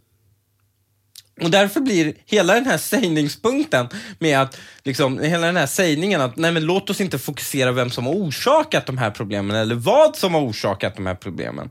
Och 1.42 1.50
därför 1.50 1.80
blir 1.80 2.14
hela 2.26 2.54
den 2.54 2.66
här 2.66 2.78
sägningspunkten 2.78 3.88
med 4.18 4.40
att, 4.40 4.58
liksom, 4.82 5.18
hela 5.18 5.46
den 5.46 5.56
här 5.56 5.66
sägningen 5.66 6.20
att 6.20 6.36
nej 6.36 6.52
men 6.52 6.64
låt 6.64 6.90
oss 6.90 7.00
inte 7.00 7.18
fokusera 7.18 7.72
vem 7.72 7.90
som 7.90 8.06
har 8.06 8.12
orsakat 8.12 8.86
de 8.86 8.98
här 8.98 9.10
problemen 9.10 9.56
eller 9.56 9.74
vad 9.74 10.16
som 10.16 10.34
har 10.34 10.40
orsakat 10.40 10.96
de 10.96 11.06
här 11.06 11.14
problemen. 11.14 11.70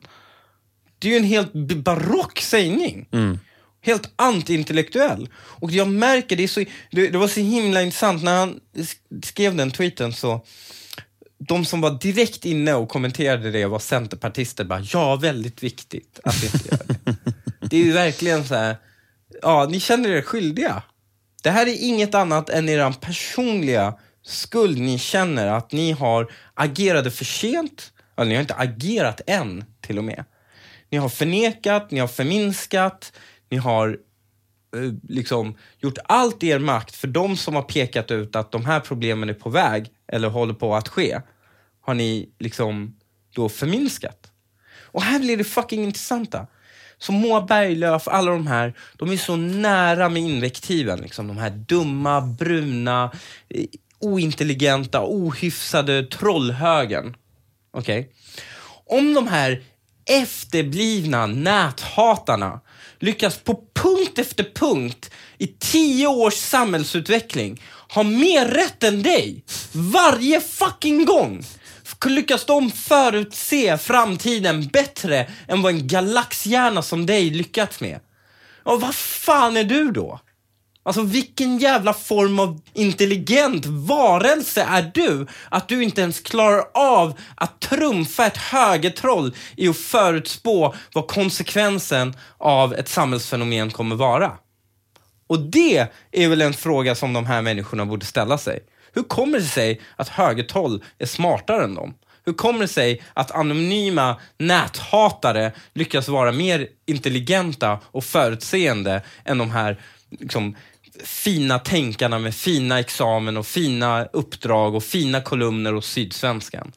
Det 0.99 1.07
är 1.07 1.11
ju 1.11 1.17
en 1.17 1.23
helt 1.23 1.53
barock 1.53 2.39
sägning. 2.39 3.07
Mm. 3.11 3.39
Helt 3.81 4.09
antiintellektuell. 4.15 5.29
Och 5.35 5.71
jag 5.71 5.87
märker, 5.87 6.35
det, 6.35 6.47
så, 6.47 6.63
det, 6.91 7.07
det 7.07 7.17
var 7.17 7.27
så 7.27 7.39
himla 7.39 7.81
intressant 7.81 8.23
när 8.23 8.39
han 8.39 8.59
sk- 8.73 9.25
skrev 9.25 9.55
den 9.55 9.71
tweeten 9.71 10.13
så 10.13 10.45
de 11.39 11.65
som 11.65 11.81
var 11.81 11.91
direkt 11.91 12.45
inne 12.45 12.73
och 12.73 12.89
kommenterade 12.89 13.51
det 13.51 13.65
var 13.65 13.79
centerpartister. 13.79 14.63
Bara, 14.63 14.79
ja, 14.79 15.15
väldigt 15.15 15.63
viktigt 15.63 16.19
att 16.23 16.43
inte 16.43 16.67
gör 16.69 16.79
det. 16.87 17.15
det 17.69 17.77
är 17.77 17.83
ju 17.83 17.91
verkligen 17.91 18.45
så 18.45 18.55
här, 18.55 18.77
ja, 19.41 19.67
ni 19.69 19.79
känner 19.79 20.09
er 20.09 20.21
skyldiga. 20.21 20.83
Det 21.43 21.49
här 21.49 21.67
är 21.67 21.83
inget 21.83 22.15
annat 22.15 22.49
än 22.49 22.69
er 22.69 22.91
personliga 22.91 23.93
skuld 24.23 24.79
ni 24.79 24.97
känner 24.99 25.47
att 25.47 25.71
ni 25.71 25.91
har 25.91 26.31
agerade 26.53 27.11
för 27.11 27.25
sent. 27.25 27.91
Ja, 28.15 28.23
ni 28.23 28.35
har 28.35 28.41
inte 28.41 28.55
agerat 28.55 29.21
än, 29.27 29.65
till 29.81 29.97
och 29.97 30.03
med. 30.03 30.23
Ni 30.89 30.97
har 30.97 31.09
förnekat, 31.09 31.91
ni 31.91 31.99
har 31.99 32.07
förminskat, 32.07 33.13
ni 33.49 33.57
har 33.57 33.97
Eh, 34.75 34.93
liksom 35.09 35.55
gjort 35.79 35.97
allt 36.05 36.43
i 36.43 36.47
er 36.47 36.59
makt 36.59 36.95
för 36.95 37.07
de 37.07 37.37
som 37.37 37.55
har 37.55 37.61
pekat 37.61 38.11
ut 38.11 38.35
att 38.35 38.51
de 38.51 38.65
här 38.65 38.79
problemen 38.79 39.29
är 39.29 39.33
på 39.33 39.49
väg 39.49 39.87
eller 40.07 40.29
håller 40.29 40.53
på 40.53 40.75
att 40.75 40.87
ske, 40.87 41.21
har 41.81 41.93
ni 41.93 42.29
liksom 42.39 42.95
då 43.35 43.49
förminskat. 43.49 44.31
Och 44.81 45.01
här 45.01 45.19
blir 45.19 45.37
det 45.37 45.43
fucking 45.43 45.83
intressanta. 45.83 46.47
Så 46.97 47.11
Moa 47.11 47.41
Berglöf, 47.41 48.07
alla 48.07 48.31
de 48.31 48.47
här, 48.47 48.73
de 48.97 49.11
är 49.11 49.17
så 49.17 49.35
nära 49.35 50.09
med 50.09 50.21
invektiven. 50.21 50.99
Liksom. 50.99 51.27
De 51.27 51.37
här 51.37 51.49
dumma, 51.49 52.21
bruna, 52.21 53.11
eh, 53.49 53.65
ointelligenta, 53.99 55.01
ohyfsade 55.05 56.03
trollhögen. 56.03 57.15
Okej? 57.71 58.09
Om 58.85 59.13
de 59.13 59.27
här 59.27 59.63
efterblivna 60.05 61.25
näthatarna 61.25 62.61
lyckas 63.05 63.37
på 63.37 63.59
punkt 63.73 64.19
efter 64.19 64.43
punkt 64.43 65.11
i 65.37 65.47
tio 65.47 66.07
års 66.07 66.33
samhällsutveckling 66.33 67.61
ha 67.89 68.03
mer 68.03 68.45
rätt 68.45 68.83
än 68.83 69.03
dig 69.03 69.43
varje 69.71 70.41
fucking 70.41 71.05
gång 71.05 71.43
lyckas 72.05 72.45
de 72.45 72.71
förutse 72.71 73.77
framtiden 73.77 74.67
bättre 74.67 75.27
än 75.47 75.61
vad 75.61 75.73
en 75.73 75.87
galaxhjärna 75.87 76.81
som 76.81 77.05
dig 77.05 77.29
lyckats 77.29 77.81
med. 77.81 77.99
Och 78.63 78.81
vad 78.81 78.95
fan 78.95 79.57
är 79.57 79.63
du 79.63 79.91
då? 79.91 80.19
Alltså 80.87 81.01
vilken 81.01 81.57
jävla 81.57 81.93
form 81.93 82.39
av 82.39 82.61
intelligent 82.73 83.65
varelse 83.65 84.61
är 84.61 84.91
du 84.93 85.27
att 85.49 85.67
du 85.67 85.83
inte 85.83 86.01
ens 86.01 86.19
klarar 86.19 86.63
av 86.73 87.19
att 87.35 87.59
trumfa 87.59 88.25
ett 88.25 88.37
högertroll 88.37 89.35
i 89.57 89.67
att 89.67 89.77
förutspå 89.77 90.75
vad 90.93 91.07
konsekvensen 91.07 92.13
av 92.37 92.73
ett 92.73 92.89
samhällsfenomen 92.89 93.71
kommer 93.71 93.95
vara? 93.95 94.31
Och 95.27 95.39
det 95.39 95.87
är 96.11 96.29
väl 96.29 96.41
en 96.41 96.53
fråga 96.53 96.95
som 96.95 97.13
de 97.13 97.25
här 97.25 97.41
människorna 97.41 97.85
borde 97.85 98.05
ställa 98.05 98.37
sig. 98.37 98.59
Hur 98.93 99.03
kommer 99.03 99.39
det 99.39 99.45
sig 99.45 99.81
att 99.95 100.09
högertroll 100.09 100.83
är 100.97 101.05
smartare 101.05 101.63
än 101.63 101.75
dem? 101.75 101.93
Hur 102.25 102.33
kommer 102.33 102.59
det 102.59 102.67
sig 102.67 103.03
att 103.13 103.31
anonyma 103.31 104.19
näthatare 104.37 105.51
lyckas 105.73 106.07
vara 106.07 106.31
mer 106.31 106.67
intelligenta 106.85 107.79
och 107.91 108.03
förutseende 108.03 109.01
än 109.23 109.37
de 109.37 109.51
här 109.51 109.79
liksom, 110.09 110.55
fina 111.03 111.59
tänkarna 111.59 112.19
med 112.19 112.35
fina 112.35 112.79
examen 112.79 113.37
och 113.37 113.47
fina 113.47 114.05
uppdrag 114.05 114.75
och 114.75 114.83
fina 114.83 115.21
kolumner 115.21 115.73
hos 115.73 115.85
Sydsvenskan? 115.87 116.71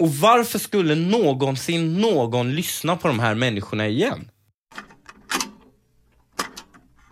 Och 0.00 0.14
varför 0.14 0.58
skulle 0.58 0.94
någonsin 0.94 1.94
någon 2.00 2.54
lyssna 2.54 2.96
på 2.96 3.08
de 3.08 3.18
här 3.20 3.34
människorna 3.34 3.86
igen? 3.88 4.28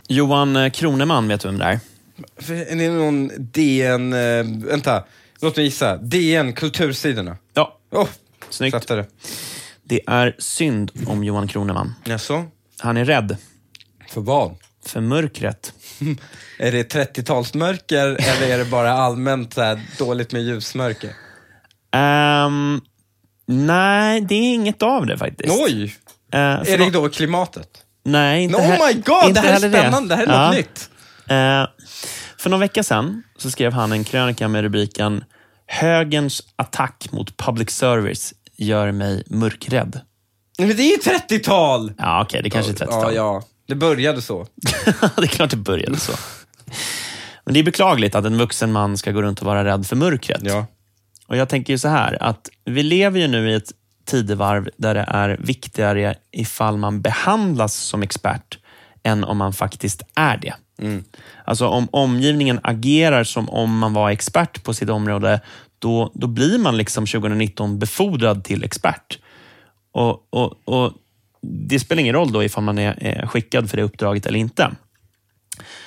Johan 0.08 0.70
Kroneman, 0.70 1.28
vet 1.28 1.40
du 1.40 1.48
vem 1.48 1.58
det 1.58 1.64
är? 1.64 1.80
Är 2.48 2.76
det 2.76 2.88
någon 2.90 3.30
DN... 3.38 4.12
Eh, 4.12 4.44
vänta, 4.68 5.04
låt 5.40 5.56
mig 5.56 5.64
gissa. 5.64 5.96
DN, 5.96 6.52
kultursidorna. 6.52 7.36
Ja, 7.54 7.78
Oh, 7.90 8.08
snyggt. 8.50 8.72
satte 8.74 8.94
det. 8.94 9.06
Det 9.82 10.00
är 10.06 10.36
synd 10.38 10.90
om 11.06 11.24
Johan 11.24 11.48
Kroneman. 11.48 11.94
Jaså? 12.04 12.44
Han 12.78 12.96
är 12.96 13.04
rädd 13.04 13.36
För 14.08 14.20
vad? 14.20 14.56
för 14.86 15.00
mörkret. 15.00 15.72
Är 16.58 16.72
det 16.72 16.94
30-talsmörker 16.94 18.16
eller 18.20 18.48
är 18.54 18.58
det 18.58 18.64
bara 18.64 18.92
allmänt 18.92 19.54
så 19.54 19.78
dåligt 19.98 20.32
med 20.32 20.42
ljusmörker? 20.42 21.10
Ehm, 21.96 22.80
nej, 23.46 24.20
det 24.20 24.34
är 24.34 24.54
inget 24.54 24.82
av 24.82 25.06
det 25.06 25.18
faktiskt. 25.18 25.54
Oj! 25.60 25.96
Eh, 26.32 26.38
Är 26.40 26.78
det 26.78 26.90
då 26.90 27.08
klimatet? 27.08 27.68
Nej, 28.04 28.44
inte 28.44 28.56
oh 28.56 28.62
he- 28.62 28.86
my 28.86 28.92
god, 29.02 29.28
inte 29.28 29.40
det 29.42 29.48
här 29.48 29.64
är 29.64 29.68
spännande. 29.70 30.08
Det 30.08 30.16
här 30.16 30.26
är 30.26 30.32
Ja. 30.32 30.46
något 30.46 30.56
nytt. 30.56 30.90
Eh, 31.26 31.84
för 32.38 32.50
någon 32.50 32.60
vecka 32.60 32.82
sedan 32.82 33.22
så 33.38 33.50
skrev 33.50 33.72
han 33.72 33.92
en 33.92 34.04
krönika 34.04 34.48
med 34.48 34.62
rubriken 34.62 35.24
Högerns 35.66 36.42
attack 36.56 37.08
mot 37.12 37.36
public 37.36 37.70
service 37.70 38.34
gör 38.56 38.92
mig 38.92 39.22
mörkrädd. 39.26 40.00
Men 40.58 40.68
det 40.68 40.82
är 40.82 40.90
ju 40.90 40.96
30-tal! 40.96 41.92
Ja, 41.98 42.22
okej, 42.22 42.42
det 42.42 42.50
kanske 42.50 42.72
är 42.72 42.76
30 42.76 42.92
Ja, 42.92 43.12
ja. 43.12 43.42
Det 43.66 43.74
började 43.74 44.22
så. 44.22 44.46
det 45.16 45.22
är 45.22 45.26
klart 45.26 45.50
det 45.50 45.56
började 45.56 45.96
så. 45.96 46.12
Men 47.44 47.54
det 47.54 47.60
är 47.60 47.64
beklagligt 47.64 48.14
att 48.14 48.24
en 48.24 48.38
vuxen 48.38 48.72
man 48.72 48.96
ska 48.96 49.12
gå 49.12 49.22
runt 49.22 49.40
och 49.40 49.46
vara 49.46 49.64
rädd 49.64 49.86
för 49.86 49.96
mörkret. 49.96 50.40
Ja. 50.44 50.66
Och 51.26 51.36
Jag 51.36 51.48
tänker 51.48 51.72
ju 51.72 51.78
så 51.78 51.88
här, 51.88 52.22
att 52.22 52.48
vi 52.64 52.82
lever 52.82 53.20
ju 53.20 53.28
nu 53.28 53.50
i 53.50 53.54
ett 53.54 53.72
tidevarv 54.06 54.68
där 54.76 54.94
det 54.94 55.04
är 55.08 55.36
viktigare 55.40 56.14
ifall 56.32 56.76
man 56.76 57.00
behandlas 57.00 57.74
som 57.74 58.02
expert 58.02 58.58
än 59.02 59.24
om 59.24 59.36
man 59.36 59.52
faktiskt 59.52 60.02
är 60.14 60.36
det. 60.36 60.54
Alltså 61.44 61.68
om 61.68 61.88
omgivningen 61.92 62.60
agerar 62.62 63.24
som 63.24 63.48
om 63.48 63.78
man 63.78 63.92
var 63.92 64.10
expert 64.10 64.64
på 64.64 64.74
sitt 64.74 64.90
område, 64.90 65.40
då, 65.78 66.12
då 66.14 66.26
blir 66.26 66.58
man 66.58 66.76
liksom 66.76 67.06
2019 67.06 67.78
befordrad 67.78 68.44
till 68.44 68.64
expert. 68.64 69.18
Och, 69.92 70.26
och, 70.30 70.68
och 70.68 70.92
Det 71.46 71.80
spelar 71.80 72.00
ingen 72.00 72.14
roll 72.14 72.32
då 72.32 72.44
ifall 72.44 72.64
man 72.64 72.78
är, 72.78 73.26
skickad 73.26 73.70
för 73.70 73.76
det 73.76 73.82
uppdraget 73.82 74.26
eller 74.26 74.38
inte. 74.38 74.70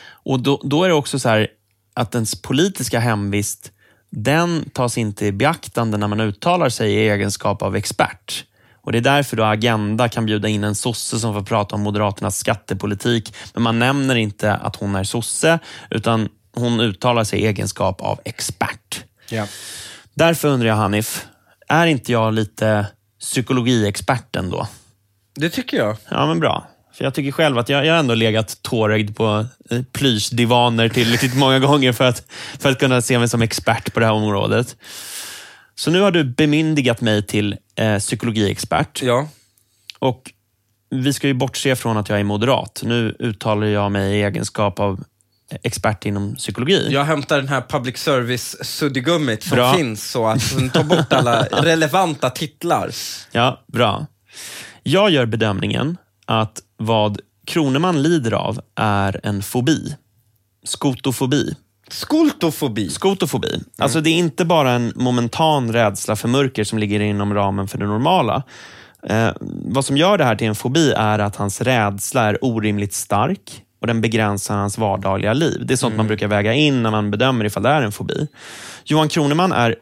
Och 0.09 0.39
då, 0.39 0.61
då 0.63 0.83
är 0.83 0.87
det 0.87 0.93
också 0.93 1.19
så 1.19 1.29
här 1.29 1.47
att 1.93 2.15
ens 2.15 2.41
politiska 2.41 2.99
hemvist, 2.99 3.71
den 4.09 4.69
tas 4.69 4.97
inte 4.97 5.25
i 5.25 5.31
beaktande 5.31 5.97
när 5.97 6.07
man 6.07 6.19
uttalar 6.19 6.69
sig 6.69 6.93
i 6.93 7.09
egenskap 7.09 7.61
av 7.61 7.75
expert. 7.75 8.45
Och 8.81 8.91
Det 8.91 8.97
är 8.97 9.01
därför 9.01 9.37
då 9.37 9.43
Agenda 9.43 10.09
kan 10.09 10.25
bjuda 10.25 10.47
in 10.47 10.63
en 10.63 10.75
sosse 10.75 11.19
som 11.19 11.33
får 11.33 11.41
prata 11.41 11.75
om 11.75 11.81
Moderaternas 11.81 12.37
skattepolitik, 12.37 13.33
men 13.53 13.63
man 13.63 13.79
nämner 13.79 14.15
inte 14.15 14.53
att 14.53 14.75
hon 14.75 14.95
är 14.95 15.03
sosse, 15.03 15.59
utan 15.89 16.29
hon 16.55 16.79
uttalar 16.79 17.23
sig 17.23 17.39
i 17.39 17.47
egenskap 17.47 18.01
av 18.01 18.19
expert. 18.25 19.03
Ja. 19.29 19.47
Därför 20.13 20.47
undrar 20.47 20.67
jag 20.67 20.75
Hanif, 20.75 21.25
är 21.67 21.87
inte 21.87 22.11
jag 22.11 22.33
lite 22.33 22.85
psykologiexperten 23.19 24.49
då? 24.49 24.67
Det 25.37 25.49
tycker 25.49 25.77
jag. 25.77 25.97
Ja, 26.09 26.25
men 26.25 26.39
bra. 26.39 26.67
För 26.93 27.03
Jag 27.03 27.13
tycker 27.13 27.31
själv 27.31 27.57
att 27.57 27.69
jag, 27.69 27.85
jag 27.85 27.93
har 27.93 27.99
ändå 27.99 28.13
legat 28.13 28.61
tårögd 28.61 29.15
på 29.15 29.45
eh, 29.71 29.81
plyschdivaner 29.91 30.89
tillräckligt 30.89 31.35
många 31.35 31.59
gånger 31.67 31.93
för 31.93 32.03
att, 32.03 32.23
för 32.59 32.71
att 32.71 32.79
kunna 32.79 33.01
se 33.01 33.19
mig 33.19 33.29
som 33.29 33.41
expert 33.41 33.93
på 33.93 33.99
det 33.99 34.05
här 34.05 34.13
området. 34.13 34.75
Så 35.75 35.91
nu 35.91 36.01
har 36.01 36.11
du 36.11 36.23
bemyndigat 36.23 37.01
mig 37.01 37.23
till 37.25 37.57
eh, 37.75 37.97
psykologiexpert. 37.99 39.01
Ja. 39.03 39.27
Och 39.99 40.31
vi 40.89 41.13
ska 41.13 41.27
ju 41.27 41.33
bortse 41.33 41.75
från 41.75 41.97
att 41.97 42.09
jag 42.09 42.19
är 42.19 42.23
moderat. 42.23 42.81
Nu 42.83 43.15
uttalar 43.19 43.67
jag 43.67 43.91
mig 43.91 44.17
i 44.17 44.23
egenskap 44.23 44.79
av 44.79 45.03
expert 45.63 46.05
inom 46.05 46.35
psykologi. 46.35 46.87
Jag 46.91 47.03
hämtar 47.03 47.37
den 47.37 47.47
här 47.47 47.61
public 47.69 47.97
service-suddigummit 47.97 49.43
som 49.43 49.55
Bra. 49.55 49.73
finns 49.73 50.11
så 50.11 50.27
att 50.27 50.73
tar 50.73 50.83
bort 50.83 51.13
alla 51.13 51.43
relevanta 51.51 52.29
titlar. 52.29 52.91
Ja, 53.31 53.63
bra. 53.67 54.05
Jag 54.89 55.09
gör 55.09 55.25
bedömningen 55.25 55.97
att 56.25 56.61
vad 56.77 57.19
Kroneman 57.45 58.01
lider 58.01 58.31
av 58.31 58.59
är 58.75 59.19
en 59.23 59.41
fobi. 59.41 59.95
Skotofobi. 60.63 61.55
Skoltofobi. 61.87 62.89
Skotofobi. 62.89 63.59
Alltså 63.77 64.01
det 64.01 64.09
är 64.09 64.13
inte 64.13 64.45
bara 64.45 64.71
en 64.71 64.93
momentan 64.95 65.73
rädsla 65.73 66.15
för 66.15 66.27
mörker 66.27 66.63
som 66.63 66.79
ligger 66.79 66.99
inom 66.99 67.33
ramen 67.33 67.67
för 67.67 67.77
det 67.77 67.85
normala. 67.85 68.43
Eh, 69.09 69.29
vad 69.65 69.85
som 69.85 69.97
gör 69.97 70.17
det 70.17 70.23
här 70.25 70.35
till 70.35 70.47
en 70.47 70.55
fobi 70.55 70.91
är 70.91 71.19
att 71.19 71.35
hans 71.35 71.61
rädsla 71.61 72.21
är 72.21 72.45
orimligt 72.45 72.93
stark 72.93 73.63
och 73.81 73.87
den 73.87 74.01
begränsar 74.01 74.57
hans 74.57 74.77
vardagliga 74.77 75.33
liv. 75.33 75.63
Det 75.65 75.73
är 75.73 75.77
sånt 75.77 75.95
man 75.95 76.07
brukar 76.07 76.27
väga 76.27 76.53
in 76.53 76.83
när 76.83 76.91
man 76.91 77.11
bedömer 77.11 77.45
ifall 77.45 77.63
det 77.63 77.69
är 77.69 77.81
en 77.81 77.91
fobi. 77.91 78.27
Johan 78.85 79.09
Kroneman 79.09 79.51
är 79.51 79.75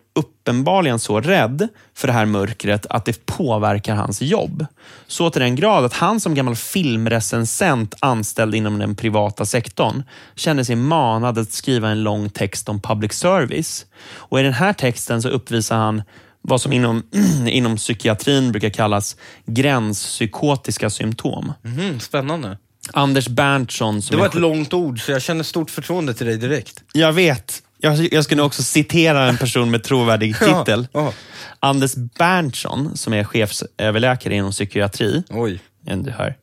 uppenbarligen 0.45 0.99
så 0.99 1.21
rädd 1.21 1.67
för 1.93 2.07
det 2.07 2.13
här 2.13 2.25
mörkret 2.25 2.85
att 2.89 3.05
det 3.05 3.25
påverkar 3.25 3.95
hans 3.95 4.21
jobb. 4.21 4.65
Så 5.07 5.29
till 5.29 5.41
den 5.41 5.55
grad 5.55 5.85
att 5.85 5.93
han 5.93 6.19
som 6.19 6.35
gammal 6.35 6.55
filmrecensent 6.55 7.95
anställd 7.99 8.55
inom 8.55 8.79
den 8.79 8.95
privata 8.95 9.45
sektorn 9.45 10.03
känner 10.35 10.63
sig 10.63 10.75
manad 10.75 11.37
att 11.37 11.51
skriva 11.51 11.89
en 11.89 12.03
lång 12.03 12.29
text 12.29 12.69
om 12.69 12.81
public 12.81 13.13
service. 13.13 13.85
Och 14.13 14.39
I 14.39 14.43
den 14.43 14.53
här 14.53 14.73
texten 14.73 15.21
så 15.21 15.29
uppvisar 15.29 15.77
han 15.77 16.03
vad 16.41 16.61
som 16.61 16.73
inom, 16.73 17.03
inom 17.47 17.77
psykiatrin 17.77 18.51
brukar 18.51 18.69
kallas 18.69 19.15
gränspsykotiska 19.45 20.89
symptom. 20.89 21.53
Mhm, 21.61 21.99
spännande. 21.99 22.57
Anders 22.93 23.27
Berntsson. 23.27 24.01
Det 24.09 24.17
var 24.17 24.25
ett 24.25 24.35
långt 24.35 24.73
ord, 24.73 25.01
så 25.01 25.11
jag 25.11 25.21
känner 25.21 25.43
stort 25.43 25.69
förtroende 25.69 26.13
till 26.13 26.25
dig 26.25 26.37
direkt. 26.37 26.83
Jag 26.93 27.13
vet. 27.13 27.61
Jag, 27.77 28.13
jag 28.13 28.23
ska 28.23 28.35
nu 28.35 28.41
också 28.41 28.63
citera 28.63 29.29
en 29.29 29.37
person 29.37 29.71
med 29.71 29.83
trovärdig 29.83 30.39
titel. 30.39 30.87
Ja. 30.91 31.13
Anders 31.59 31.95
Berntsson, 31.95 32.97
som 32.97 33.13
är 33.13 33.23
chefsöverläkare 33.23 34.35
inom 34.35 34.51
psykiatri. 34.51 35.23
Oj. 35.29 35.59
Du 35.81 36.11
hör. 36.11 36.35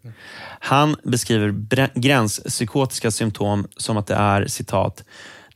Han 0.61 0.97
beskriver 1.05 1.55
gränspsykotiska 2.01 3.11
symptom 3.11 3.67
som 3.77 3.97
att 3.97 4.07
det 4.07 4.15
är 4.15 4.47
citat 4.47 5.05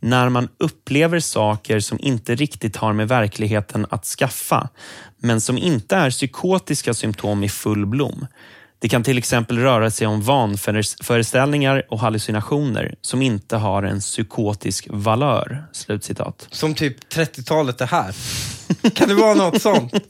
när 0.00 0.28
man 0.28 0.48
upplever 0.58 1.20
saker 1.20 1.80
som 1.80 1.98
inte 2.00 2.34
riktigt 2.34 2.76
har 2.76 2.92
med 2.92 3.08
verkligheten 3.08 3.86
att 3.90 4.04
skaffa, 4.04 4.68
men 5.18 5.40
som 5.40 5.58
inte 5.58 5.96
är 5.96 6.10
psykotiska 6.10 6.94
symptom 6.94 7.44
i 7.44 7.48
full 7.48 7.86
blom. 7.86 8.26
Det 8.78 8.88
kan 8.88 9.02
till 9.02 9.18
exempel 9.18 9.58
röra 9.58 9.90
sig 9.90 10.06
om 10.06 10.22
vanföreställningar 10.22 11.82
och 11.90 12.00
hallucinationer 12.00 12.94
som 13.00 13.22
inte 13.22 13.56
har 13.56 13.82
en 13.82 14.00
psykotisk 14.00 14.86
valör. 14.90 15.66
Slutcitat. 15.72 16.48
Som 16.50 16.74
typ 16.74 17.12
30-talet 17.14 17.80
är 17.80 17.86
här. 17.86 18.14
Kan 18.94 19.08
det 19.08 19.14
vara 19.14 19.34
något 19.34 19.62
sånt? 19.62 19.92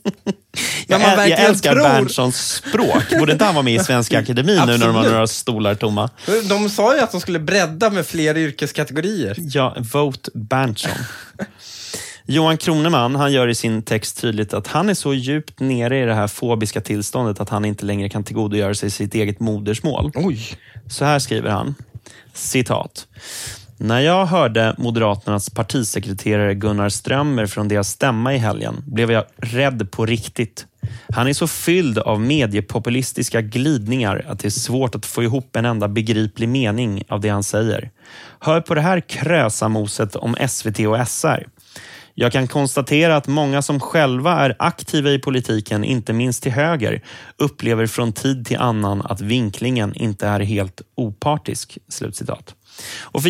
Jag, 0.87 1.01
man 1.01 1.29
jag 1.29 1.39
älskar 1.39 1.73
tror- 1.73 1.83
Berntssons 1.83 2.53
språk. 2.53 3.03
Borde 3.19 3.31
inte 3.31 3.45
han 3.45 3.55
vara 3.55 3.63
med 3.63 3.75
i 3.75 3.79
Svenska 3.79 4.19
Akademin 4.19 4.55
nu 4.65 4.77
när 4.77 4.87
de 4.87 4.95
har 4.95 5.03
några 5.03 5.27
stolar 5.27 5.75
tomma? 5.75 6.09
De 6.49 6.69
sa 6.69 6.95
ju 6.95 7.01
att 7.01 7.11
de 7.11 7.21
skulle 7.21 7.39
bredda 7.39 7.89
med 7.89 8.05
fler 8.05 8.37
yrkeskategorier. 8.37 9.35
Ja, 9.39 9.75
vote 9.93 10.31
Berntsson. 10.33 10.91
Johan 12.29 12.57
Kroneman 12.57 13.15
han 13.15 13.31
gör 13.31 13.47
i 13.47 13.55
sin 13.55 13.81
text 13.81 14.21
tydligt 14.21 14.53
att 14.53 14.67
han 14.67 14.89
är 14.89 14.93
så 14.93 15.13
djupt 15.13 15.59
nere 15.59 16.01
i 16.01 16.05
det 16.05 16.13
här 16.13 16.27
fobiska 16.27 16.81
tillståndet 16.81 17.39
att 17.39 17.49
han 17.49 17.65
inte 17.65 17.85
längre 17.85 18.09
kan 18.09 18.23
tillgodogöra 18.23 18.73
sig 18.73 18.91
sitt 18.91 19.15
eget 19.15 19.39
modersmål. 19.39 20.11
Oj. 20.15 20.39
Så 20.89 21.05
här 21.05 21.19
skriver 21.19 21.49
han. 21.49 21.75
Citat. 22.33 23.07
När 23.77 23.99
jag 23.99 24.25
hörde 24.25 24.75
Moderaternas 24.77 25.49
partisekreterare 25.49 26.53
Gunnar 26.53 26.89
Strömmer 26.89 27.45
från 27.45 27.67
deras 27.67 27.89
stämma 27.89 28.33
i 28.33 28.37
helgen 28.37 28.83
blev 28.85 29.11
jag 29.11 29.23
rädd 29.37 29.91
på 29.91 30.05
riktigt. 30.05 30.65
Han 31.09 31.27
är 31.27 31.33
så 31.33 31.47
fylld 31.47 31.97
av 31.97 32.21
mediepopulistiska 32.21 33.41
glidningar 33.41 34.25
att 34.27 34.39
det 34.39 34.47
är 34.47 34.49
svårt 34.49 34.95
att 34.95 35.05
få 35.05 35.23
ihop 35.23 35.55
en 35.55 35.65
enda 35.65 35.87
begriplig 35.87 36.49
mening 36.49 37.03
av 37.09 37.21
det 37.21 37.29
han 37.29 37.43
säger. 37.43 37.91
Hör 38.39 38.61
på 38.61 38.75
det 38.75 38.81
här 38.81 38.99
krösamoset 38.99 40.15
om 40.15 40.35
SVT 40.47 40.79
och 40.79 41.07
SR. 41.07 41.47
Jag 42.19 42.31
kan 42.31 42.47
konstatera 42.47 43.17
att 43.17 43.27
många 43.27 43.61
som 43.61 43.79
själva 43.79 44.31
är 44.31 44.55
aktiva 44.59 45.11
i 45.11 45.19
politiken, 45.19 45.83
inte 45.83 46.13
minst 46.13 46.43
till 46.43 46.51
höger, 46.51 47.01
upplever 47.37 47.87
från 47.87 48.13
tid 48.13 48.45
till 48.45 48.57
annan 48.57 49.01
att 49.01 49.21
vinklingen 49.21 49.93
inte 49.93 50.27
är 50.27 50.39
helt 50.39 50.81
opartisk." 50.95 51.77
Slutcitat. 51.89 52.55
Och 53.01 53.23
för 53.23 53.29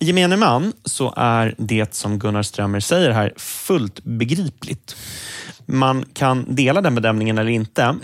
gemene- 0.00 0.36
man 0.36 0.72
så 0.84 1.14
är 1.16 1.54
det 1.58 1.94
som 1.94 2.18
Gunnar 2.18 2.42
Strömmer 2.42 2.80
säger 2.80 3.10
här 3.10 3.32
fullt 3.36 4.04
begripligt. 4.04 4.96
Man 5.66 6.04
kan 6.12 6.54
dela 6.54 6.80
den 6.80 6.94
bedömningen 6.94 7.38
eller 7.38 7.50
inte, 7.50 7.96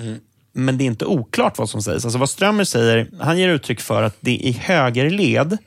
men 0.53 0.79
det 0.79 0.85
är 0.85 0.87
inte 0.87 1.05
oklart 1.05 1.59
vad 1.59 1.71
som 1.71 1.83
sägs. 1.83 2.05
Alltså 2.05 2.19
vad 2.19 2.31
Strömmer 2.31 2.65
säger, 2.65 3.09
han 3.21 3.39
ger 3.39 3.49
uttryck 3.49 3.81
för 3.81 4.03
att 4.03 4.17
det 4.21 4.37
i 4.37 4.53
högerled 4.53 5.59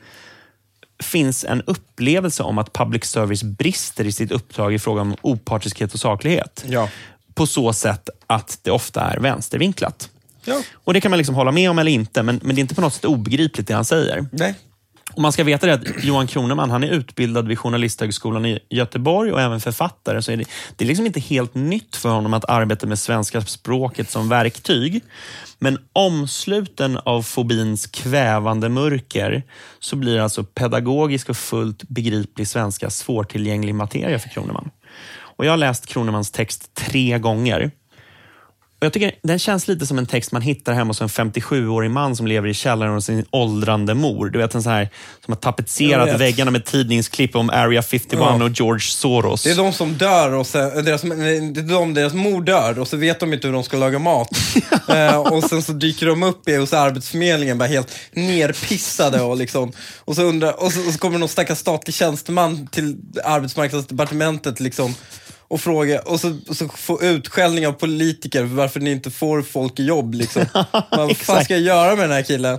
finns 1.02 1.44
en 1.44 1.62
upplevelse 1.62 2.42
om 2.42 2.58
att 2.58 2.72
public 2.72 3.04
service 3.04 3.42
brister 3.42 4.04
i 4.04 4.12
sitt 4.12 4.32
uppdrag 4.32 4.74
i 4.74 4.78
fråga 4.78 5.00
om 5.00 5.16
opartiskhet 5.20 5.94
och 5.94 6.00
saklighet. 6.00 6.64
Ja. 6.68 6.88
På 7.34 7.46
så 7.46 7.72
sätt 7.72 8.08
att 8.26 8.58
det 8.62 8.70
ofta 8.70 9.00
är 9.00 9.18
vänstervinklat. 9.18 10.10
Ja. 10.44 10.62
Och 10.74 10.94
Det 10.94 11.00
kan 11.00 11.10
man 11.10 11.18
liksom 11.18 11.34
hålla 11.34 11.52
med 11.52 11.70
om 11.70 11.78
eller 11.78 11.92
inte, 11.92 12.22
men, 12.22 12.40
men 12.42 12.56
det 12.56 12.58
är 12.58 12.62
inte 12.62 12.74
på 12.74 12.80
något 12.80 12.94
sätt 12.94 13.04
obegripligt 13.04 13.68
det 13.68 13.74
han 13.74 13.84
säger. 13.84 14.26
Nej. 14.32 14.54
Och 15.18 15.22
man 15.22 15.32
ska 15.32 15.44
veta 15.44 15.66
det 15.66 15.74
att 15.74 16.04
Johan 16.04 16.26
Kroneman 16.26 16.70
han 16.70 16.84
är 16.84 16.88
utbildad 16.88 17.48
vid 17.48 17.58
Journalisthögskolan 17.58 18.46
i 18.46 18.58
Göteborg 18.70 19.32
och 19.32 19.40
även 19.40 19.60
författare. 19.60 20.22
Så 20.22 20.32
är 20.32 20.36
det, 20.36 20.44
det 20.76 20.84
är 20.84 20.86
liksom 20.86 21.06
inte 21.06 21.20
helt 21.20 21.54
nytt 21.54 21.96
för 21.96 22.08
honom 22.08 22.34
att 22.34 22.44
arbeta 22.44 22.86
med 22.86 22.98
svenska 22.98 23.40
språket 23.40 24.10
som 24.10 24.28
verktyg. 24.28 25.04
Men 25.58 25.78
omsluten 25.92 26.98
av 26.98 27.22
fobins 27.22 27.86
kvävande 27.86 28.68
mörker 28.68 29.42
så 29.78 29.96
blir 29.96 30.20
alltså 30.20 30.44
pedagogisk 30.44 31.28
och 31.28 31.36
fullt 31.36 31.82
begriplig 31.82 32.48
svenska 32.48 32.90
svårtillgänglig 32.90 33.74
materia 33.74 34.18
för 34.18 34.28
Kroneman. 34.28 34.70
Och 35.20 35.46
jag 35.46 35.52
har 35.52 35.56
läst 35.56 35.86
Kronemans 35.86 36.30
text 36.30 36.74
tre 36.74 37.18
gånger. 37.18 37.70
Och 38.80 38.84
jag 38.84 38.92
tycker 38.92 39.12
Den 39.22 39.38
känns 39.38 39.68
lite 39.68 39.86
som 39.86 39.98
en 39.98 40.06
text 40.06 40.32
man 40.32 40.42
hittar 40.42 40.72
hemma 40.72 40.88
hos 40.90 41.00
en 41.00 41.08
57-årig 41.08 41.90
man 41.90 42.16
som 42.16 42.26
lever 42.26 42.48
i 42.48 42.54
källaren 42.54 42.94
hos 42.94 43.04
sin 43.04 43.24
åldrande 43.30 43.94
mor. 43.94 44.30
Du 44.30 44.38
vet 44.38 44.54
en 44.54 44.62
sån 44.62 44.72
här 44.72 44.88
som 45.24 45.32
har 45.32 45.36
tapetserat 45.40 46.20
väggarna 46.20 46.50
med 46.50 46.64
tidningsklipp 46.64 47.36
om 47.36 47.50
Area 47.50 47.82
51 47.82 48.18
Ja. 48.20 48.44
och 48.44 48.50
George 48.50 48.80
Soros. 48.80 49.42
Det 49.42 49.50
är 49.50 49.56
de 49.56 49.72
som 49.72 49.98
dör 49.98 50.32
och 50.32 50.46
sen, 50.46 50.84
deras, 50.84 51.02
det 51.02 51.08
är 51.08 51.68
de, 51.68 51.94
deras 51.94 52.14
mor 52.14 52.42
dör 52.42 52.78
och 52.78 52.88
så 52.88 52.96
vet 52.96 53.20
de 53.20 53.32
inte 53.32 53.46
hur 53.46 53.54
de 53.54 53.64
ska 53.64 53.76
laga 53.76 53.98
mat. 53.98 54.28
eh, 54.88 55.16
och 55.16 55.44
sen 55.44 55.62
så 55.62 55.72
dyker 55.72 56.06
de 56.06 56.22
upp 56.22 56.48
i, 56.48 56.56
hos 56.56 56.72
Arbetsförmedlingen 56.72 57.58
bara 57.58 57.68
helt 57.68 57.94
nerpissade 58.12 59.20
och 59.20 59.36
liksom. 59.36 59.72
Och 59.98 60.16
så, 60.16 60.22
undrar, 60.22 60.62
och 60.64 60.72
så, 60.72 60.86
och 60.86 60.92
så 60.92 60.98
kommer 60.98 61.18
någon 61.18 61.28
stackars 61.28 61.58
statlig 61.58 61.94
tjänsteman 61.94 62.66
till 62.66 62.96
arbetsmarknadsdepartementet 63.24 64.60
liksom. 64.60 64.94
Och 65.50 65.60
fråga, 65.60 66.00
och 66.00 66.20
så, 66.20 66.38
och 66.48 66.56
så 66.56 66.68
få 66.68 67.02
utskällning 67.02 67.66
av 67.66 67.72
politiker 67.72 68.40
för 68.40 68.54
varför 68.54 68.80
ni 68.80 68.90
inte 68.90 69.10
får 69.10 69.42
folk 69.42 69.80
i 69.80 69.84
jobb. 69.84 70.14
Liksom. 70.14 70.44
Man, 70.54 70.72
vad 70.90 71.16
fan 71.16 71.44
ska 71.44 71.54
jag 71.54 71.62
göra 71.62 71.96
med 71.96 72.04
den 72.04 72.16
här 72.16 72.22
killen? 72.22 72.58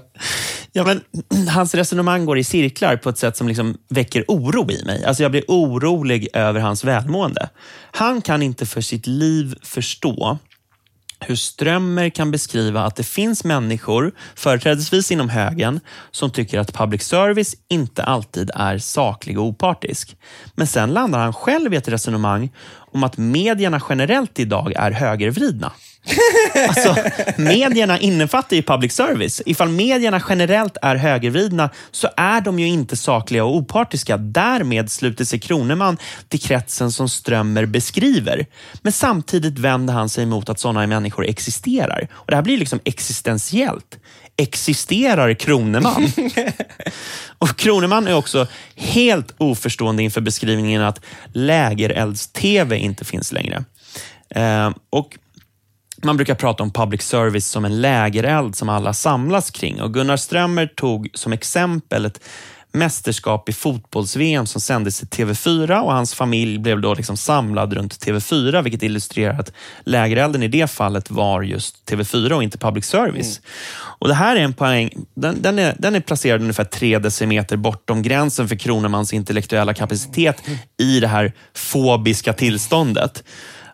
Ja, 0.71 0.83
men, 0.83 1.01
hans 1.47 1.75
resonemang 1.75 2.25
går 2.25 2.37
i 2.37 2.43
cirklar 2.43 2.97
på 2.97 3.09
ett 3.09 3.17
sätt 3.17 3.37
som 3.37 3.47
liksom 3.47 3.77
väcker 3.89 4.25
oro 4.27 4.71
i 4.71 4.85
mig. 4.85 5.05
Alltså 5.05 5.23
jag 5.23 5.31
blir 5.31 5.43
orolig 5.47 6.27
över 6.33 6.59
hans 6.59 6.83
välmående. 6.83 7.49
Han 7.91 8.21
kan 8.21 8.43
inte 8.43 8.65
för 8.65 8.81
sitt 8.81 9.07
liv 9.07 9.55
förstå 9.63 10.37
hur 11.19 11.35
Strömmer 11.35 12.09
kan 12.09 12.31
beskriva 12.31 12.81
att 12.83 12.95
det 12.95 13.03
finns 13.03 13.43
människor, 13.43 14.11
företrädesvis 14.35 15.11
inom 15.11 15.29
högern, 15.29 15.79
som 16.11 16.31
tycker 16.31 16.59
att 16.59 16.73
public 16.73 17.03
service 17.03 17.55
inte 17.67 18.03
alltid 18.03 18.51
är 18.55 18.77
saklig 18.77 19.39
och 19.39 19.45
opartisk. 19.45 20.17
Men 20.55 20.67
sen 20.67 20.93
landar 20.93 21.19
han 21.19 21.33
själv 21.33 21.73
i 21.73 21.77
ett 21.77 21.87
resonemang 21.87 22.49
om 22.91 23.03
att 23.03 23.17
medierna 23.17 23.81
generellt 23.89 24.39
idag 24.39 24.73
är 24.75 24.91
högervridna. 24.91 25.71
Alltså, 26.67 26.95
medierna 27.37 27.99
innefattar 27.99 28.55
ju 28.55 28.61
public 28.61 28.93
service. 28.93 29.41
Ifall 29.45 29.69
medierna 29.69 30.21
generellt 30.29 30.77
är 30.81 30.95
högervridna 30.95 31.69
så 31.91 32.09
är 32.17 32.41
de 32.41 32.59
ju 32.59 32.67
inte 32.67 32.97
sakliga 32.97 33.43
och 33.43 33.55
opartiska. 33.55 34.17
Därmed 34.17 34.91
sluter 34.91 35.25
sig 35.25 35.39
Kroneman 35.39 35.97
till 36.27 36.39
kretsen 36.39 36.91
som 36.91 37.09
Strömmer 37.09 37.65
beskriver. 37.65 38.45
Men 38.81 38.91
samtidigt 38.91 39.59
vänder 39.59 39.93
han 39.93 40.09
sig 40.09 40.25
mot 40.25 40.49
att 40.49 40.59
sådana 40.59 40.87
människor 40.87 41.25
existerar. 41.25 42.07
Och 42.11 42.27
Det 42.27 42.35
här 42.35 42.43
blir 42.43 42.57
liksom 42.57 42.79
existentiellt. 42.83 43.97
Existerar 44.37 45.33
Kroneman? 45.33 46.11
Och 47.37 47.57
Kroneman 47.57 48.07
är 48.07 48.15
också 48.15 48.47
helt 48.75 49.35
oförstående 49.37 50.03
inför 50.03 50.21
beskrivningen 50.21 50.81
att 50.81 51.01
lägerelds-tv 51.33 52.77
inte 52.77 53.05
finns 53.05 53.31
längre. 53.31 53.63
Eh, 54.29 54.71
och 54.89 55.17
man 56.03 56.17
brukar 56.17 56.35
prata 56.35 56.63
om 56.63 56.71
public 56.71 57.01
service 57.01 57.47
som 57.47 57.65
en 57.65 57.81
lägereld 57.81 58.55
som 58.55 58.69
alla 58.69 58.93
samlas 58.93 59.51
kring. 59.51 59.81
Och 59.81 59.93
Gunnar 59.93 60.17
Strömmer 60.17 60.67
tog 60.67 61.09
som 61.13 61.33
exempel 61.33 62.05
ett 62.05 62.19
mästerskap 62.71 63.49
i 63.49 63.53
fotbolls-VM 63.53 64.45
som 64.45 64.61
sändes 64.61 65.03
i 65.03 65.05
TV4 65.05 65.79
och 65.79 65.93
hans 65.93 66.13
familj 66.13 66.57
blev 66.57 66.81
då 66.81 66.93
liksom 66.93 67.17
samlad 67.17 67.73
runt 67.73 68.05
TV4, 68.05 68.61
vilket 68.61 68.83
illustrerar 68.83 69.39
att 69.39 69.53
lägerelden 69.83 70.43
i 70.43 70.47
det 70.47 70.71
fallet 70.71 71.11
var 71.11 71.41
just 71.41 71.89
TV4 71.89 72.31
och 72.31 72.43
inte 72.43 72.57
public 72.57 72.85
service. 72.85 73.41
Och 73.75 74.07
Det 74.07 74.13
här 74.13 74.35
är 74.35 74.39
en 74.39 74.53
poäng, 74.53 74.89
den, 75.13 75.41
den, 75.41 75.59
är, 75.59 75.75
den 75.79 75.95
är 75.95 75.99
placerad 75.99 76.41
ungefär 76.41 76.63
tre 76.63 76.99
decimeter 76.99 77.57
bortom 77.57 78.01
gränsen 78.01 78.47
för 78.47 78.55
Kronemans 78.55 79.13
intellektuella 79.13 79.73
kapacitet 79.73 80.43
i 80.77 80.99
det 80.99 81.07
här 81.07 81.33
fobiska 81.53 82.33
tillståndet. 82.33 83.23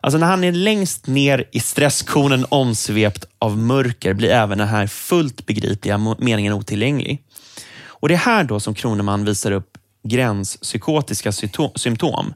Alltså 0.05 0.17
när 0.17 0.27
han 0.27 0.43
är 0.43 0.51
längst 0.51 1.07
ner 1.07 1.49
i 1.51 1.59
stresskonen 1.59 2.45
omsvept 2.49 3.25
av 3.39 3.57
mörker 3.57 4.13
blir 4.13 4.29
även 4.29 4.57
den 4.57 4.67
här 4.67 4.87
fullt 4.87 5.45
begripliga 5.45 6.15
meningen 6.19 6.53
otillgänglig. 6.53 7.21
Och 7.85 8.07
Det 8.09 8.13
är 8.15 8.17
här 8.19 8.43
då 8.43 8.59
som 8.59 8.73
Kroneman 8.75 9.25
visar 9.25 9.51
upp 9.51 9.77
gränspsykotiska 10.07 11.31
symptom 11.75 12.33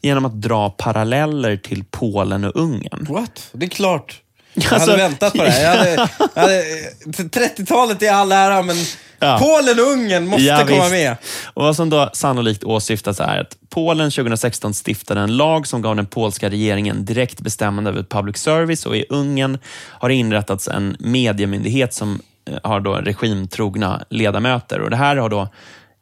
genom 0.00 0.24
att 0.24 0.42
dra 0.42 0.70
paralleller 0.70 1.56
till 1.56 1.84
Polen 1.90 2.44
och 2.44 2.56
Ungern. 2.56 3.06
What? 3.08 3.48
Det 3.52 3.66
är 3.66 3.70
klart. 3.70 4.20
Jag 4.54 4.72
Alltså, 4.72 4.90
hade 4.90 5.02
väntat 5.02 5.32
på 5.32 5.42
det. 5.44 5.50
här. 5.50 5.62
Jag 5.62 5.76
hade, 5.78 6.08
jag 6.34 6.42
hade, 6.42 6.62
30-talet 7.06 8.02
är 8.02 8.12
all 8.12 8.32
ära, 8.32 8.62
men 8.62 8.76
Ja. 9.20 9.38
Polen 9.40 9.78
och 9.78 9.92
Ungern 9.92 10.26
måste 10.26 10.42
Ja, 10.44 10.66
komma 10.66 10.80
visst. 10.80 10.90
med. 10.90 11.16
Och 11.54 11.62
Vad 11.62 11.76
som 11.76 11.90
då 11.90 12.10
sannolikt 12.12 12.64
åsyftas 12.64 13.20
är 13.20 13.40
att 13.40 13.56
Polen 13.68 14.10
2016 14.10 14.74
stiftade 14.74 15.20
en 15.20 15.36
lag 15.36 15.66
som 15.66 15.82
gav 15.82 15.96
den 15.96 16.06
polska 16.06 16.50
regeringen 16.50 17.04
direkt 17.04 17.40
bestämmande 17.40 17.90
över 17.90 18.02
public 18.02 18.36
service 18.36 18.86
och 18.86 18.96
i 18.96 19.04
Ungern 19.08 19.58
har 19.88 20.08
det 20.08 20.14
inrättats 20.14 20.68
en 20.68 20.96
mediemyndighet 21.00 21.94
som 21.94 22.20
eh, 22.50 22.56
har 22.62 22.80
då 22.80 22.94
regimtrogna 22.94 24.04
ledamöter. 24.10 24.80
Och 24.80 24.90
Det 24.90 24.96
här 24.96 25.16
har 25.16 25.28
då 25.28 25.48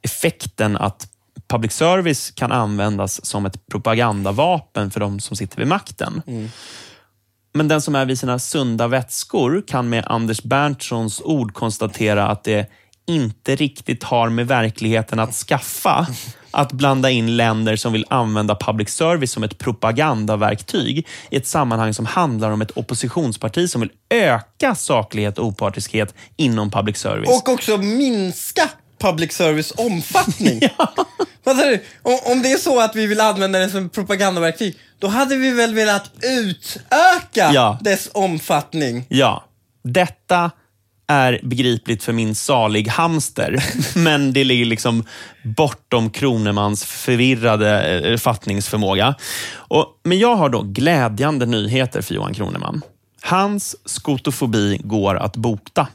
effekten 0.02 0.76
att 0.76 1.08
public 1.48 1.72
service 1.72 2.30
kan 2.30 2.52
användas 2.52 3.24
som 3.26 3.46
ett 3.46 3.66
propagandavapen 3.66 4.90
för 4.90 5.00
de 5.00 5.20
som 5.20 5.36
sitter 5.36 5.56
vid 5.58 5.66
makten. 5.66 6.22
Men 7.54 7.68
den 7.68 7.80
som 7.82 7.94
är 7.94 8.04
vid 8.04 8.18
sina 8.18 8.38
sunda 8.38 8.86
vätskor 8.88 9.62
kan 9.68 9.88
med 9.88 10.04
Anders 10.06 10.42
Berntssons 10.42 11.20
ord 11.24 11.54
konstatera 11.54 12.26
att 12.28 12.44
det 12.44 12.70
inte 13.08 13.56
riktigt 13.56 14.04
har 14.04 14.28
med 14.28 14.46
verkligheten 14.46 15.18
att 15.18 15.34
skaffa. 15.34 16.06
Att 16.50 16.72
blanda 16.72 17.10
in 17.10 17.36
länder 17.36 17.76
som 17.76 17.92
vill 17.92 18.04
använda 18.10 18.54
public 18.54 18.88
service 18.90 19.32
som 19.32 19.42
ett 19.42 19.58
propagandaverktyg 19.58 21.06
i 21.30 21.36
ett 21.36 21.46
sammanhang 21.46 21.94
som 21.94 22.06
handlar 22.06 22.50
om 22.50 22.62
ett 22.62 22.70
oppositionsparti 22.76 23.70
som 23.70 23.80
vill 23.80 23.90
öka 24.10 24.74
saklighet 24.74 25.38
och 25.38 25.46
opartiskhet 25.46 26.14
inom 26.36 26.70
public 26.70 26.96
service. 26.96 27.28
Och 27.28 27.48
också 27.48 27.76
minska 27.76 28.68
public 29.00 29.32
service 29.32 29.72
omfattning. 29.76 30.60
Sa 31.44 31.54
du? 31.54 31.84
Om, 32.02 32.42
det 32.42 32.52
är 32.52 32.58
så 32.58 32.80
att 32.80 32.96
vi 32.96 33.06
vill 33.06 33.20
använda 33.20 33.58
det 33.58 33.68
som 33.68 33.88
propagandaverktyg, 33.88 34.76
då 34.98 35.06
hade 35.08 35.36
vi 35.36 35.50
väl 35.50 35.74
velat 35.74 36.10
utöka 36.22 37.50
Ja. 37.52 37.78
dess 37.80 38.08
omfattning. 38.12 39.04
Ja, 39.08 39.44
detta 39.84 40.50
är 41.08 41.40
begripligt 41.42 42.02
för 42.02 42.12
min 42.12 42.34
salig 42.34 42.88
hamster, 42.88 43.64
men 43.98 44.32
det 44.32 44.44
ligger 44.44 44.64
liksom 44.64 45.04
bortom 45.42 46.10
Kronemans 46.10 46.84
förvirrade 46.84 48.00
eh, 48.00 48.16
fattningsförmåga. 48.16 49.14
Och, 49.54 49.86
men 50.04 50.18
jag 50.18 50.36
har 50.36 50.48
då 50.48 50.62
glädjande 50.62 51.46
nyheter 51.46 52.02
för 52.02 52.14
Johan 52.14 52.34
Kroneman. 52.34 52.82
Hans 53.22 53.76
skotofobi 53.84 54.80
går 54.84 55.16
att 55.16 55.36
bota. 55.36 55.88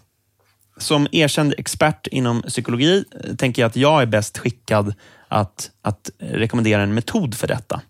Som 0.77 1.07
erkänd 1.11 1.53
expert 1.57 2.07
inom 2.07 2.41
psykologi 2.41 3.05
eh, 3.23 3.35
tänker 3.35 3.61
jag 3.61 3.69
att 3.69 3.75
jag 3.75 4.01
är 4.01 4.05
bäst 4.05 4.37
skickad 4.37 4.93
att, 5.27 5.71
att 5.81 6.09
rekommendera 6.19 6.81
en 6.81 6.93
metod 6.93 7.35
för 7.35 7.47
detta. 7.47 7.81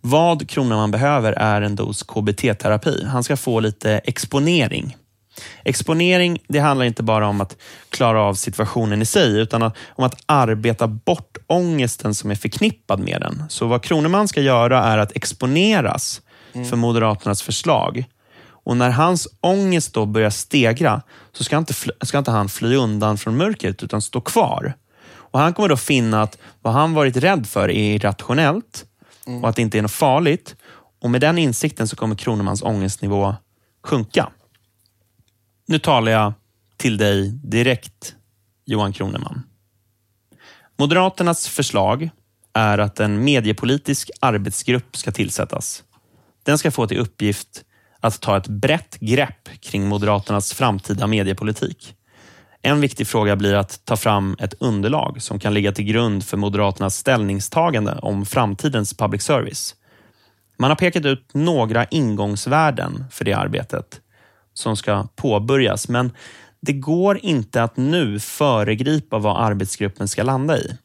Vad 0.00 0.48
Kroneman 0.48 0.90
behöver 0.90 1.32
är 1.32 1.62
en 1.62 1.76
dos 1.76 2.02
KBT-terapi. 2.02 3.04
Han 3.04 3.24
ska 3.24 3.36
få 3.36 3.60
lite 3.60 3.98
exponering. 3.98 4.96
Exponering 5.64 6.38
det 6.48 6.58
handlar 6.58 6.86
inte 6.86 7.02
bara 7.02 7.26
om 7.28 7.40
att 7.40 7.56
klara 7.88 8.22
av 8.22 8.34
situationen 8.34 9.02
i 9.02 9.04
sig, 9.04 9.40
utan 9.40 9.62
om 9.62 10.04
att 10.04 10.20
arbeta 10.26 10.86
bort 10.86 11.38
ångesten 11.46 12.14
som 12.14 12.30
är 12.30 12.34
förknippad 12.34 13.00
med 13.00 13.20
den. 13.20 13.44
Så 13.48 13.66
vad 13.66 13.82
Kroneman 13.82 14.28
ska 14.28 14.40
göra 14.40 14.84
är 14.84 14.98
att 14.98 15.16
exponeras 15.16 16.20
för 16.70 16.76
Moderaternas 16.76 17.42
förslag. 17.42 18.04
Och 18.64 18.76
när 18.76 18.90
hans 18.90 19.28
ångest 19.40 19.94
då 19.94 20.06
börjar 20.06 20.30
stegra 20.30 21.02
så 21.32 21.44
ska 21.44 21.58
inte, 21.58 21.74
ska 22.02 22.18
inte 22.18 22.30
han 22.30 22.48
fly 22.48 22.76
undan 22.76 23.18
från 23.18 23.36
mörkret 23.36 23.82
utan 23.82 24.02
stå 24.02 24.20
kvar. 24.20 24.74
Och 25.34 25.40
Han 25.40 25.54
kommer 25.54 25.68
då 25.68 25.76
finna 25.76 26.22
att 26.22 26.38
vad 26.62 26.74
han 26.74 26.94
varit 26.94 27.16
rädd 27.16 27.46
för 27.46 27.70
är 27.70 27.94
irrationellt 27.94 28.84
och 29.42 29.48
att 29.48 29.56
det 29.56 29.62
inte 29.62 29.78
är 29.78 29.82
något 29.82 29.90
farligt. 29.90 30.56
Och 31.02 31.10
Med 31.10 31.20
den 31.20 31.38
insikten 31.38 31.88
så 31.88 31.96
kommer 31.96 32.16
Kronemans 32.16 32.62
ångestnivå 32.62 33.34
sjunka. 33.84 34.28
Nu 35.66 35.78
talar 35.78 36.12
jag 36.12 36.32
till 36.76 36.96
dig 36.96 37.30
direkt, 37.30 38.14
Johan 38.64 38.92
Kroneman. 38.92 39.42
Moderaternas 40.78 41.48
förslag 41.48 42.10
är 42.52 42.78
att 42.78 43.00
en 43.00 43.24
mediepolitisk 43.24 44.10
arbetsgrupp 44.20 44.96
ska 44.96 45.12
tillsättas. 45.12 45.84
Den 46.42 46.58
ska 46.58 46.70
få 46.70 46.86
till 46.86 46.98
uppgift 46.98 47.64
att 48.00 48.20
ta 48.20 48.36
ett 48.36 48.48
brett 48.48 48.96
grepp 49.00 49.48
kring 49.60 49.88
Moderaternas 49.88 50.52
framtida 50.52 51.06
mediepolitik. 51.06 51.94
En 52.62 52.80
viktig 52.80 53.06
fråga 53.06 53.36
blir 53.36 53.54
att 53.54 53.84
ta 53.84 53.96
fram 53.96 54.36
ett 54.38 54.54
underlag 54.60 55.22
som 55.22 55.38
kan 55.38 55.54
ligga 55.54 55.72
till 55.72 55.84
grund 55.84 56.24
för 56.24 56.36
Moderaternas 56.36 56.96
ställningstagande 56.96 57.98
om 58.02 58.26
framtidens 58.26 58.96
public 58.96 59.22
service. 59.22 59.74
Man 60.58 60.70
har 60.70 60.76
pekat 60.76 61.04
ut 61.04 61.34
några 61.34 61.84
ingångsvärden 61.84 63.04
för 63.10 63.24
det 63.24 63.32
arbetet 63.32 64.00
som 64.54 64.76
ska 64.76 65.06
påbörjas, 65.16 65.88
men 65.88 66.12
det 66.60 66.72
går 66.72 67.18
inte 67.22 67.62
att 67.62 67.76
nu 67.76 68.20
föregripa 68.20 69.18
vad 69.18 69.44
arbetsgruppen 69.44 70.08
ska 70.08 70.22
landa 70.22 70.58
i. 70.58 70.76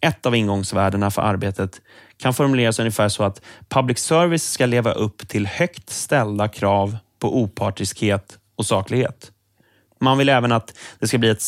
Ett 0.00 0.26
av 0.26 0.36
ingångsvärdena 0.36 1.10
för 1.10 1.22
arbetet 1.22 1.80
kan 2.16 2.34
formuleras 2.34 2.78
ungefär 2.78 3.08
så 3.08 3.22
att 3.24 3.42
public 3.68 3.98
service 3.98 4.50
ska 4.50 4.66
leva 4.66 4.92
upp 4.92 5.28
till 5.28 5.46
högt 5.46 5.90
ställda 5.90 6.48
krav 6.48 6.96
på 7.18 7.42
opartiskhet 7.42 8.38
och 8.56 8.66
saklighet. 8.66 9.32
Man 10.00 10.18
vill 10.18 10.28
även 10.28 10.52
att 10.52 10.78
det 10.98 11.08
ska 11.08 11.18
bli 11.18 11.28
ett 11.28 11.42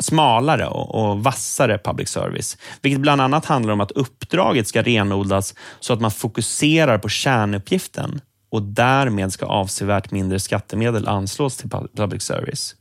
smalare 0.00 0.66
och 0.66 1.22
vassare 1.22 1.78
public 1.78 2.08
service, 2.08 2.58
vilket 2.82 3.00
bland 3.00 3.20
annat 3.20 3.44
handlar 3.44 3.72
om 3.72 3.80
att 3.80 3.90
uppdraget 3.90 4.68
ska 4.68 4.82
renodlas 4.82 5.54
så 5.80 5.92
att 5.92 6.00
man 6.00 6.10
fokuserar 6.10 6.98
på 6.98 7.08
kärnuppgiften 7.08 8.20
och 8.54 8.62
därmed 8.62 9.32
ska 9.32 9.46
avsevärt 9.46 10.10
mindre 10.10 10.40
skattemedel 10.40 11.08
anslås 11.08 11.56
till 11.56 11.70
public 11.70 12.22
service. 12.22 12.76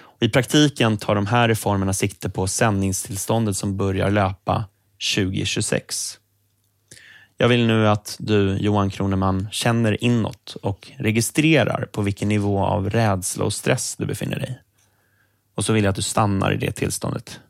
Och 0.00 0.22
I 0.22 0.28
praktiken 0.28 0.96
tar 0.96 1.14
de 1.14 1.26
här 1.26 1.48
reformerna 1.48 1.92
sikte 1.92 2.30
på 2.30 2.46
sändningstillståndet 2.46 3.56
som 3.56 3.76
börjar 3.76 4.10
löpa 4.10 4.64
2026. 5.14 6.18
Jag 7.36 7.48
vill 7.48 7.66
nu 7.66 7.88
att 7.88 8.16
du, 8.18 8.56
Johan 8.58 8.90
Kroneman, 8.90 9.48
känner 9.52 10.04
inåt 10.04 10.56
och 10.62 10.90
registrerar 10.96 11.88
på 11.92 12.02
vilken 12.02 12.28
nivå 12.28 12.64
av 12.64 12.90
rädsla 12.90 13.44
och 13.44 13.52
stress 13.52 13.96
du 13.98 14.06
befinner 14.06 14.38
dig. 14.38 14.60
Och 15.54 15.64
så 15.64 15.72
vill 15.72 15.84
jag 15.84 15.90
att 15.90 15.96
du 15.96 16.02
stannar 16.02 16.52
i 16.52 16.56
det 16.56 16.72
tillståndet. 16.72 17.40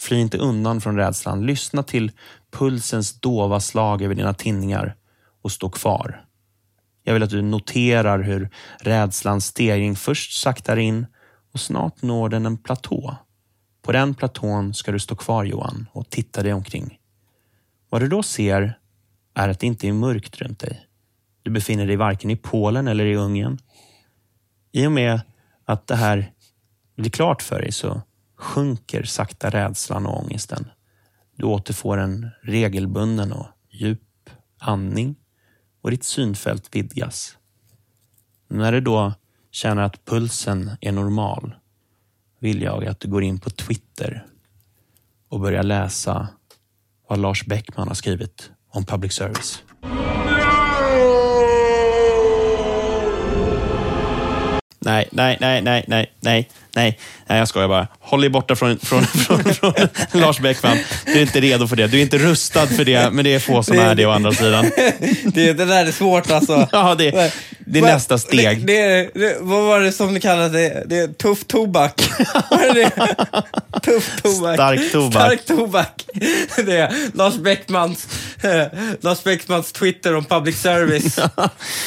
Fly 0.00 0.16
inte 0.16 0.38
undan 0.38 0.80
från 0.80 0.96
rädslan. 0.96 1.46
Lyssna 1.46 1.82
till 1.82 2.12
pulsens 2.52 3.20
dova 3.20 3.60
slag 3.60 4.02
över 4.02 4.14
dina 4.14 4.34
tinningar 4.34 4.96
och 5.42 5.52
stå 5.52 5.68
kvar. 5.68 6.24
Jag 7.04 7.14
vill 7.14 7.22
att 7.22 7.30
du 7.30 7.42
noterar 7.42 8.22
hur 8.22 8.50
rädslans 8.80 9.46
stegring 9.46 9.96
först 9.96 10.40
saktar 10.40 10.76
in 10.76 11.06
och 11.52 11.60
snart 11.60 12.02
når 12.02 12.28
den 12.28 12.46
en 12.46 12.56
platå. 12.56 13.16
På 13.82 13.92
den 13.92 14.14
platån 14.14 14.74
ska 14.74 14.92
du 14.92 14.98
stå 14.98 15.16
kvar 15.16 15.44
Johan 15.44 15.86
och 15.92 16.10
titta 16.10 16.42
dig 16.42 16.52
omkring. 16.52 16.98
Vad 17.90 18.02
du 18.02 18.08
då 18.08 18.22
ser 18.22 18.78
är 19.34 19.48
att 19.48 19.60
det 19.60 19.66
inte 19.66 19.88
är 19.88 19.92
mörkt 19.92 20.40
runt 20.40 20.58
dig. 20.58 20.86
Du 21.42 21.50
befinner 21.50 21.86
dig 21.86 21.96
varken 21.96 22.30
i 22.30 22.36
Polen 22.36 22.88
eller 22.88 23.04
i 23.04 23.16
Ungern. 23.16 23.58
I 24.72 24.86
och 24.86 24.92
med 24.92 25.20
att 25.64 25.86
det 25.86 25.96
här 25.96 26.32
blir 26.96 27.10
klart 27.10 27.42
för 27.42 27.60
dig 27.60 27.72
så 27.72 28.02
sjunker 28.36 29.02
sakta 29.02 29.50
rädslan 29.50 30.06
och 30.06 30.24
ångesten. 30.24 30.70
Du 31.36 31.44
återfår 31.44 31.98
en 31.98 32.30
regelbunden 32.42 33.32
och 33.32 33.46
djup 33.70 34.30
andning 34.58 35.16
och 35.84 35.90
ditt 35.90 36.04
synfält 36.04 36.76
vidgas. 36.76 37.38
När 38.48 38.72
du 38.72 38.80
då 38.80 39.14
känner 39.50 39.82
att 39.82 40.04
pulsen 40.04 40.70
är 40.80 40.92
normal 40.92 41.54
vill 42.38 42.62
jag 42.62 42.86
att 42.86 43.00
du 43.00 43.08
går 43.08 43.22
in 43.22 43.38
på 43.38 43.50
Twitter 43.50 44.26
och 45.28 45.40
börjar 45.40 45.62
läsa 45.62 46.28
vad 47.08 47.18
Lars 47.18 47.46
Bäckman 47.46 47.88
har 47.88 47.94
skrivit 47.94 48.50
om 48.68 48.84
public 48.84 49.12
service. 49.12 49.62
Nej, 54.84 55.08
nej, 55.10 55.38
nej, 55.40 55.62
nej, 55.62 55.84
nej, 55.88 56.10
nej, 56.20 56.48
nej, 56.76 56.98
nej, 57.26 57.38
jag 57.38 57.48
skojar 57.48 57.68
bara. 57.68 57.86
Håll 58.00 58.20
dig 58.20 58.30
borta 58.30 58.56
från, 58.56 58.78
från, 58.78 59.04
från, 59.06 59.44
från 59.54 60.20
Lars 60.20 60.38
Bäckman. 60.38 60.78
Du 61.06 61.12
är 61.12 61.22
inte 61.22 61.40
redo 61.40 61.66
för 61.68 61.76
det. 61.76 61.86
Du 61.86 61.98
är 61.98 62.02
inte 62.02 62.18
rustad 62.18 62.66
för 62.66 62.84
det, 62.84 63.10
men 63.12 63.24
det 63.24 63.34
är 63.34 63.38
få 63.38 63.62
som 63.62 63.78
är 63.78 63.94
det 63.94 64.06
å 64.06 64.10
andra 64.10 64.32
sidan. 64.32 64.70
Det, 65.24 65.52
det 65.52 65.64
där 65.64 65.86
är 65.86 65.92
svårt 65.92 66.30
alltså. 66.30 66.68
Ja, 66.72 66.94
det, 66.94 67.34
det 67.66 67.78
är 67.78 67.82
Va- 67.82 67.88
nästa 67.88 68.18
steg. 68.18 68.66
Det, 68.66 68.86
det, 68.86 69.10
det, 69.14 69.36
vad 69.40 69.62
var 69.64 69.80
det 69.80 69.92
som 69.92 70.14
ni 70.14 70.20
kallade 70.20 70.58
det? 70.58 70.82
Det 70.86 70.98
är 70.98 71.08
tuff 71.08 71.44
tobak. 71.44 71.94
Tuff 73.82 74.22
tobak. 74.22 74.54
Stark 74.54 74.92
tobak. 74.92 75.12
Stark 75.12 75.44
tobak. 75.46 76.04
Det 76.66 76.76
är 76.76 77.16
Lars 77.16 77.34
Bäckmans, 77.34 78.08
eh, 78.42 78.66
Lars 79.00 79.22
Bäckmans 79.24 79.72
Twitter 79.72 80.14
om 80.16 80.24
public 80.24 80.60
service. 80.60 81.18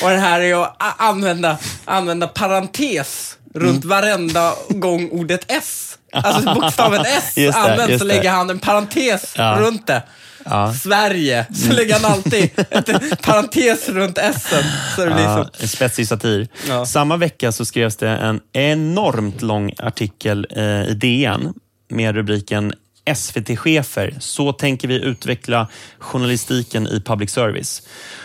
Och 0.04 0.10
det 0.10 0.18
här 0.18 0.42
är 0.42 0.64
att 0.64 0.76
använda, 0.98 1.58
använda 1.86 2.28
parentes 2.28 3.38
runt 3.54 3.84
Mm. 3.86 3.90
varenda 3.90 4.54
gång 4.70 5.10
ordet 5.10 5.46
S. 5.48 5.98
Alltså 6.14 6.54
bokstaven 6.54 7.02
S 7.06 7.34
Just 7.38 7.58
används 7.58 8.00
så 8.00 8.06
lägger 8.06 8.30
han 8.30 8.50
en 8.50 8.60
parentes 8.60 9.34
Ja. 9.36 9.56
runt 9.60 9.88
det. 9.88 10.04
Ja. 10.50 10.74
Sverige, 10.74 11.46
så 11.56 11.74
lägger 11.74 12.00
han 12.00 12.12
alltid 12.12 12.50
ett 12.70 13.22
parentes 13.22 13.90
runt 13.90 14.18
S. 14.18 14.48
Så 14.96 15.06
det 15.06 15.12
blir 15.14 15.24
Ja, 15.24 15.50
så. 15.54 15.64
en 15.64 15.68
spetsig 15.68 16.08
satir. 16.08 16.48
Ja. 16.68 16.86
Samma 16.86 17.18
vecka 17.18 17.52
så 17.52 17.66
skrevs 17.66 17.96
det 17.96 18.10
en 18.10 18.40
enormt 18.54 19.42
lång 19.42 19.74
artikel 19.78 20.48
eh, 20.50 20.64
i 20.64 20.94
DN 20.94 21.54
med 21.90 22.16
rubriken 22.16 22.74
SVT-chefer. 23.16 24.16
Så 24.20 24.54
tänker 24.54 24.88
vi 24.88 24.96
utveckla 25.02 25.68
journalistiken 26.00 26.88
i 26.88 27.02
public 27.02 27.32
service. 27.32 27.82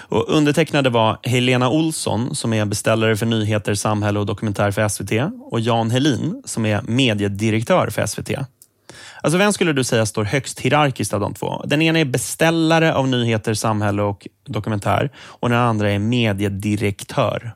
Och 0.09 0.29
undertecknade 0.29 0.91
var 0.91 1.18
Helena 1.23 1.68
Olsson 1.70 2.35
som 2.35 2.53
är 2.53 2.64
beställare 2.64 3.16
för 3.16 3.27
nyheter, 3.27 3.75
samhälle 3.75 4.18
och 4.18 4.27
dokumentär 4.27 4.70
för 4.70 4.89
SVT 4.89 5.12
och 5.51 5.61
Jan 5.61 5.91
Helin 5.91 6.43
som 6.45 6.66
är 6.66 6.83
mediedirektör 6.83 7.91
för 7.91 8.07
SVT. 8.07 8.31
Alltså 9.23 9.39
vem 9.39 9.53
skulle 9.53 9.73
du 9.73 9.85
säga 9.85 10.07
står 10.07 10.25
högst 10.25 10.61
hierarkiskt 10.61 11.14
av 11.14 11.20
de 11.20 11.35
två? 11.35 11.62
Den 11.66 11.83
ena 11.83 11.99
är 11.99 12.05
beställare 12.05 12.95
av 12.95 13.09
nyheter, 13.09 13.55
samhälle 13.55 14.03
och 14.03 14.29
dokumentär 14.45 15.11
och 15.16 15.49
den 15.49 15.59
andra 15.59 15.91
är 15.91 15.99
mediedirektör. 15.99 17.55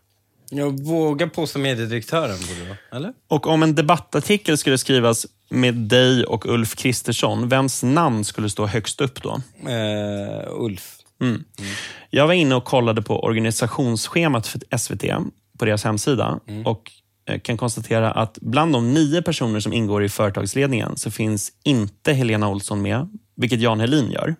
Jag 0.51 0.85
vågar 0.85 1.27
påstå 1.27 1.59
mediedirektören 1.59 2.37
borde 2.49 2.69
vara, 2.69 2.79
eller? 2.93 3.13
Och 3.29 3.47
om 3.47 3.63
en 3.63 3.75
debattartikel 3.75 4.59
skulle 4.59 4.79
skrivas 4.79 5.27
med 5.51 5.75
dig 5.75 6.25
och 6.25 6.47
Ulf 6.47 6.77
Kristersson, 6.77 7.49
vems 7.49 7.83
namn 7.83 8.25
skulle 8.25 8.51
stå 8.51 8.67
högst 8.67 9.01
upp 9.01 9.23
då? 9.23 9.41
Eh, 9.71 10.49
Ulf. 10.51 10.97
Mm. 11.21 11.45
Jag 12.11 12.27
var 12.27 12.35
inne 12.35 12.55
och 12.55 12.65
kollade 12.65 13.03
på 13.03 13.25
organisationsschemat 13.25 14.47
för 14.47 14.79
SVT 14.79 15.05
på 15.59 15.65
deras 15.65 15.85
hemsida 15.85 16.41
och 16.65 16.91
eh, 16.91 17.06
Eh, 17.29 17.41
kan 17.41 17.57
konstatera 17.57 18.11
att 18.11 18.39
bland 18.41 18.73
de 18.73 18.95
nio 18.95 19.23
personer 19.23 19.61
som 19.61 19.73
ingår 19.73 20.05
i 20.05 20.09
företagsledningen 20.09 20.97
så 20.97 21.11
finns 21.11 21.53
inte 21.65 22.13
Helena 22.13 22.49
Olsson 22.49 22.83
med, 22.83 23.09
vilket 23.37 23.61
Jan 23.61 23.81
Helin 23.81 24.11
gör. 24.11 24.37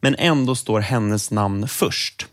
Men 0.00 0.14
ändå 0.18 0.54
står 0.54 0.80
hennes 0.80 1.30
namn 1.30 1.68
först. 1.68 2.26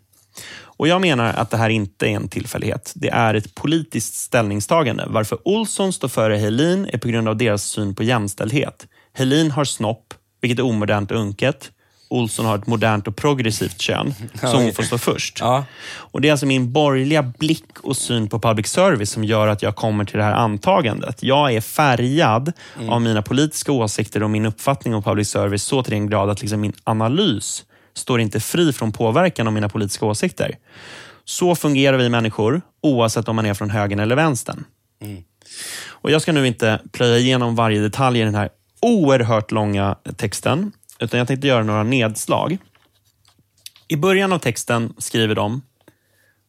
Och 0.82 0.88
Jag 0.88 1.02
menar 1.02 1.34
att 1.34 1.50
det 1.50 1.58
här 1.58 1.70
inte 1.70 2.08
är 2.08 2.16
en 2.16 2.28
tillfällighet. 2.28 2.94
Det 2.96 3.10
är 3.10 3.34
ett 3.34 3.56
politiskt 3.56 4.14
ställningstagande. 4.14 5.06
Varför 5.08 5.48
Olsson 5.48 5.94
står 5.94 6.08
före 6.08 6.36
Helin 6.36 6.90
är 6.94 6.98
på 6.98 7.08
grund 7.08 7.28
av 7.28 7.38
deras 7.38 7.64
syn 7.64 7.96
på 7.96 8.04
jämställdhet. 8.04 8.88
Helin 9.14 9.52
har 9.52 9.66
snopp, 9.66 10.14
vilket 10.42 10.60
är 10.60 10.64
omodernt 10.66 11.12
och 11.12 11.18
unket. 11.18 11.72
Olsson 12.12 12.45
har 12.45 12.57
ett 12.57 12.68
modernt 12.68 13.07
och 13.07 13.16
progressivt 13.16 13.82
kön, 13.82 14.14
så 14.41 14.47
hon 14.57 14.74
får 14.74 14.84
stå 14.84 14.97
först. 14.97 15.38
Ja. 15.39 15.66
Och 15.93 16.22
Det 16.22 16.28
är 16.28 16.32
alltså 16.32 16.45
min 16.45 16.72
borgerliga 16.72 17.24
blick 17.24 17.80
och 17.84 17.97
syn 17.97 18.30
på 18.30 18.39
public 18.39 18.68
service 18.68 19.09
som 19.09 19.24
gör 19.24 19.47
att 19.47 19.62
jag 19.62 19.76
kommer 19.76 20.05
till 20.05 20.18
det 20.18 20.24
här 20.24 20.34
antagandet. 20.34 21.24
Jag 21.24 21.53
är 21.53 21.62
färgad 21.62 22.53
av 22.89 23.01
mina 23.01 23.22
politiska 23.22 23.72
åsikter 23.72 24.24
och 24.24 24.30
min 24.30 24.45
uppfattning 24.45 24.95
om 24.95 25.03
public 25.03 25.30
service 25.30 25.64
så 25.64 25.84
till 25.84 25.93
den 25.93 26.09
grad 26.09 26.30
att 26.30 26.41
liksom 26.41 26.62
min 26.62 26.74
analys 26.84 27.64
står 27.93 28.22
inte 28.22 28.39
fri 28.39 28.74
från 28.74 28.91
påverkan 28.91 29.47
av 29.47 29.53
mina 29.53 29.70
politiska 29.70 30.05
åsikter. 30.05 30.55
Så 31.26 31.55
fungerar 31.55 31.97
vi 31.97 32.09
människor, 32.09 32.62
oavsett 32.82 33.28
om 33.28 33.36
man 33.36 33.45
är 33.45 33.53
från 33.53 33.70
högern 33.70 33.99
eller 33.99 34.16
vänstern. 34.16 34.64
Och 35.88 36.12
Jag 36.12 36.22
ska 36.22 36.32
nu 36.32 36.47
inte 36.47 36.80
plöja 36.91 37.18
igenom 37.18 37.55
varje 37.55 37.82
detalj 37.82 38.20
i 38.20 38.24
den 38.24 38.36
här 38.36 38.49
oerhört 38.82 39.51
långa 39.51 39.95
texten, 40.16 40.72
utan 41.02 41.18
jag 41.18 41.28
tänkte 41.28 41.47
göra 41.47 41.64
några 41.64 41.84
nedslag. 41.84 42.58
I 43.88 43.97
början 43.97 44.34
av 44.34 44.39
texten 44.39 44.93
skriver 44.97 45.36
de 45.36 45.62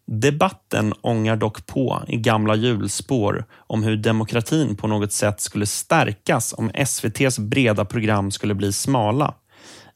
Debatten 0.07 0.95
ångar 1.01 1.37
dock 1.37 1.67
på 1.67 2.03
i 2.09 2.17
gamla 2.17 2.55
hjulspår 2.55 3.45
om 3.55 3.83
hur 3.83 3.97
demokratin 3.97 4.77
på 4.77 4.87
något 4.87 5.13
sätt 5.13 5.41
skulle 5.41 5.67
stärkas 5.67 6.55
om 6.57 6.71
SVTs 6.75 7.39
breda 7.39 7.85
program 7.85 8.31
skulle 8.31 8.55
bli 8.55 8.73
smala. 8.73 9.35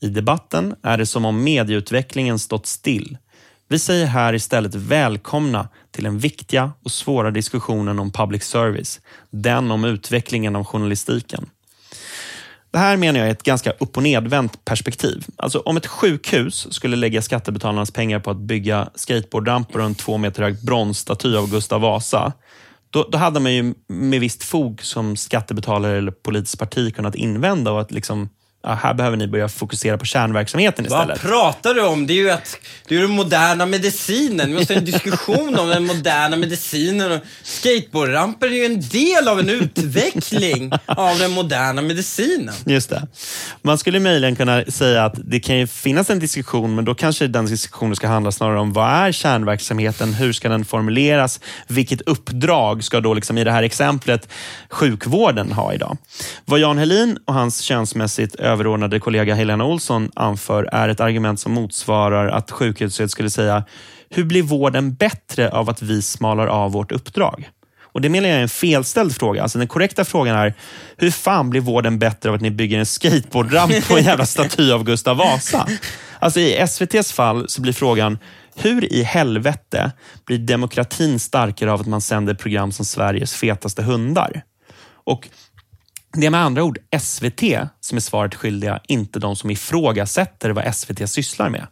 I 0.00 0.08
debatten 0.08 0.74
är 0.82 0.98
det 0.98 1.06
som 1.06 1.24
om 1.24 1.44
medieutvecklingen 1.44 2.38
stått 2.38 2.66
still. 2.66 3.18
Vi 3.68 3.78
säger 3.78 4.06
här 4.06 4.32
istället 4.32 4.74
välkomna 4.74 5.68
till 5.90 6.04
den 6.04 6.18
viktiga 6.18 6.72
och 6.82 6.90
svåra 6.90 7.30
diskussionen 7.30 7.98
om 7.98 8.12
public 8.12 8.44
service. 8.44 9.00
Den 9.30 9.70
om 9.70 9.84
utvecklingen 9.84 10.56
av 10.56 10.64
journalistiken. 10.64 11.50
Det 12.76 12.80
här 12.80 12.96
menar 12.96 13.20
jag 13.20 13.28
är 13.28 13.32
ett 13.32 13.42
ganska 13.42 13.70
upp 13.70 13.96
och 13.96 14.02
nedvänt 14.02 14.64
perspektiv. 14.64 15.26
Alltså 15.36 15.58
om 15.58 15.76
ett 15.76 15.86
sjukhus 15.86 16.66
skulle 16.70 16.96
lägga 16.96 17.22
skattebetalarnas 17.22 17.90
pengar 17.90 18.18
på 18.18 18.30
att 18.30 18.36
bygga 18.36 18.88
skateboardramper 18.94 19.78
och 19.78 19.84
en 19.84 19.94
två 19.94 20.18
meter 20.18 20.42
hög 20.42 20.64
bronsstaty 20.64 21.36
av 21.36 21.50
Gustav 21.50 21.80
Vasa, 21.80 22.32
då, 22.90 23.08
då 23.12 23.18
hade 23.18 23.40
man 23.40 23.54
ju 23.54 23.74
med 23.88 24.20
visst 24.20 24.42
fog 24.42 24.82
som 24.82 25.16
skattebetalare 25.16 25.98
eller 25.98 26.10
politiskt 26.10 26.58
parti 26.58 26.94
kunnat 26.94 27.14
invända 27.14 27.72
och 27.72 27.80
att 27.80 27.92
liksom, 27.92 28.28
ja, 28.66 28.74
här 28.74 28.94
behöver 28.94 29.16
ni 29.16 29.26
börja 29.26 29.48
fokusera 29.48 29.98
på 29.98 30.04
kärnverksamheten 30.04 30.86
Vad 30.88 31.00
istället. 31.00 31.22
pratar 31.22 31.74
du 31.74 31.82
om? 31.82 32.06
Det 32.06 32.12
är 32.12 32.14
ju 32.14 32.30
att, 32.30 32.58
det 32.88 32.96
är 32.96 33.00
den 33.00 33.10
moderna 33.10 33.66
medicinen. 33.66 34.48
Vi 34.48 34.54
måste 34.54 34.74
ha 34.74 34.78
en 34.78 34.84
diskussion 34.84 35.58
om 35.58 35.68
den 35.68 35.86
moderna 35.86 36.36
medicinen. 36.36 37.12
Och 37.12 37.20
skateboardramper 37.42 38.46
är 38.46 38.50
ju 38.50 38.64
en 38.64 38.80
del 38.80 39.28
av 39.28 39.40
en 39.40 39.50
utveckling 39.50 40.72
av 40.86 41.18
den 41.18 41.30
moderna 41.30 41.82
medicinen. 41.82 42.54
Just 42.64 42.90
det. 42.90 43.06
Man 43.62 43.78
skulle 43.78 44.00
möjligen 44.00 44.36
kunna 44.36 44.64
säga 44.64 45.04
att 45.04 45.14
det 45.24 45.40
kan 45.40 45.58
ju 45.58 45.66
finnas 45.66 46.10
en 46.10 46.18
diskussion, 46.18 46.74
men 46.74 46.84
då 46.84 46.94
kanske 46.94 47.26
den 47.26 47.46
diskussionen 47.46 47.96
ska 47.96 48.08
handla 48.08 48.32
snarare 48.32 48.58
om 48.60 48.72
vad 48.72 48.90
är 48.90 49.12
kärnverksamheten? 49.12 50.14
Hur 50.14 50.32
ska 50.32 50.48
den 50.48 50.64
formuleras? 50.64 51.40
Vilket 51.68 52.00
uppdrag 52.00 52.84
ska 52.84 53.00
då 53.00 53.14
liksom 53.14 53.38
i 53.38 53.44
det 53.44 53.52
här 53.52 53.62
exemplet 53.62 54.28
sjukvården 54.70 55.52
ha 55.52 55.74
idag? 55.74 55.96
Vad 56.44 56.60
Jan 56.60 56.78
Helin 56.78 57.18
och 57.24 57.34
hans 57.34 57.60
könsmässigt 57.60 58.36
överordnade 58.56 59.00
kollega 59.00 59.34
Helena 59.34 59.64
Olsson 59.64 60.10
anför 60.14 60.68
är 60.72 60.88
ett 60.88 61.00
argument 61.00 61.40
som 61.40 61.52
motsvarar 61.52 62.28
att 62.28 62.50
sjukhuset 62.50 63.10
skulle 63.10 63.30
säga 63.30 63.64
hur 64.10 64.24
blir 64.24 64.42
vården 64.42 64.94
bättre 64.94 65.50
av 65.50 65.70
att 65.70 65.82
vi 65.82 66.02
smalar 66.02 66.46
av 66.46 66.72
vårt 66.72 66.92
uppdrag? 66.92 67.50
Och 67.82 68.00
Det 68.00 68.08
menar 68.08 68.28
jag 68.28 68.38
är 68.38 68.42
en 68.42 68.48
felställd 68.48 69.16
fråga. 69.16 69.42
Alltså 69.42 69.58
den 69.58 69.68
korrekta 69.68 70.04
frågan 70.04 70.36
är, 70.36 70.54
hur 70.96 71.10
fan 71.10 71.50
blir 71.50 71.60
vården 71.60 71.98
bättre 71.98 72.28
av 72.28 72.34
att 72.34 72.40
ni 72.40 72.50
bygger 72.50 72.78
en 72.78 72.86
skateboardramp 72.86 73.88
på 73.88 73.96
en 73.96 74.04
jävla 74.04 74.26
staty 74.26 74.72
av 74.72 74.84
Gustav 74.84 75.16
Vasa? 75.16 75.66
Alltså 76.18 76.40
I 76.40 76.56
SVTs 76.56 77.12
fall 77.12 77.48
så 77.48 77.60
blir 77.62 77.72
frågan, 77.72 78.18
hur 78.54 78.92
i 78.92 79.02
helvete 79.02 79.92
blir 80.26 80.38
demokratin 80.38 81.18
starkare 81.18 81.72
av 81.72 81.80
att 81.80 81.86
man 81.86 82.00
sänder 82.00 82.34
program 82.34 82.72
som 82.72 82.84
Sveriges 82.84 83.34
fetaste 83.34 83.82
hundar? 83.82 84.42
Och 85.04 85.28
det 86.20 86.26
är 86.26 86.30
med 86.30 86.40
andra 86.40 86.64
ord 86.64 86.78
SVT 87.00 87.42
som 87.80 87.96
är 87.96 88.00
svaret 88.00 88.34
skyldiga, 88.34 88.80
inte 88.88 89.18
de 89.18 89.36
som 89.36 89.50
ifrågasätter 89.50 90.50
vad 90.50 90.74
SVT 90.74 91.10
sysslar 91.10 91.50
med. 91.50 91.66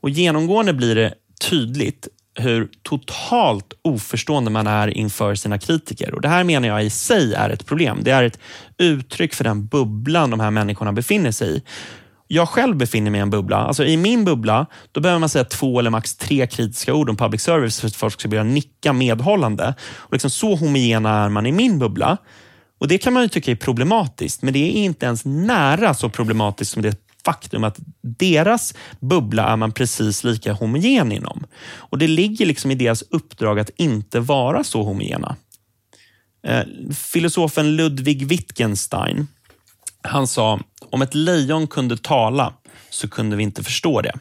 Och 0.00 0.10
Genomgående 0.10 0.72
blir 0.72 0.94
det 0.94 1.14
tydligt 1.50 2.08
hur 2.34 2.68
totalt 2.82 3.72
oförstående 3.82 4.50
man 4.50 4.66
är 4.66 4.88
inför 4.88 5.34
sina 5.34 5.58
kritiker. 5.58 6.14
Och 6.14 6.20
Det 6.20 6.28
här 6.28 6.44
menar 6.44 6.68
jag 6.68 6.84
i 6.84 6.90
sig 6.90 7.34
är 7.34 7.50
ett 7.50 7.66
problem. 7.66 7.98
Det 8.02 8.10
är 8.10 8.22
ett 8.22 8.38
uttryck 8.78 9.34
för 9.34 9.44
den 9.44 9.66
bubblan 9.66 10.30
de 10.30 10.40
här 10.40 10.50
människorna 10.50 10.92
befinner 10.92 11.30
sig 11.30 11.56
i. 11.56 11.62
Jag 12.26 12.48
själv 12.48 12.76
befinner 12.76 13.10
mig 13.10 13.18
i 13.18 13.22
en 13.22 13.30
bubbla. 13.30 13.56
Alltså 13.56 13.84
I 13.84 13.96
min 13.96 14.24
bubbla 14.24 14.66
då 14.92 15.00
behöver 15.00 15.20
man 15.20 15.28
säga 15.28 15.44
två 15.44 15.78
eller 15.78 15.90
max 15.90 16.16
tre 16.16 16.46
kritiska 16.46 16.94
ord 16.94 17.10
om 17.10 17.16
public 17.16 17.42
service 17.42 17.80
för 17.80 17.86
att 17.86 17.96
folk 17.96 18.20
ska 18.20 18.28
börja 18.28 18.44
nicka 18.44 18.92
medhållande. 18.92 19.74
Och 19.94 20.12
liksom 20.12 20.30
så 20.30 20.54
homogena 20.54 21.24
är 21.24 21.28
man 21.28 21.46
i 21.46 21.52
min 21.52 21.78
bubbla. 21.78 22.18
Och 22.78 22.88
Det 22.88 22.98
kan 22.98 23.12
man 23.12 23.22
ju 23.22 23.28
tycka 23.28 23.50
är 23.50 23.56
problematiskt, 23.56 24.42
men 24.42 24.52
det 24.52 24.58
är 24.58 24.84
inte 24.84 25.06
ens 25.06 25.24
nära 25.24 25.94
så 25.94 26.08
problematiskt 26.08 26.72
som 26.72 26.82
det 26.82 27.00
faktum 27.24 27.64
att 27.64 27.78
deras 28.00 28.74
bubbla 29.00 29.48
är 29.48 29.56
man 29.56 29.72
precis 29.72 30.24
lika 30.24 30.52
homogen 30.52 31.12
inom. 31.12 31.46
Och 31.74 31.98
Det 31.98 32.08
ligger 32.08 32.46
liksom 32.46 32.70
i 32.70 32.74
deras 32.74 33.02
uppdrag 33.02 33.58
att 33.58 33.70
inte 33.76 34.20
vara 34.20 34.64
så 34.64 34.82
homogena. 34.82 35.36
Eh, 36.46 36.62
filosofen 36.94 37.76
Ludwig 37.76 38.26
Wittgenstein, 38.26 39.26
han 40.02 40.26
sa, 40.26 40.60
om 40.90 41.02
ett 41.02 41.14
lejon 41.14 41.66
kunde 41.66 41.96
tala 41.96 42.54
så 42.90 43.08
kunde 43.08 43.36
vi 43.36 43.42
inte 43.42 43.62
förstå 43.62 44.00
det. 44.00 44.12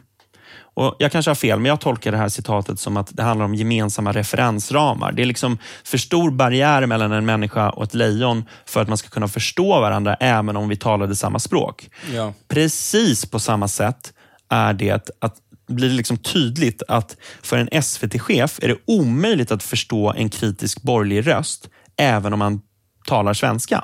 Och 0.74 0.96
Jag 1.00 1.12
kanske 1.12 1.30
har 1.30 1.36
fel, 1.36 1.60
men 1.60 1.70
jag 1.70 1.80
tolkar 1.80 2.12
det 2.12 2.18
här 2.18 2.30
citatet 2.30 2.80
som 2.80 2.98
att 2.98 3.16
det 3.16 3.24
handlar 3.24 3.46
om 3.46 3.56
gemensamma 3.56 4.12
referensramar. 4.12 5.12
Det 5.12 5.22
är 5.22 5.26
liksom 5.26 5.58
för 5.84 5.98
stor 5.98 6.32
barriär 6.32 6.86
mellan 6.86 7.12
en 7.12 7.26
människa 7.26 7.70
och 7.70 7.84
ett 7.84 7.94
lejon 7.94 8.46
för 8.66 8.82
att 8.82 8.88
man 8.88 8.98
ska 8.98 9.10
kunna 9.10 9.28
förstå 9.28 9.82
varandra 9.82 10.16
även 10.16 10.58
om 10.58 10.70
vi 10.70 10.76
talade 10.76 11.16
samma 11.16 11.40
språk. 11.40 11.90
Ja. 12.14 12.34
Precis 12.48 13.26
på 13.26 13.40
samma 13.40 13.68
sätt 13.68 14.14
är 14.50 14.74
det 14.74 15.10
att 15.20 15.36
blir 15.68 15.90
det 15.90 15.96
liksom 15.96 16.18
tydligt 16.18 16.84
att 16.88 17.18
för 17.44 17.58
en 17.58 17.84
SVT-chef 17.84 18.60
är 18.62 18.68
det 18.68 18.78
omöjligt 18.88 19.52
att 19.52 19.64
förstå 19.64 20.14
en 20.14 20.30
kritisk 20.30 20.82
borgerlig 20.82 21.28
röst 21.28 21.70
även 21.98 22.34
om 22.34 22.40
man 22.40 22.62
talar 23.08 23.34
svenska. 23.34 23.84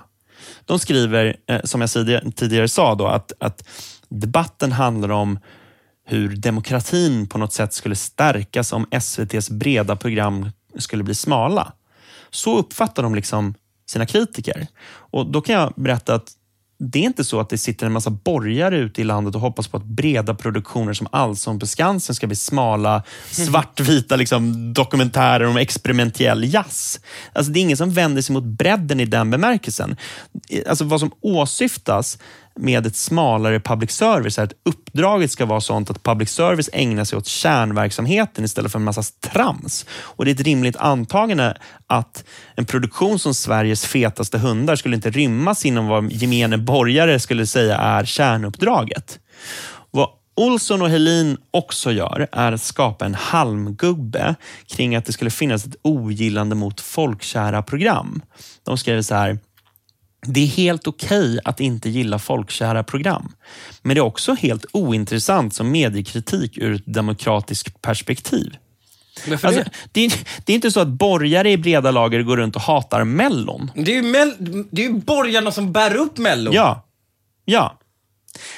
De 0.66 0.80
skriver, 0.80 1.36
eh, 1.50 1.62
som 1.64 1.82
jag 1.82 1.90
tidigare- 1.90 2.32
tidigare 2.32 2.68
sa, 2.68 2.96
då, 2.96 3.08
att, 3.08 3.32
att 3.40 3.68
debatten 4.10 4.72
handlar 4.72 5.10
om 5.10 5.40
hur 6.10 6.36
demokratin 6.36 7.28
på 7.28 7.38
något 7.38 7.54
sätt 7.54 7.74
skulle 7.74 7.96
stärkas 7.96 8.74
om 8.74 8.86
SVTs 8.92 9.50
breda 9.50 9.96
program 9.96 10.50
skulle 10.78 11.04
bli 11.04 11.16
smala. 11.16 11.74
Så 12.30 12.58
uppfattar 12.58 13.04
de 13.04 13.16
liksom 13.16 13.54
sina 13.90 14.06
kritiker. 14.06 14.68
Och 14.88 15.32
Då 15.32 15.42
kan 15.42 15.56
jag 15.56 15.74
berätta 15.76 16.16
att 16.16 16.32
det 16.80 17.00
är 17.00 17.04
inte 17.04 17.24
så 17.24 17.40
att 17.40 17.50
det 17.50 17.58
sitter 17.58 17.86
en 17.86 17.92
massa 17.92 18.10
borgare 18.10 18.78
ute 18.78 19.02
i 19.02 19.04
landet 19.04 19.36
och 19.36 19.42
hoppas 19.42 19.68
på 19.68 19.78
att 19.78 19.84
breda 19.84 20.36
produktioner 20.36 20.94
som 20.94 21.08
Allsång 21.12 21.60
på 21.60 21.68
Skansen 21.68 22.16
ska 22.16 22.28
bli 22.28 22.36
smala, 22.36 23.04
svartvita 23.32 24.16
liksom, 24.16 24.74
dokumentärer 24.74 25.46
om 25.46 25.58
experimentell 25.58 26.54
jazz. 26.54 27.00
Alltså, 27.34 27.52
det 27.52 27.60
är 27.60 27.62
ingen 27.62 27.78
som 27.78 27.92
vänder 27.92 28.22
sig 28.22 28.34
mot 28.34 28.44
bredden 28.44 29.00
i 29.00 29.06
den 29.06 29.32
bemärkelsen. 29.32 29.98
Alltså, 30.68 30.84
vad 30.84 31.00
som 31.00 31.12
åsyftas 31.22 32.18
med 32.60 32.88
ett 32.88 32.96
smalare 32.96 33.60
public 33.60 33.92
service 33.92 34.40
är 34.40 34.44
att 34.44 34.54
uppdraget 34.66 35.32
ska 35.32 35.46
vara 35.46 35.62
sånt 35.62 35.90
att 35.90 36.04
public 36.04 36.30
service 36.30 36.70
ägnar 36.74 37.04
sig 37.04 37.18
åt 37.18 37.26
kärnverksamheten 37.26 38.46
istället 38.46 38.72
för 38.72 38.80
en 38.80 38.86
massa 38.86 39.04
trams. 39.22 39.86
Och 39.92 40.26
Det 40.26 40.32
är 40.32 40.36
ett 40.36 40.42
rimligt 40.42 40.76
antagande 40.76 41.58
att 41.88 42.24
en 42.56 42.66
produktion 42.66 43.20
som 43.20 43.34
Sveriges 43.34 43.86
fetaste 43.86 44.38
hundar 44.38 44.76
skulle 44.76 44.96
inte 44.96 45.10
rymmas 45.10 45.66
inom 45.66 45.88
vad 45.88 46.12
gemene 46.12 46.58
borgare 46.58 47.20
skulle 47.20 47.46
säga 47.46 47.78
är 47.78 48.06
kärnuppdraget. 48.06 49.20
Vad 49.92 50.10
Olsson 50.36 50.82
och 50.82 50.90
Helin 50.90 51.38
också 51.52 51.92
gör 51.92 52.28
är 52.32 52.52
att 52.52 52.62
skapa 52.62 53.06
en 53.06 53.16
halmgubbe 53.16 54.36
kring 54.68 54.96
att 54.96 55.06
det 55.06 55.14
skulle 55.14 55.30
finnas 55.30 55.66
ett 55.66 55.76
ogillande 55.82 56.56
mot 56.56 56.82
folkkära 56.82 57.62
program. 57.64 58.22
De 58.64 58.78
skriver 58.78 59.02
så 59.02 59.16
här 59.16 59.40
det 60.28 60.40
är 60.40 60.48
helt 60.48 60.88
okej 60.88 61.30
okay 61.30 61.40
att 61.46 61.60
inte 61.60 61.90
gilla 61.90 62.20
folkkära 62.20 62.84
program. 62.84 63.32
Men 63.82 63.96
det 63.96 64.00
är 64.00 64.06
också 64.06 64.34
helt 64.34 64.66
ointressant 64.72 65.54
som 65.54 65.72
mediekritik 65.72 66.58
ur 66.58 66.76
ett 66.76 66.86
demokratiskt 66.86 67.82
perspektiv. 67.82 68.58
Alltså, 69.32 69.48
det? 69.48 69.70
Det, 69.92 70.06
är, 70.06 70.14
det? 70.46 70.54
är, 70.54 70.56
inte 70.56 70.72
så 70.72 70.80
att 70.80 70.88
borgare 70.88 71.52
i 71.52 71.58
breda 71.58 71.92
lager 71.92 72.22
går 72.22 72.38
runt 72.38 72.56
och 72.56 72.62
hatar 72.62 73.04
Mellon. 73.04 73.72
Det 73.76 73.92
är 73.92 73.96
ju, 73.96 74.02
mell, 74.02 74.34
det 74.72 74.86
är 74.86 74.90
ju 74.90 74.94
borgarna 74.94 75.52
som 75.52 75.72
bär 75.72 75.96
upp 75.96 76.18
Mellon. 76.18 76.54
Ja. 76.54 76.88
ja. 77.46 77.80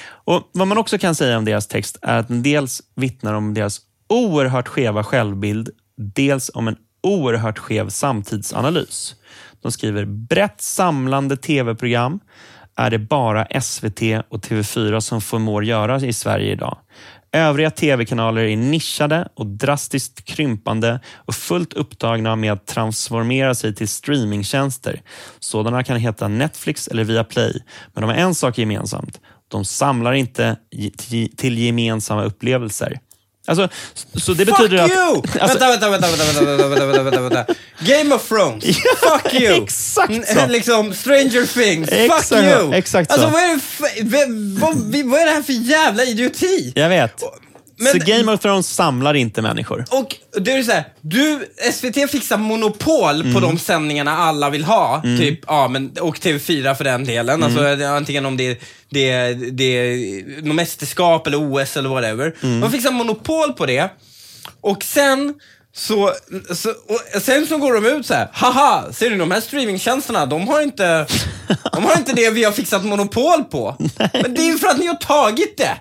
Och 0.04 0.50
Vad 0.52 0.68
man 0.68 0.78
också 0.78 0.98
kan 0.98 1.14
säga 1.14 1.38
om 1.38 1.44
deras 1.44 1.66
text 1.66 1.98
är 2.02 2.18
att 2.18 2.28
den 2.28 2.42
dels 2.42 2.82
vittnar 2.94 3.34
om 3.34 3.54
deras 3.54 3.80
oerhört 4.08 4.68
skeva 4.68 5.04
självbild, 5.04 5.70
dels 5.96 6.50
om 6.54 6.68
en 6.68 6.76
oerhört 7.02 7.58
skev 7.58 7.88
samtidsanalys. 7.88 9.14
De 9.62 9.72
skriver 9.72 10.04
brett 10.04 10.60
samlande 10.60 11.36
tv-program 11.36 12.20
är 12.76 12.90
det 12.90 12.98
bara 12.98 13.60
SVT 13.60 14.02
och 14.28 14.44
TV4 14.44 15.00
som 15.00 15.20
förmår 15.20 15.64
göra 15.64 16.00
i 16.00 16.12
Sverige 16.12 16.52
idag. 16.52 16.78
Övriga 17.32 17.70
tv-kanaler 17.70 18.42
är 18.42 18.56
nischade 18.56 19.28
och 19.34 19.46
drastiskt 19.46 20.24
krympande 20.24 21.00
och 21.14 21.34
fullt 21.34 21.72
upptagna 21.72 22.36
med 22.36 22.52
att 22.52 22.66
transformera 22.66 23.54
sig 23.54 23.74
till 23.74 23.88
streamingtjänster. 23.88 25.02
Sådana 25.38 25.84
kan 25.84 25.96
heta 25.96 26.28
Netflix 26.28 26.88
eller 26.88 27.04
Viaplay, 27.04 27.62
men 27.94 28.02
de 28.02 28.10
har 28.10 28.14
en 28.14 28.34
sak 28.34 28.58
gemensamt. 28.58 29.20
De 29.48 29.64
samlar 29.64 30.12
inte 30.12 30.56
till 31.36 31.58
gemensamma 31.58 32.22
upplevelser. 32.24 33.00
Alltså, 33.60 33.76
så 34.20 34.32
det 34.32 34.46
Fuck 34.46 34.58
betyder 34.58 34.88
you! 34.88 35.18
att... 35.18 35.36
Alltså, 35.42 35.58
vänta, 35.58 35.90
vänta, 35.90 35.90
vänta, 35.90 36.24
vänta, 36.24 36.44
vänta, 36.44 36.86
vänta, 36.86 37.02
vänta, 37.02 37.20
vänta. 37.20 37.54
Game 37.80 38.14
of 38.14 38.28
Thrones. 38.28 38.64
Fuck 39.00 39.34
you! 39.34 39.62
Exakt 39.62 40.28
så. 40.28 40.46
liksom 40.48 40.94
Stranger 40.94 41.46
Things. 41.46 41.88
Exakt, 41.88 42.28
Fuck 42.28 42.38
you! 42.38 42.74
Exakt 42.74 43.10
så. 43.10 43.14
Alltså 43.14 43.30
vad 43.30 43.42
är, 43.42 43.54
det 43.54 43.60
för, 43.60 44.60
vad, 44.60 44.76
vad 45.10 45.20
är 45.20 45.26
det 45.26 45.32
här 45.32 45.42
för 45.42 45.52
jävla 45.52 46.04
idioti? 46.04 46.72
Jag 46.74 46.88
vet. 46.88 47.22
Men- 47.82 47.92
så 47.92 47.98
Game 48.06 48.32
of 48.32 48.40
Thrones 48.40 48.68
samlar 48.74 49.14
inte 49.14 49.42
människor. 49.42 49.84
Och 49.90 50.16
det 50.42 50.52
är 50.52 50.62
så 50.62 50.72
här, 50.72 50.84
du, 51.00 51.48
SVT 51.72 52.10
fixar 52.10 52.36
monopol 52.36 53.20
Mm. 53.20 53.34
på 53.34 53.40
de 53.40 53.58
sändningarna 53.58 54.16
alla 54.16 54.50
vill 54.50 54.64
ha. 54.64 55.02
Typ, 55.18 55.40
ja, 55.46 55.68
men, 55.68 55.90
och 56.00 56.16
TV4 56.20 56.74
för 56.74 56.84
den 56.84 57.04
delen. 57.04 57.42
Mm. 57.42 57.66
Alltså, 57.68 57.84
antingen 57.86 58.26
om 58.26 58.36
det 58.36 58.46
är, 58.50 58.56
det, 58.90 59.34
det 59.50 60.44
mästerskap 60.54 61.26
eller 61.26 61.38
OS 61.62 61.76
eller 61.76 61.88
whatever. 61.88 62.34
Mm. 62.42 62.60
De 62.60 62.70
fixar 62.72 62.90
monopol 62.90 63.52
på 63.52 63.66
det. 63.66 63.90
Och 64.60 64.84
sen 64.84 65.34
så, 65.74 66.12
så, 66.54 66.70
och 67.14 67.22
sen 67.22 67.46
så 67.46 67.58
går 67.58 67.74
de 67.74 67.86
ut 67.86 68.06
så 68.06 68.14
här, 68.14 68.28
haha, 68.32 68.92
ser 68.92 69.10
du 69.10 69.16
de 69.16 69.30
här 69.30 69.40
streamingtjänsterna, 69.40 70.26
de 70.26 70.48
har 70.48 70.60
inte, 70.62 71.06
de 71.72 71.84
har 71.84 71.96
inte 71.96 72.12
det 72.12 72.30
vi 72.30 72.44
har 72.44 72.52
fixat 72.52 72.84
monopol 72.84 73.44
på. 73.44 73.76
Men 74.12 74.34
det 74.34 74.40
är 74.42 74.52
ju 74.52 74.58
för 74.58 74.68
att 74.68 74.78
ni 74.78 74.86
har 74.86 74.94
tagit 74.94 75.56
det. 75.56 75.76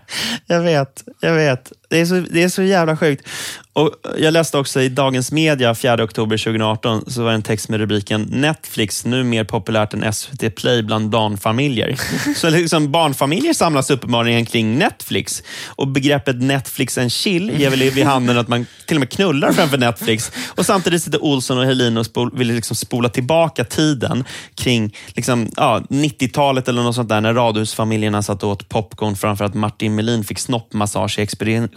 Jag 0.48 0.62
vet, 0.62 1.04
jag 1.20 1.34
vet. 1.34 1.72
Det 1.92 2.00
är 2.00 2.06
så, 2.06 2.24
det 2.30 2.44
är 2.44 2.50
så 2.50 2.64
jävla 2.64 2.98
sjukt. 2.98 3.28
Och 3.74 3.92
jag 4.18 4.34
läste 4.34 4.58
också 4.58 4.82
i 4.82 4.90
Dagens 4.90 5.32
Media 5.32 5.76
4 5.76 6.04
oktober 6.04 6.38
2018 6.38 7.04
så 7.08 7.24
var 7.24 7.30
det 7.30 7.36
en 7.36 7.42
text 7.42 7.70
med 7.70 7.80
rubriken 7.80 8.28
Netflix 8.32 9.06
nu 9.06 9.24
mer 9.24 9.44
populärt 9.44 9.94
än 9.94 10.14
SVT 10.14 10.56
Play 10.56 10.84
bland 10.84 11.10
barnfamiljer. 11.10 11.96
så 12.36 12.50
liksom 12.50 12.92
barnfamiljer 12.92 13.54
samlas 13.54 13.90
uppenbarligen 13.90 14.46
kring 14.46 14.78
Netflix. 14.78 15.44
Och 15.68 15.88
begreppet 15.88 16.42
Netflix 16.42 16.98
and 16.98 17.12
chill 17.12 17.52
ger 17.60 17.70
väl 17.70 17.80
vid 17.80 18.06
handen 18.06 18.38
att 18.38 18.48
man 18.48 18.66
till 18.86 18.98
och 18.98 19.00
med 19.00 19.10
knullar 19.10 19.52
framför 19.52 19.78
Netflix. 19.78 20.32
Och 20.56 20.66
samtidigt 20.66 21.04
sitter 21.04 21.24
Olsson 21.24 21.58
och 21.58 21.66
Helin 21.66 21.98
och 21.98 22.06
spol, 22.06 22.38
vill 22.38 22.48
liksom 22.48 22.76
spola 22.76 23.10
tillbaka 23.10 23.64
tiden 23.64 24.24
kring 24.56 24.96
liksom, 25.08 25.52
ja, 25.56 25.82
90-talet 25.90 26.68
eller 26.68 26.84
något 26.84 26.96
sånt 26.96 27.10
där 27.10 27.22
när 27.22 27.34
radhusfamiljerna 27.34 28.22
satt 28.22 28.44
och 28.44 28.50
åt 28.50 28.70
popcorn 28.70 29.16
framför 29.16 29.46
att 29.46 29.54
Martin 29.54 29.96
Melin 29.96 30.24
fick 30.24 30.40
snoppmassage 30.40 31.20
i 31.20 31.22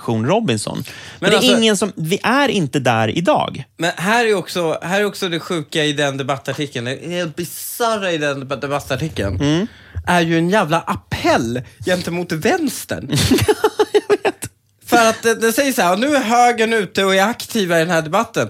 Expedition 0.04 0.26
Robinson. 0.26 0.76
Men, 0.76 0.84
Men 1.20 1.30
det 1.30 1.36
är 1.36 1.38
alltså- 1.38 1.56
ingen 1.56 1.76
som, 1.76 1.92
vi 1.96 2.20
är 2.22 2.48
inte 2.48 2.78
där 2.78 3.18
idag. 3.18 3.64
Men 3.78 3.92
här 3.96 4.24
är 4.24 4.34
också, 4.34 4.78
här 4.82 5.00
är 5.00 5.04
också 5.04 5.28
det 5.28 5.40
sjuka 5.40 5.84
i 5.84 5.92
den 5.92 6.16
debattartikeln, 6.16 6.84
det 6.84 7.00
helt 7.08 7.36
bisarra 7.36 8.12
i 8.12 8.18
den 8.18 8.40
debat- 8.40 8.60
debattartikeln, 8.60 9.40
Mm. 9.40 9.66
är 10.06 10.20
ju 10.20 10.38
en 10.38 10.50
jävla 10.50 10.80
appell 10.80 11.62
gentemot 11.86 12.32
vänstern. 12.32 13.16
För 14.86 15.08
att 15.08 15.22
det, 15.22 15.34
det 15.34 15.52
säger 15.52 15.72
så 15.72 15.82
här, 15.82 15.96
nu 15.96 16.16
är 16.16 16.20
högern 16.20 16.72
ute 16.72 17.04
och 17.04 17.14
är 17.14 17.22
aktiva 17.22 17.76
i 17.76 17.78
den 17.80 17.90
här 17.90 18.02
debatten. 18.02 18.48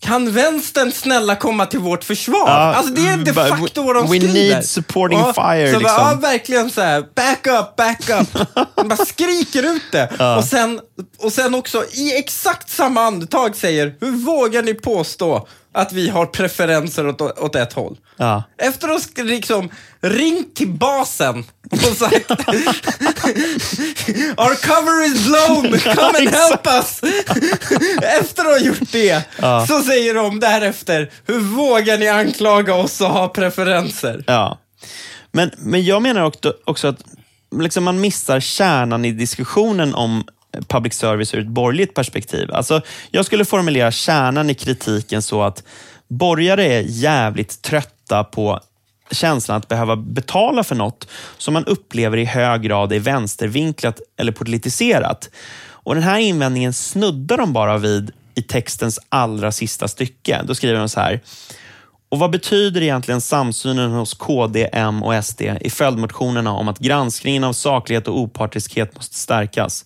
Kan 0.00 0.32
vänstern 0.32 0.92
snälla 0.92 1.36
komma 1.36 1.66
till 1.66 1.78
vårt 1.80 2.04
försvar? 2.04 2.48
Ja, 2.48 2.52
alltså 2.74 2.92
det 2.94 3.00
är 3.08 3.16
de 3.16 3.24
but 3.24 3.34
facto 3.48 3.82
vad 3.82 3.96
de 3.96 4.02
we 4.02 4.18
skriver. 4.18 4.32
need 4.54 4.64
supporting 4.64 5.18
Ja, 5.18 5.32
fire, 5.32 5.72
Så 5.72 5.78
liksom. 5.78 5.96
bara, 5.96 6.10
ja, 6.10 6.18
verkligen 6.20 6.70
så 6.70 6.80
här, 6.80 7.00
back 7.14 7.46
up, 7.46 7.76
back 7.76 8.10
up. 8.10 8.46
De 8.76 8.88
bara 8.88 9.04
skriker 9.06 9.62
ut 9.62 9.82
det. 9.92 10.08
Och, 10.38 10.44
sen, 10.44 10.80
och 11.18 11.32
sen 11.32 11.54
också 11.54 11.84
i 11.92 12.16
exakt 12.18 12.70
samma 12.70 13.00
andetag 13.02 13.56
säger, 13.56 13.94
hur 14.00 14.10
vågar 14.10 14.62
ni 14.62 14.74
påstå 14.74 15.48
att 15.72 15.92
vi 15.92 16.08
har 16.08 16.26
preferenser 16.26 17.08
åt, 17.08 17.20
åt 17.20 17.56
ett 17.56 17.72
håll? 17.72 17.98
Ja. 18.16 18.42
Efter 18.58 18.88
att 18.88 19.16
ha 19.16 19.24
liksom 19.24 19.70
ringt 20.00 20.56
till 20.56 20.68
basen 20.68 21.44
och 21.72 21.96
sagt 21.96 22.30
Our 24.36 24.54
cover 24.66 25.06
is 25.06 25.26
blown, 25.26 25.78
come 25.78 26.18
and 26.18 26.28
help 26.28 26.66
us! 26.66 27.00
Efter 28.20 28.42
att 28.42 28.50
ha 28.50 28.58
gjort 28.58 28.92
det 28.92 29.22
så 29.68 29.82
säger 29.82 30.14
de 30.14 30.40
därefter 30.40 31.10
Hur 31.26 31.40
vågar 31.40 31.98
ni 31.98 32.08
anklaga 32.08 32.74
oss 32.74 33.00
att 33.00 33.12
ha 33.12 33.28
preferenser? 33.28 34.24
Ja. 34.26 34.58
Men, 35.32 35.50
men 35.58 35.84
jag 35.84 36.02
menar 36.02 36.22
också, 36.22 36.54
också 36.64 36.88
att 36.88 37.04
liksom 37.60 37.84
man 37.84 38.00
missar 38.00 38.40
kärnan 38.40 39.04
i 39.04 39.12
diskussionen 39.12 39.94
om 39.94 40.24
public 40.68 40.94
service 40.94 41.34
ur 41.34 41.40
ett 41.40 41.46
borgerligt 41.46 41.94
perspektiv. 41.94 42.52
Alltså, 42.52 42.80
jag 43.10 43.26
skulle 43.26 43.44
formulera 43.44 43.90
kärnan 43.90 44.50
i 44.50 44.54
kritiken 44.54 45.22
så 45.22 45.42
att 45.42 45.62
borgare 46.08 46.64
är 46.64 46.84
jävligt 46.86 47.62
trötta 47.62 48.24
på 48.24 48.60
känslan 49.10 49.56
att 49.56 49.68
behöva 49.68 49.96
betala 49.96 50.64
för 50.64 50.74
något 50.74 51.08
som 51.38 51.54
man 51.54 51.64
upplever 51.64 52.16
i 52.16 52.24
hög 52.24 52.62
grad 52.62 52.92
är 52.92 53.00
vänstervinklat 53.00 54.00
eller 54.18 54.32
politiserat. 54.32 55.30
Och 55.82 55.94
Den 55.94 56.04
här 56.04 56.18
invändningen 56.18 56.72
snuddar 56.72 57.36
de 57.36 57.52
bara 57.52 57.78
vid 57.78 58.12
i 58.34 58.42
textens 58.42 58.98
allra 59.08 59.52
sista 59.52 59.88
stycke. 59.88 60.42
Då 60.44 60.54
skriver 60.54 60.78
de 60.78 60.88
så 60.88 61.00
här. 61.00 61.20
Och 62.08 62.18
vad 62.18 62.30
betyder 62.30 62.82
egentligen 62.82 63.20
samsynen 63.20 63.90
hos 63.90 64.14
KD, 64.14 64.68
M 64.72 65.02
och 65.02 65.24
SD 65.24 65.42
i 65.60 65.70
följdmotionerna 65.70 66.52
om 66.52 66.68
att 66.68 66.78
granskningen 66.78 67.44
av 67.44 67.52
saklighet 67.52 68.08
och 68.08 68.18
opartiskhet 68.18 68.94
måste 68.94 69.16
stärkas? 69.16 69.84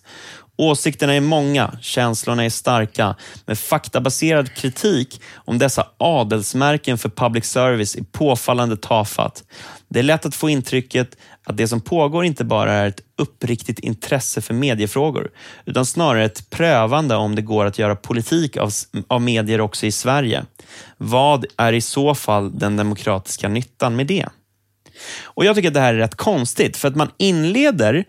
Åsikterna 0.57 1.13
är 1.13 1.21
många, 1.21 1.77
känslorna 1.81 2.45
är 2.45 2.49
starka, 2.49 3.15
men 3.45 3.55
faktabaserad 3.55 4.53
kritik 4.53 5.21
om 5.35 5.57
dessa 5.57 5.87
adelsmärken 5.97 6.97
för 6.97 7.09
public 7.09 7.45
service 7.45 7.95
är 7.95 8.03
påfallande 8.03 8.77
tafatt. 8.77 9.43
Det 9.87 9.99
är 9.99 10.03
lätt 10.03 10.25
att 10.25 10.35
få 10.35 10.49
intrycket 10.49 11.17
att 11.43 11.57
det 11.57 11.67
som 11.67 11.81
pågår 11.81 12.25
inte 12.25 12.43
bara 12.43 12.73
är 12.73 12.87
ett 12.87 13.01
uppriktigt 13.17 13.79
intresse 13.79 14.41
för 14.41 14.53
mediefrågor, 14.53 15.31
utan 15.65 15.85
snarare 15.85 16.25
ett 16.25 16.49
prövande 16.49 17.15
om 17.15 17.35
det 17.35 17.41
går 17.41 17.65
att 17.65 17.79
göra 17.79 17.95
politik 17.95 18.57
av, 18.57 18.71
av 19.07 19.21
medier 19.21 19.61
också 19.61 19.85
i 19.85 19.91
Sverige. 19.91 20.45
Vad 20.97 21.45
är 21.57 21.73
i 21.73 21.81
så 21.81 22.15
fall 22.15 22.59
den 22.59 22.77
demokratiska 22.77 23.47
nyttan 23.47 23.95
med 23.95 24.07
det? 24.07 24.25
Och 25.23 25.45
Jag 25.45 25.55
tycker 25.55 25.67
att 25.67 25.73
det 25.73 25.79
här 25.79 25.93
är 25.93 25.97
rätt 25.97 26.15
konstigt, 26.15 26.77
för 26.77 26.87
att 26.87 26.95
man 26.95 27.11
inleder 27.17 28.05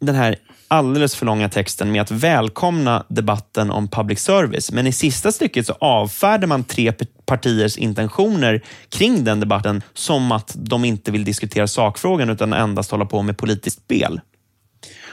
den 0.00 0.14
här 0.14 0.36
alldeles 0.68 1.16
för 1.16 1.26
långa 1.26 1.48
texten 1.48 1.92
med 1.92 2.02
att 2.02 2.10
välkomna 2.10 3.04
debatten 3.08 3.70
om 3.70 3.88
public 3.88 4.20
service. 4.20 4.72
Men 4.72 4.86
i 4.86 4.92
sista 4.92 5.32
stycket 5.32 5.66
så 5.66 5.72
avfärdar 5.72 6.46
man 6.46 6.64
tre 6.64 6.92
partiers 7.26 7.76
intentioner 7.76 8.64
kring 8.88 9.24
den 9.24 9.40
debatten 9.40 9.82
som 9.94 10.32
att 10.32 10.52
de 10.56 10.84
inte 10.84 11.10
vill 11.10 11.24
diskutera 11.24 11.66
sakfrågan 11.66 12.30
utan 12.30 12.52
endast 12.52 12.90
hålla 12.90 13.04
på 13.04 13.22
med 13.22 13.38
politiskt 13.38 13.82
spel. 13.82 14.20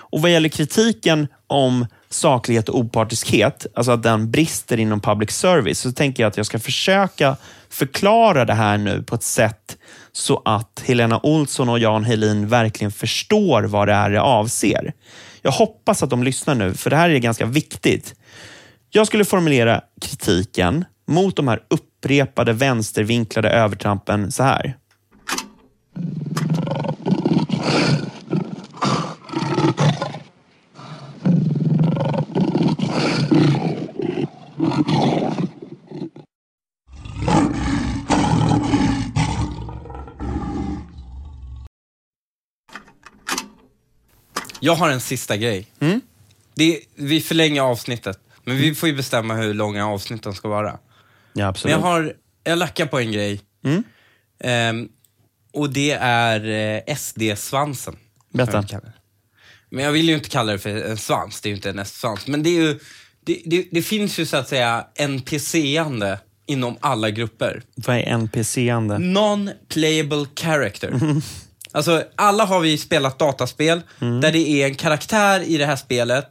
Och 0.08 0.22
Vad 0.22 0.32
gäller 0.32 0.50
kritiken 0.50 1.28
om 1.48 1.86
saklighet 2.10 2.70
och 2.70 2.80
opartiskhet, 2.80 3.66
alltså 3.76 3.92
att 3.92 4.04
den 4.04 4.32
brister 4.32 4.80
inom 4.80 5.02
public 5.02 5.32
service, 5.32 5.80
så 5.80 5.92
tänker 5.92 6.24
jag 6.24 6.28
att 6.28 6.38
jag 6.38 6.46
ska 6.46 6.60
försöka 6.60 7.38
förklara 7.70 8.46
det 8.46 8.54
här 8.54 8.78
nu 8.78 9.04
på 9.04 9.16
ett 9.16 9.24
sätt 9.24 9.78
så 10.12 10.42
att 10.46 10.84
Helena 10.86 11.20
Olsson 11.24 11.70
och 11.70 11.80
Jan 11.80 12.04
Helin 12.04 12.48
verkligen 12.48 12.92
förstår 12.92 13.64
vad 13.64 13.88
det 13.88 13.94
är 13.94 14.10
det 14.10 14.22
avser. 14.22 14.94
Jag 15.46 15.52
hoppas 15.52 16.04
att 16.04 16.10
de 16.10 16.24
lyssnar 16.24 16.56
nu, 16.56 16.74
för 16.74 16.90
det 16.90 16.96
här 16.96 17.10
är 17.10 17.18
ganska 17.18 17.46
viktigt. 17.46 18.16
Jag 18.90 19.08
skulle 19.08 19.26
formulera 19.26 19.82
kritiken 20.02 20.86
mot 21.08 21.36
de 21.36 21.48
här 21.48 21.64
upprepade 21.68 22.54
vänstervinklade 22.54 23.50
övertrampen 23.50 24.32
så 24.32 24.44
här. 24.44 24.78
Jag 44.66 44.76
har 44.76 44.90
en 44.90 45.02
sista 45.02 45.38
grej. 45.38 45.68
Det, 46.56 46.80
vi 46.96 47.22
förlänger 47.22 47.62
avsnittet, 47.62 48.20
men 48.44 48.58
vi 48.58 48.76
får 48.76 48.90
ju 48.90 48.96
bestämma 48.96 49.34
hur 49.36 49.54
långa 49.54 49.88
avsnitten 49.88 50.34
ska 50.34 50.48
vara. 50.48 50.68
Ja, 50.68 50.80
Men 51.34 51.46
absolut. 51.46 51.72
jag 51.72 51.80
har, 51.80 52.14
jag 52.44 52.58
lackar 52.58 52.86
på 52.86 53.00
en 53.00 53.12
grej. 53.12 53.42
Mm. 53.64 53.84
Ehm, 54.40 54.90
och 55.54 55.70
det 55.70 55.92
är 56.02 56.46
eh, 56.88 56.96
SD-svansen. 56.96 57.96
Berätta. 58.34 58.66
jag. 58.70 58.82
Men 59.70 59.84
jag 59.84 59.92
vill 59.92 60.10
ju 60.10 60.16
inte 60.16 60.30
kalla 60.30 60.52
det 60.52 60.60
för 60.60 60.70
en 60.70 60.98
svans, 60.98 61.42
det 61.42 61.48
är 61.48 61.52
ju 61.52 61.56
inte 61.56 61.70
en 61.70 61.86
SD-svans. 61.86 62.28
Men 62.28 62.44
det, 62.44 62.50
är 62.50 62.62
ju, 62.62 62.80
det, 63.26 63.42
det, 63.46 63.68
det 63.72 63.82
finns 63.82 64.20
ju 64.20 64.26
så 64.26 64.38
att 64.38 64.50
säga 64.50 64.88
NPC-ande 64.96 66.20
inom 66.46 66.78
alla 66.80 67.10
grupper. 67.10 67.64
Vad 67.76 67.96
är 67.96 68.02
NPC-ande? 68.02 68.98
Non-playable 68.98 70.28
character. 70.36 71.00
Alltså, 71.76 72.04
alla 72.16 72.46
har 72.46 72.60
vi 72.60 72.78
spelat 72.78 73.20
dataspel 73.20 73.82
där 74.22 74.32
det 74.32 74.50
är 74.50 74.68
en 74.68 74.76
karaktär 74.76 75.40
i 75.40 75.58
det 75.58 75.66
här 75.66 75.76
spelet 75.76 76.26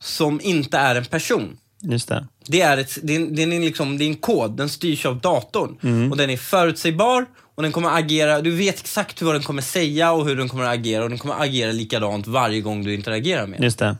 som 0.00 0.40
inte 0.42 0.78
är 0.78 0.94
en 0.94 1.04
person. 1.04 1.56
Just 1.82 2.08
det. 2.08 2.26
Det 2.46 2.60
är, 2.60 2.78
ett, 2.78 2.98
det, 3.02 3.16
är, 3.16 3.26
det, 3.26 3.42
är 3.42 3.60
liksom, 3.60 3.98
det 3.98 4.04
är 4.04 4.08
en 4.08 4.16
kod, 4.16 4.56
den 4.56 4.68
styrs 4.68 5.06
av 5.06 5.20
datorn. 5.20 6.10
Och 6.10 6.16
den 6.16 6.30
är 6.30 6.36
förutsägbar 6.36 7.26
och 7.54 7.62
den 7.62 7.72
kommer 7.72 7.98
agera, 7.98 8.40
du 8.40 8.50
vet 8.50 8.80
exakt 8.80 9.22
vad 9.22 9.34
den 9.34 9.42
kommer 9.42 9.62
säga 9.62 10.12
och 10.12 10.26
hur 10.26 10.36
den 10.36 10.48
kommer 10.48 10.64
agera 10.64 11.02
och 11.02 11.08
den 11.08 11.18
kommer 11.18 11.42
agera 11.42 11.72
likadant 11.72 12.26
varje 12.26 12.60
gång 12.60 12.84
du 12.84 12.94
interagerar 12.94 13.46
med 13.46 13.58
den. 13.58 13.64
Just 13.64 13.78
det. 13.78 13.96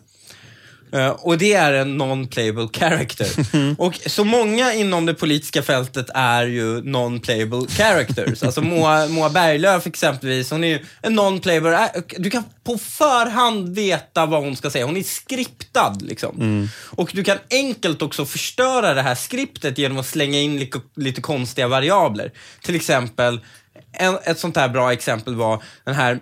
Eh, 0.92 1.08
och 1.08 1.38
det 1.38 1.54
är 1.54 1.72
en 1.72 2.02
non-playable 2.02 2.78
character. 2.78 3.28
och 3.78 3.94
så 4.06 4.24
många 4.24 4.72
inom 4.74 5.06
det 5.06 5.14
politiska 5.14 5.62
fältet 5.62 6.06
är 6.14 6.46
ju 6.46 6.80
non-playable 6.80 7.70
characters. 7.70 8.42
alltså 8.42 8.62
Moa, 8.62 9.08
Moa 9.08 9.30
Berglöf 9.30 9.86
exempelvis, 9.86 10.50
hon 10.50 10.64
är 10.64 10.68
ju 10.68 10.84
en 11.02 11.20
non-playable, 11.20 11.88
äh, 11.94 12.02
du 12.18 12.30
kan 12.30 12.44
på 12.64 12.78
förhand 12.78 13.74
veta 13.74 14.26
vad 14.26 14.42
hon 14.42 14.56
ska 14.56 14.70
säga. 14.70 14.86
Hon 14.86 14.96
är 14.96 15.02
skriptad 15.02 15.96
liksom. 16.00 16.68
Och 16.84 17.10
du 17.14 17.24
kan 17.24 17.38
enkelt 17.50 18.02
också 18.02 18.26
förstöra 18.26 18.94
det 18.94 19.02
här 19.02 19.14
skriptet 19.14 19.78
genom 19.78 19.98
att 19.98 20.06
slänga 20.06 20.38
in 20.38 20.58
lite, 20.58 20.80
lite 20.96 21.20
konstiga 21.20 21.68
variabler. 21.68 22.32
Till 22.62 22.74
exempel, 22.74 23.40
en, 23.92 24.18
ett 24.24 24.38
sånt 24.38 24.56
här 24.56 24.68
bra 24.68 24.92
exempel 24.92 25.34
var 25.34 25.62
den 25.84 25.94
här 25.94 26.12
eh, 26.12 26.18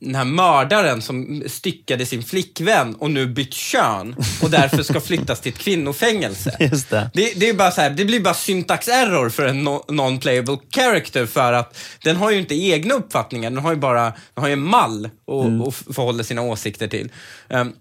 den 0.00 0.14
här 0.14 0.24
mördaren 0.24 1.02
som 1.02 1.42
styckade 1.46 2.06
sin 2.06 2.22
flickvän 2.22 2.94
och 2.94 3.10
nu 3.10 3.26
bytt 3.26 3.54
kön 3.54 4.16
och 4.42 4.50
därför 4.50 4.82
ska 4.82 5.00
flyttas 5.00 5.40
till 5.40 5.52
ett 5.52 5.58
kvinnofängelse. 5.58 6.56
Just 6.60 6.90
det. 6.90 7.10
Det, 7.14 7.32
det, 7.36 7.48
är 7.48 7.54
bara 7.54 7.70
så 7.70 7.80
här, 7.80 7.90
det 7.90 8.04
blir 8.04 8.20
bara 8.20 8.34
syntax 8.34 8.88
error 8.88 9.30
för 9.30 9.46
en 9.46 9.68
no- 9.68 9.86
non-playable 9.88 10.58
character 10.70 11.26
för 11.26 11.52
att 11.52 11.78
den 12.02 12.16
har 12.16 12.30
ju 12.30 12.38
inte 12.38 12.54
egna 12.54 12.94
uppfattningar, 12.94 13.50
den 13.50 13.58
har 13.58 13.70
ju 13.70 13.78
bara 13.78 14.04
den 14.34 14.44
har 14.44 14.48
en 14.48 14.62
mall 14.62 15.04
att 15.04 15.66
och 15.66 15.74
förhålla 15.74 16.24
sina 16.24 16.42
åsikter 16.42 16.88
till. 16.88 17.12
Ehm, 17.48 17.72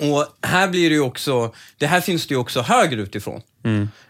och 0.00 0.26
här 0.42 0.68
blir 0.68 0.90
det 0.90 0.94
ju 0.94 1.00
också, 1.00 1.54
det 1.78 1.86
här 1.86 2.00
finns 2.00 2.26
det 2.26 2.34
ju 2.34 2.38
också 2.38 2.60
höger 2.60 2.96
utifrån. 2.96 3.40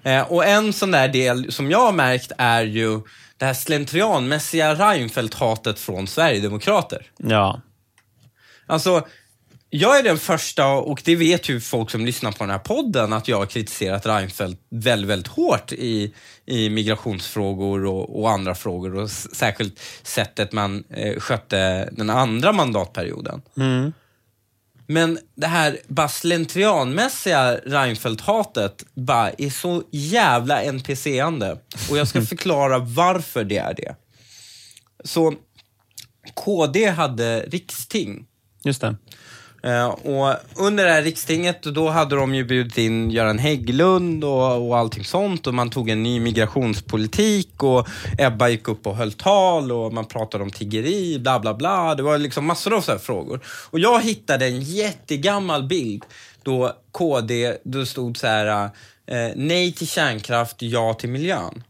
Eh, 0.02 0.32
och 0.32 0.44
en 0.46 0.72
sån 0.72 0.90
där 0.90 1.08
del 1.08 1.52
som 1.52 1.70
jag 1.70 1.78
har 1.78 1.92
märkt 1.92 2.32
är 2.38 2.62
ju 2.62 3.00
det 3.38 3.44
här 3.44 3.54
slentrianmässiga 3.54 4.74
Reinfeldt-hatet 4.74 5.78
från 5.78 6.06
Sverigedemokrater. 6.06 7.06
Ja. 7.16 7.60
Alltså, 8.66 9.06
jag 9.70 9.98
är 9.98 10.02
den 10.02 10.18
första, 10.18 10.66
och 10.66 11.02
det 11.04 11.16
vet 11.16 11.48
ju 11.48 11.60
folk 11.60 11.90
som 11.90 12.06
lyssnar 12.06 12.32
på 12.32 12.38
den 12.44 12.50
här 12.50 12.58
podden, 12.58 13.12
att 13.12 13.28
jag 13.28 13.36
har 13.36 13.46
kritiserat 13.46 14.06
Reinfeldt 14.06 14.60
väldigt, 14.70 15.10
väldigt 15.10 15.32
hårt 15.32 15.72
i, 15.72 16.14
i 16.46 16.70
migrationsfrågor 16.70 17.84
och, 17.84 18.20
och 18.20 18.30
andra 18.30 18.54
frågor 18.54 18.96
och 18.96 19.10
särskilt 19.10 19.80
sättet 20.02 20.52
man 20.52 20.84
eh, 20.90 21.20
skötte 21.20 21.88
den 21.92 22.10
andra 22.10 22.52
mandatperioden. 22.52 23.42
Men 24.86 25.18
det 25.34 25.46
här 25.46 25.78
bara 25.86 26.08
slentrianmässiga 26.08 27.56
Reinfeldt-hatet 27.56 28.84
bara 28.94 29.30
är 29.30 29.50
så 29.50 29.82
jävla 29.90 30.62
NPC-ande. 30.62 31.58
Och 31.90 31.98
jag 31.98 32.08
ska 32.08 32.22
förklara 32.26 32.78
varför 32.78 33.44
det 33.44 33.56
är 33.56 33.74
det. 33.74 33.96
Så 35.04 35.34
KD 36.34 36.90
hade 36.90 37.40
riksting. 37.40 38.26
Just 38.64 38.80
det. 38.80 38.96
Eh, 39.64 39.86
och 39.86 40.36
under 40.56 40.84
det 40.84 40.90
här 40.90 41.02
rikstinget, 41.02 41.62
då 41.62 41.88
hade 41.88 42.16
de 42.16 42.34
ju 42.34 42.44
bjudit 42.44 42.78
in 42.78 43.10
Göran 43.10 43.38
Hägglund 43.38 44.24
och, 44.24 44.68
och 44.68 44.78
allting 44.78 45.04
sånt 45.04 45.46
och 45.46 45.54
man 45.54 45.70
tog 45.70 45.90
en 45.90 46.02
ny 46.02 46.20
migrationspolitik 46.20 47.62
och 47.62 47.88
Ebba 48.18 48.48
gick 48.48 48.68
upp 48.68 48.86
och 48.86 48.96
höll 48.96 49.12
tal 49.12 49.72
och 49.72 49.92
man 49.92 50.04
pratade 50.04 50.44
om 50.44 50.50
tiggeri, 50.50 51.18
bla 51.18 51.40
bla 51.40 51.54
bla. 51.54 51.94
Det 51.94 52.02
var 52.02 52.18
liksom 52.18 52.46
massor 52.46 52.74
av 52.74 52.80
så 52.80 52.98
frågor. 52.98 53.40
Och 53.70 53.78
jag 53.78 54.02
hittade 54.02 54.46
en 54.46 54.60
jättegammal 54.60 55.62
bild 55.62 56.04
då 56.42 56.72
KD, 56.92 57.56
då 57.64 57.86
stod 57.86 58.16
så 58.16 58.26
här 58.26 58.70
eh, 59.06 59.32
nej 59.36 59.72
till 59.72 59.88
kärnkraft, 59.88 60.56
ja 60.58 60.94
till 60.94 61.10
miljön. 61.10 61.62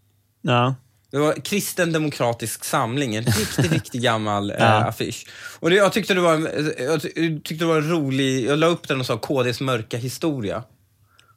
Ja. 0.43 0.75
Det 1.15 1.21
var 1.21 1.33
Kristen 1.45 1.93
Demokratisk 1.93 2.65
Samling, 2.65 3.15
en 3.17 3.25
riktigt, 3.39 3.73
riktigt 3.73 4.03
gammal 4.03 4.51
eh, 4.51 4.57
Ja. 4.59 4.65
affisch. 4.67 5.27
Och 5.61 5.71
det, 5.71 5.77
jag, 5.77 5.93
tyckte 5.93 6.15
det 6.15 6.21
var, 6.21 6.35
en- 6.35 6.73
jag 6.79 7.03
ty- 7.03 7.13
jag 7.15 7.45
tyckte 7.45 7.55
det 7.65 7.65
var 7.65 7.77
en 7.77 7.91
rolig, 7.91 8.45
jag 8.47 8.59
la 8.59 8.67
upp 8.67 8.89
den 8.89 9.01
och 9.01 9.07
sa 9.07 9.19
KDs 9.19 9.61
mörka 9.61 9.97
historia. 9.97 10.63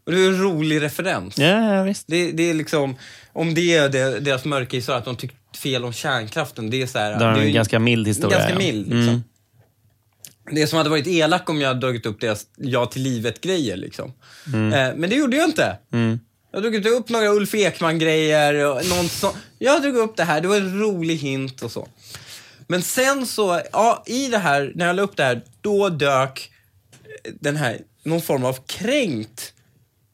Och 0.06 0.12
det 0.12 0.20
är 0.20 0.28
en 0.28 0.42
rolig 0.42 0.82
referens. 0.82 1.38
Ja, 1.38 1.74
ja, 1.76 1.84
visst. 1.84 2.04
Det, 2.08 2.32
det 2.32 2.50
är 2.50 2.54
liksom, 2.54 2.96
om 3.34 3.54
det 3.54 3.76
är 3.78 3.90
det, 3.90 4.20
deras 4.20 4.46
mörka 4.46 4.78
historia, 4.78 4.98
att 5.00 5.06
de 5.06 5.16
tyckte 5.16 5.38
fel 5.60 5.86
om 5.86 5.94
kärnkraften, 5.94 6.70
det 6.70 6.82
är 6.82 6.88
så 6.88 7.00
här, 7.00 7.20
Det 7.20 7.26
är 7.26 7.34
en 7.34 7.46
ju- 7.48 7.52
ganska 7.52 7.80
mild 7.80 8.08
historia. 8.08 8.38
Ganska 8.38 8.58
mild. 8.58 8.82
Liksom. 8.88 9.00
Mm. 9.10 9.24
Det 10.52 10.68
som 10.68 10.78
hade 10.78 10.90
varit 10.90 11.08
elak 11.08 11.50
om 11.50 11.62
jag 11.62 11.68
hade 11.68 11.80
dragit 11.80 12.06
upp 12.06 12.22
deras 12.22 12.46
ja 12.58 12.86
till 12.86 13.02
livet-grejer. 13.02 13.78
Liksom. 13.78 14.14
Mm. 14.54 14.74
Eh, 14.74 14.96
men 14.96 15.10
det 15.10 15.16
gjorde 15.16 15.38
jag 15.38 15.46
inte. 15.50 15.78
Jag 16.52 16.62
drog 16.62 16.76
inte 16.76 16.90
upp 16.90 17.10
några 17.10 17.30
Ulf 17.30 17.56
Ekman-grejer. 17.56 18.66
och 18.66 18.86
någon 18.90 19.10
så, 19.10 19.36
jag 19.60 19.82
drog 19.82 19.96
upp 19.96 20.18
det 20.18 20.24
här, 20.24 20.42
det 20.42 20.48
var 20.48 20.58
en 20.58 20.80
rolig 20.80 21.16
hint 21.16 21.62
och 21.62 21.72
så. 21.72 21.88
Men 22.68 22.82
sen 22.82 23.26
så, 23.26 23.62
ja, 23.72 24.04
i 24.06 24.28
det 24.28 24.38
här, 24.38 24.72
när 24.76 24.88
jag 24.88 24.96
la 24.96 25.02
upp 25.02 25.18
det 25.18 25.24
här, 25.24 25.42
då 25.62 25.90
dök 25.90 26.52
eh, 27.24 27.34
den 27.40 27.56
här, 27.56 27.82
någon 28.04 28.22
form 28.22 28.46
av 28.46 28.58
kränkt 28.66 29.54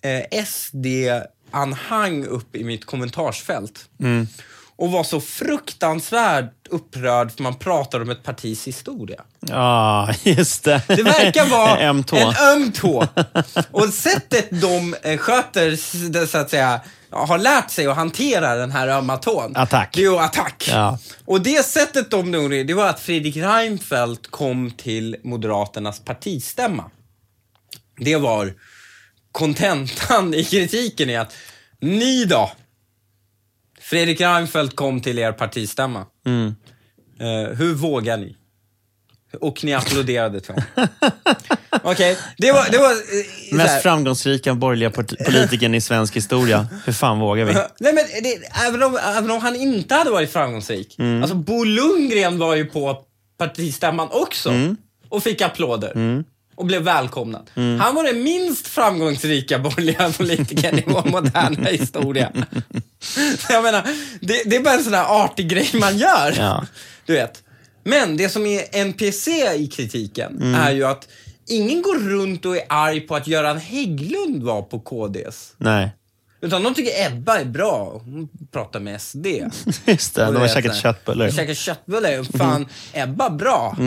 eh, 0.02 0.44
SD-anhang 0.46 2.26
upp 2.26 2.56
i 2.56 2.64
mitt 2.64 2.86
kommentarsfält. 2.86 3.90
Mm. 4.00 4.28
Och 4.76 4.92
var 4.92 5.04
så 5.04 5.22
fruktansvärt 5.22 6.68
upprörd 6.70 7.32
för 7.32 7.44
man 7.44 7.56
pratar 7.56 8.02
om 8.02 8.10
ett 8.10 8.24
partis 8.24 8.68
historia. 8.68 9.22
Ja, 9.40 10.14
just 10.24 10.64
det. 10.64 10.82
Det 10.88 11.04
verkar 11.04 11.46
vara 11.46 11.78
En 11.80 11.90
öm 12.52 12.72
tå. 12.72 13.08
Och 13.72 13.94
sättet 13.94 14.62
de 14.62 14.96
eh, 15.04 15.18
sköter, 15.18 16.10
det, 16.10 16.28
så 16.28 16.38
att 16.38 16.50
säga, 16.50 16.82
har 17.12 17.38
lärt 17.38 17.72
sig 17.72 17.88
att 17.88 17.96
hantera 17.96 18.56
den 18.56 18.72
här 18.72 18.88
ömma 18.88 19.18
tån. 19.18 19.56
Attack. 19.56 19.90
Det 19.94 20.00
är 20.00 20.04
ju 20.04 20.20
attack. 20.20 20.70
Ja. 20.72 21.00
Och 21.26 21.42
det 21.42 21.66
sättet 21.66 22.12
de 22.12 22.34
gjorde, 22.34 22.64
det 22.64 22.74
var 22.74 22.90
att 22.90 23.00
Fredrik 23.00 23.38
Reinfeldt 23.38 24.32
kom 24.32 24.72
till 24.72 25.16
Moderaternas 25.24 26.00
partistämma. 26.00 26.92
Det 27.98 28.16
var 28.16 28.54
kontentan 29.32 30.34
i 30.34 30.44
kritiken 30.44 31.10
i 31.10 31.18
att 31.18 31.34
ni 31.82 32.26
då? 32.26 32.52
Fredrik 33.94 34.22
Reinfeldt 34.22 34.76
kom 34.76 35.02
till 35.02 35.20
er 35.20 35.32
partistämma. 35.32 36.06
Mm. 36.26 36.56
Eh, 37.20 37.58
hur 37.58 37.74
vågar 37.74 38.18
ni? 38.18 38.36
Och 39.42 39.64
ni 39.64 39.74
applåderade 39.74 40.40
till 40.42 40.54
honom. 40.76 40.90
Okej, 41.84 42.18
det 42.38 42.52
var... 42.52 42.72
Det 42.72 42.78
var 42.78 42.92
eh. 42.92 43.58
Mest 43.58 43.84
framgångsrika 43.84 44.54
borgerliga 44.56 44.90
politikern 45.26 45.76
i 45.76 45.82
svensk 45.82 46.16
historia. 46.16 46.68
Hur 46.86 46.94
fan 46.94 47.20
vågar 47.20 47.46
vi? 47.46 47.54
Nej, 47.80 47.94
men 47.94 48.06
det, 48.24 48.40
även, 48.68 48.84
om, 48.84 49.00
även 49.18 49.32
om 49.32 49.42
han 49.42 49.56
inte 49.56 49.96
hade 49.96 50.10
varit 50.10 50.32
framgångsrik. 50.32 50.96
Mm. 51.00 51.22
Alltså 51.22 51.36
Bo 51.36 51.64
Lundgren 51.64 52.38
var 52.40 52.56
ju 52.56 52.66
på 52.66 52.98
partistämman 53.38 54.08
också 54.12 54.50
Mm. 54.50 54.78
och 55.10 55.24
fick 55.24 55.42
applåder. 55.42 56.24
Och 56.56 56.66
blev 56.66 56.82
välkomnad. 56.82 57.50
Han 57.56 57.96
var 57.96 58.04
den 58.14 58.24
minst 58.24 58.68
framgångsrika 58.68 59.60
borgerliga 59.60 60.12
politikern 60.18 60.80
i 60.80 60.84
vår 60.88 61.04
moderna 61.12 61.70
historia. 61.72 62.32
Jag 63.50 63.64
menar, 63.64 63.88
det, 64.22 64.44
det 64.46 64.56
är 64.56 64.60
bara 64.64 64.74
en 64.74 64.84
sån 64.84 64.94
här 64.94 65.24
artig 65.24 65.50
grej 65.50 65.70
man 65.74 65.98
gör. 65.98 66.34
Ja. 66.38 66.66
Du 67.06 67.14
vet. 67.14 67.44
Men 67.84 68.18
det 68.18 68.30
som 68.30 68.46
är 68.46 68.76
NPC 68.76 69.32
i 69.56 69.68
kritiken 69.68 70.38
Mm. 70.42 70.56
är 70.56 70.72
ju 70.72 70.84
att 70.84 71.08
ingen 71.48 71.82
går 71.82 72.00
runt 72.00 72.46
och 72.46 72.56
är 72.58 72.64
arg 72.70 73.00
på 73.02 73.16
att 73.16 73.28
Göran 73.28 73.58
Hägglund 73.58 74.44
var 74.44 74.62
på 74.62 74.80
KDs. 74.80 75.54
Nej. 75.58 75.92
Utan 76.42 76.64
de 76.64 76.74
tycker 76.74 77.08
Ebba 77.08 77.40
är 77.40 77.46
bra. 77.46 78.02
Hon 78.06 78.30
pratar 78.52 78.80
med 78.80 79.02
SD. 79.02 79.26
Just 79.86 80.16
det, 80.16 80.26
de 80.26 80.36
har 80.36 80.48
käkat 80.48 80.76
köttbullar. 80.82 81.26
De 81.26 81.32
käkar 81.32 81.54
köttbullar. 81.54 82.38
Fan, 82.38 82.68
Ebba 82.94 83.30
bra. 83.30 83.78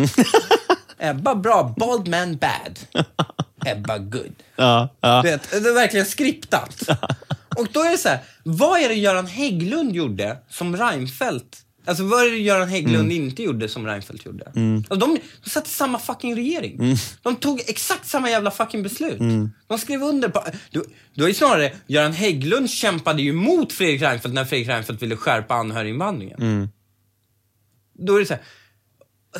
Ebba 0.98 1.34
bra. 1.34 1.74
Bald 1.76 2.08
man 2.08 2.36
bad. 2.36 3.04
Ebba 3.66 3.98
good. 3.98 4.34
Ja, 4.56 4.88
ja. 5.00 5.22
Du 5.22 5.30
vet, 5.30 5.50
det 5.50 5.56
är 5.68 5.74
verkligen 5.74 6.06
skriptat. 6.06 6.82
Och 7.56 7.68
då 7.72 7.80
är 7.80 7.90
det 7.90 7.98
så 7.98 8.08
här, 8.08 8.18
vad 8.44 8.80
är 8.80 8.88
det 8.88 8.94
Göran 8.94 9.26
Hägglund 9.26 9.96
gjorde 9.96 10.36
som 10.48 10.76
Reinfeldt 10.76 11.62
Alltså 11.86 12.04
vad 12.04 12.26
är 12.26 12.30
det 12.30 12.36
Göran 12.36 12.68
Hägglund 12.68 13.12
inte 13.12 13.42
gjorde 13.42 13.68
som 13.68 13.86
Reinfeldt 13.86 14.26
gjorde? 14.26 14.44
Alltså, 14.46 14.94
de, 14.94 15.18
de 15.44 15.50
satt 15.50 15.66
i 15.66 15.70
samma 15.70 15.98
fucking 15.98 16.36
regering. 16.36 16.96
De 17.22 17.36
tog 17.36 17.60
exakt 17.66 18.06
samma 18.06 18.30
jävla 18.30 18.50
fucking 18.50 18.82
beslut. 18.82 19.18
De 19.66 19.78
skrev 19.78 20.02
under 20.02 20.28
på... 20.28 20.44
Du, 20.70 20.84
du 21.14 21.28
är 21.28 21.32
snarare, 21.32 21.72
Göran 21.86 22.12
Hägglund 22.12 22.70
kämpade 22.70 23.22
ju 23.22 23.32
mot 23.32 23.72
Fredrik 23.72 24.02
Reinfeldt 24.02 24.34
när 24.34 24.44
Fredrik 24.44 24.68
Reinfeldt 24.68 25.02
ville 25.02 25.16
skärpa 25.16 25.54
anhöriginvandringen. 25.54 26.68
Då 27.98 28.14
är 28.16 28.20
det 28.20 28.26
så 28.26 28.34
här, 28.34 28.42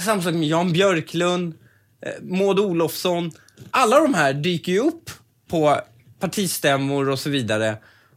samma 0.01 0.23
sak 0.23 0.35
med 0.35 0.49
Jan 0.49 0.73
Björklund, 0.73 1.55
eh, 2.07 2.23
Maud 2.23 2.59
Olofsson. 2.59 3.33
Alla 3.71 4.01
de 4.01 4.15
här 4.15 4.33
dyker 4.33 4.73
ju 4.73 4.79
upp 4.79 5.11
på 5.49 5.81
partistämmor 6.21 7.09
och 7.09 7.19
så 7.19 7.31
vidare. 7.31 7.77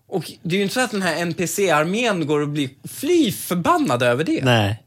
Och 0.10 0.32
det 0.44 0.56
är 0.56 0.58
ju 0.58 0.64
inte 0.64 0.74
så 0.74 0.80
att 0.80 0.92
den 0.92 1.02
här 1.02 1.16
NPC-armén 1.26 2.26
går 2.26 2.40
och 2.40 2.50
blir 2.50 2.70
fly 2.88 3.32
förbannad 3.32 4.04
över 4.04 4.24
det. 4.24 4.44
Nej. 4.44 4.84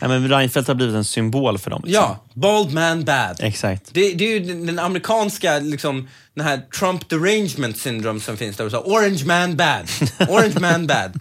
Ja, 0.00 0.08
men 0.08 0.28
Reinfeldt 0.28 0.68
har 0.68 0.74
blivit 0.74 0.94
en 0.94 1.04
symbol 1.04 1.58
för 1.58 1.70
dem. 1.70 1.82
Liksom. 1.84 2.02
Ja, 2.02 2.24
bald 2.34 2.72
man 2.72 3.04
bad. 3.04 3.36
Exakt. 3.40 3.94
Det, 3.94 4.12
det 4.12 4.24
är 4.24 4.32
ju 4.32 4.40
den, 4.40 4.66
den 4.66 4.78
amerikanska, 4.78 5.58
liksom, 5.58 6.08
den 6.34 6.44
här 6.44 6.58
Trump 6.78 7.08
derangement 7.08 7.76
syndrome 7.78 8.20
som 8.20 8.36
finns 8.36 8.56
där. 8.56 8.64
Och 8.64 8.70
så, 8.70 8.78
orange 8.78 9.24
man 9.26 9.56
bad. 9.56 9.88
Orange 10.28 10.60
man 10.60 10.86
bad. 10.86 11.20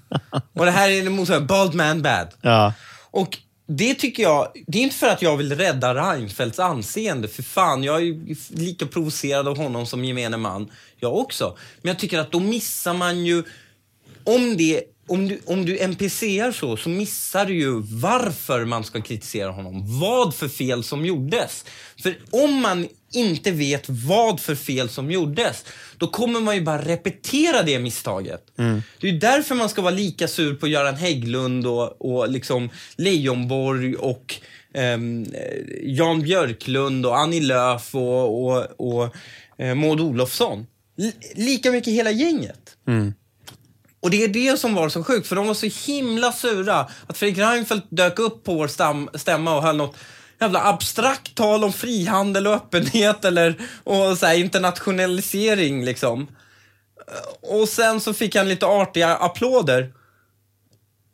Och 0.53 0.65
det 0.65 0.71
här 0.71 0.89
är 0.89 1.09
motsvarande, 1.09 1.47
bald 1.47 1.73
man 1.73 2.01
bad. 2.01 2.27
Ja. 2.41 2.73
Och 3.11 3.37
det 3.67 3.93
tycker 3.93 4.23
jag, 4.23 4.47
det 4.67 4.77
är 4.77 4.83
inte 4.83 4.95
för 4.95 5.07
att 5.07 5.21
jag 5.21 5.37
vill 5.37 5.55
rädda 5.55 5.95
Reinfeldts 5.95 6.59
anseende, 6.59 7.27
för 7.27 7.43
fan, 7.43 7.83
jag 7.83 7.95
är 7.95 7.99
ju 7.99 8.35
lika 8.49 8.85
provocerad 8.85 9.47
av 9.47 9.57
honom 9.57 9.85
som 9.85 10.05
gemene 10.05 10.37
man, 10.37 10.69
jag 10.99 11.17
också. 11.17 11.57
Men 11.81 11.89
jag 11.89 11.99
tycker 11.99 12.19
att 12.19 12.31
då 12.31 12.39
missar 12.39 12.93
man 12.93 13.25
ju, 13.25 13.43
om 14.23 14.57
det 14.57 14.83
om 15.09 15.27
du, 15.27 15.39
om 15.45 15.65
du 15.65 15.77
NPCar 15.77 16.51
så, 16.51 16.77
så 16.77 16.89
missar 16.89 17.45
du 17.45 17.53
ju 17.53 17.81
varför 17.81 18.65
man 18.65 18.83
ska 18.83 19.01
kritisera 19.01 19.51
honom. 19.51 19.99
Vad 19.99 20.35
för 20.35 20.47
fel 20.47 20.83
som 20.83 21.05
gjordes. 21.05 21.65
För 22.03 22.17
om 22.31 22.61
man 22.61 22.87
inte 23.11 23.51
vet 23.51 23.85
vad 23.89 24.39
för 24.39 24.55
fel 24.55 24.89
som 24.89 25.11
gjordes, 25.11 25.65
då 25.97 26.07
kommer 26.07 26.39
man 26.39 26.55
ju 26.55 26.61
bara 26.61 26.81
repetera 26.81 27.63
det 27.63 27.79
misstaget. 27.79 28.41
Det 29.01 29.09
är 29.09 29.13
därför 29.19 29.55
man 29.55 29.69
ska 29.69 29.81
vara 29.81 29.93
lika 29.93 30.27
sur 30.27 30.55
på 30.55 30.67
Göran 30.67 30.95
Hägglund 30.95 31.67
och, 31.67 32.01
och 32.01 32.29
liksom 32.29 32.69
Leijonborg 32.95 33.95
och 33.95 34.35
eh, 34.73 34.97
Jan 35.83 36.21
Björklund 36.21 37.05
och 37.05 37.17
Annie 37.17 37.41
Lööf 37.41 37.95
och, 37.95 38.45
och, 38.45 38.65
och 38.77 39.15
eh, 39.57 39.75
Maud 39.75 39.99
Olofsson. 39.99 40.65
Lika 41.35 41.71
mycket 41.71 41.93
hela 41.93 42.11
gänget. 42.11 42.77
Och 44.01 44.09
det 44.09 44.23
är 44.23 44.27
det 44.27 44.59
som 44.59 44.75
var 44.75 44.89
så 44.89 45.03
sjukt, 45.03 45.27
för 45.27 45.35
de 45.35 45.47
var 45.47 45.53
så 45.53 45.91
himla 45.91 46.31
sura 46.31 46.87
att 47.07 47.17
Fredrik 47.17 47.37
Reinfeldt 47.37 47.87
dök 47.89 48.19
upp 48.19 48.43
på 48.43 48.53
vår 48.53 48.67
stam, 48.67 49.09
stämma 49.13 49.55
och 49.55 49.63
höll 49.63 49.75
något 49.75 49.95
jävla 50.41 50.63
abstrakt 50.63 51.35
tal 51.35 51.63
om 51.63 51.73
frihandel 51.73 52.47
och 52.47 52.53
öppenhet 52.53 53.25
eller 53.25 53.55
och 53.83 54.17
så 54.17 54.25
här 54.25 54.35
internationalisering 54.35 55.85
liksom. 55.85 56.27
Och 57.41 57.69
sen 57.69 57.99
så 58.01 58.13
fick 58.13 58.35
han 58.35 58.49
lite 58.49 58.65
artiga 58.65 59.15
applåder. 59.15 59.93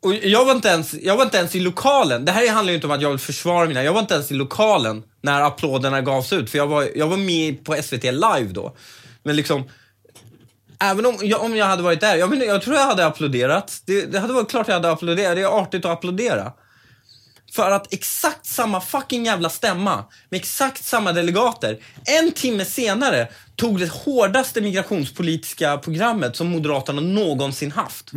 Och 0.02 0.14
jag 0.14 0.44
var, 0.44 0.52
inte 0.52 0.68
ens, 0.68 0.94
jag 0.94 1.16
var 1.16 1.24
inte 1.24 1.38
ens 1.38 1.54
i 1.54 1.60
lokalen. 1.60 2.24
Det 2.24 2.32
här 2.32 2.50
handlar 2.50 2.70
ju 2.70 2.74
inte 2.74 2.86
om 2.86 2.92
att 2.92 3.02
jag 3.02 3.10
vill 3.10 3.18
försvara 3.18 3.66
mina. 3.66 3.84
Jag 3.84 3.92
var 3.92 4.00
inte 4.00 4.14
ens 4.14 4.30
i 4.30 4.34
lokalen 4.34 5.02
när 5.20 5.42
applåderna 5.42 6.02
gavs 6.02 6.32
ut. 6.32 6.50
För 6.50 6.58
jag 6.58 6.66
var, 6.66 6.88
jag 6.96 7.06
var 7.06 7.16
med 7.16 7.64
på 7.64 7.82
SVT 7.82 8.04
live 8.04 8.48
då. 8.52 8.76
Men 9.26 9.36
liksom, 9.36 9.64
Även 10.80 11.06
om 11.06 11.18
jag, 11.22 11.42
om 11.42 11.56
jag 11.56 11.66
hade 11.66 11.82
varit 11.82 12.00
där, 12.00 12.16
jag, 12.16 12.30
men, 12.30 12.40
jag 12.40 12.62
tror 12.62 12.76
jag 12.76 12.86
hade 12.86 13.06
applåderat. 13.06 13.82
Det, 13.86 14.12
det 14.12 14.18
hade 14.18 14.32
varit 14.32 14.50
klart 14.50 14.68
jag 14.68 14.74
hade 14.74 14.90
applåderat. 14.90 15.36
Det 15.36 15.42
är 15.42 15.62
artigt 15.62 15.84
att 15.84 15.90
applådera. 15.90 16.52
För 17.52 17.70
att 17.70 17.92
exakt 17.92 18.46
samma 18.46 18.80
fucking 18.80 19.24
jävla 19.24 19.50
stämma 19.50 20.04
med 20.28 20.40
exakt 20.40 20.84
samma 20.84 21.12
delegater 21.12 21.78
en 22.04 22.32
timme 22.32 22.64
senare 22.64 23.28
tog 23.56 23.80
det 23.80 23.92
hårdaste 23.92 24.60
migrationspolitiska 24.60 25.78
programmet 25.78 26.36
som 26.36 26.48
Moderaterna 26.48 27.00
någonsin 27.00 27.72
haft. 27.72 28.10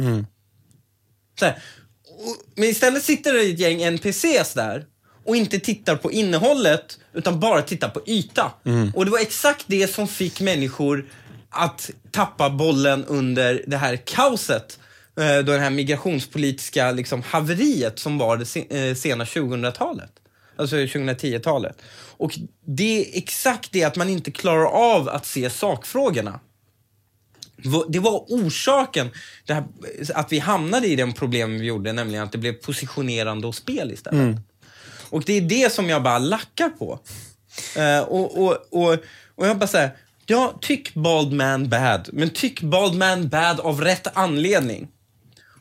Så 1.39 1.45
här, 1.45 1.61
och, 2.03 2.35
men 2.55 2.69
istället 2.69 3.03
sitter 3.03 3.33
det 3.33 3.41
ett 3.41 3.59
gäng 3.59 3.81
NPCs 3.81 4.53
där 4.53 4.85
och 5.29 5.35
inte 5.35 5.59
tittar 5.59 5.95
på 5.95 6.11
innehållet 6.11 6.99
utan 7.13 7.39
bara 7.39 7.61
tittar 7.61 7.89
på 7.89 8.01
yta. 8.05 8.51
Och 8.95 9.05
det 9.05 9.11
var 9.11 9.19
exakt 9.19 9.65
det 9.67 9.87
som 9.87 10.07
fick 10.07 10.41
människor 10.41 11.05
att 11.49 11.89
tappa 12.11 12.49
bollen 12.49 13.05
under 13.05 13.63
det 13.67 13.77
här 13.77 13.95
kaoset. 13.95 14.79
eh, 15.19 15.37
Då 15.37 15.51
det 15.51 15.59
här 15.59 15.69
migrationspolitiska 15.69 16.91
liksom, 16.91 17.21
haveriet 17.25 17.99
som 17.99 18.17
var 18.17 18.37
det 18.37 18.77
eh, 18.89 18.95
sena 18.95 19.23
2000-talet. 19.23 20.11
Alltså 20.55 20.75
2010-talet. 20.75 21.81
Och 22.17 22.39
det 22.65 22.99
är 23.01 23.17
exakt 23.17 23.71
det 23.71 23.83
att 23.83 23.95
man 23.95 24.09
inte 24.09 24.31
klarar 24.31 24.65
av 24.65 25.09
att 25.09 25.25
se 25.25 25.49
sakfrågorna. 25.49 26.39
Det 27.89 27.99
var 27.99 28.19
orsaken 28.27 29.09
här, 29.49 29.63
att 30.13 30.31
vi 30.31 30.39
hamnade 30.39 30.87
i 30.87 30.95
den 30.95 31.13
problem 31.13 31.59
vi 31.59 31.65
gjorde, 31.65 31.93
nämligen 31.93 32.23
att 32.23 32.31
det 32.31 32.37
blev 32.37 32.53
positionerande 32.53 33.47
och 33.47 33.55
spel 33.55 33.91
istället. 33.91 34.37
Och 35.09 35.23
det 35.23 35.33
är 35.33 35.41
det 35.41 35.73
som 35.73 35.89
jag 35.89 36.03
bara 36.03 36.19
lackar 36.19 36.69
på. 36.69 36.99
Uh, 37.77 37.99
och, 37.99 38.43
och, 38.43 38.57
och, 38.69 38.97
och 39.35 39.47
jag 39.47 39.57
bara 39.57 39.67
säger, 39.67 39.91
ja, 40.25 40.57
tyck 40.61 40.93
bald 40.93 41.33
man 41.33 41.69
bad, 41.69 42.09
men 42.13 42.29
tyck 42.29 42.61
bald 42.61 42.95
man 42.95 43.29
bad 43.29 43.59
av 43.59 43.81
rätt 43.81 44.17
anledning. 44.17 44.87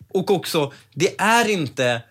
Och 0.09 0.30
också, 0.30 0.72
det 0.94 1.20
är 1.20 1.49
inte 1.49 2.03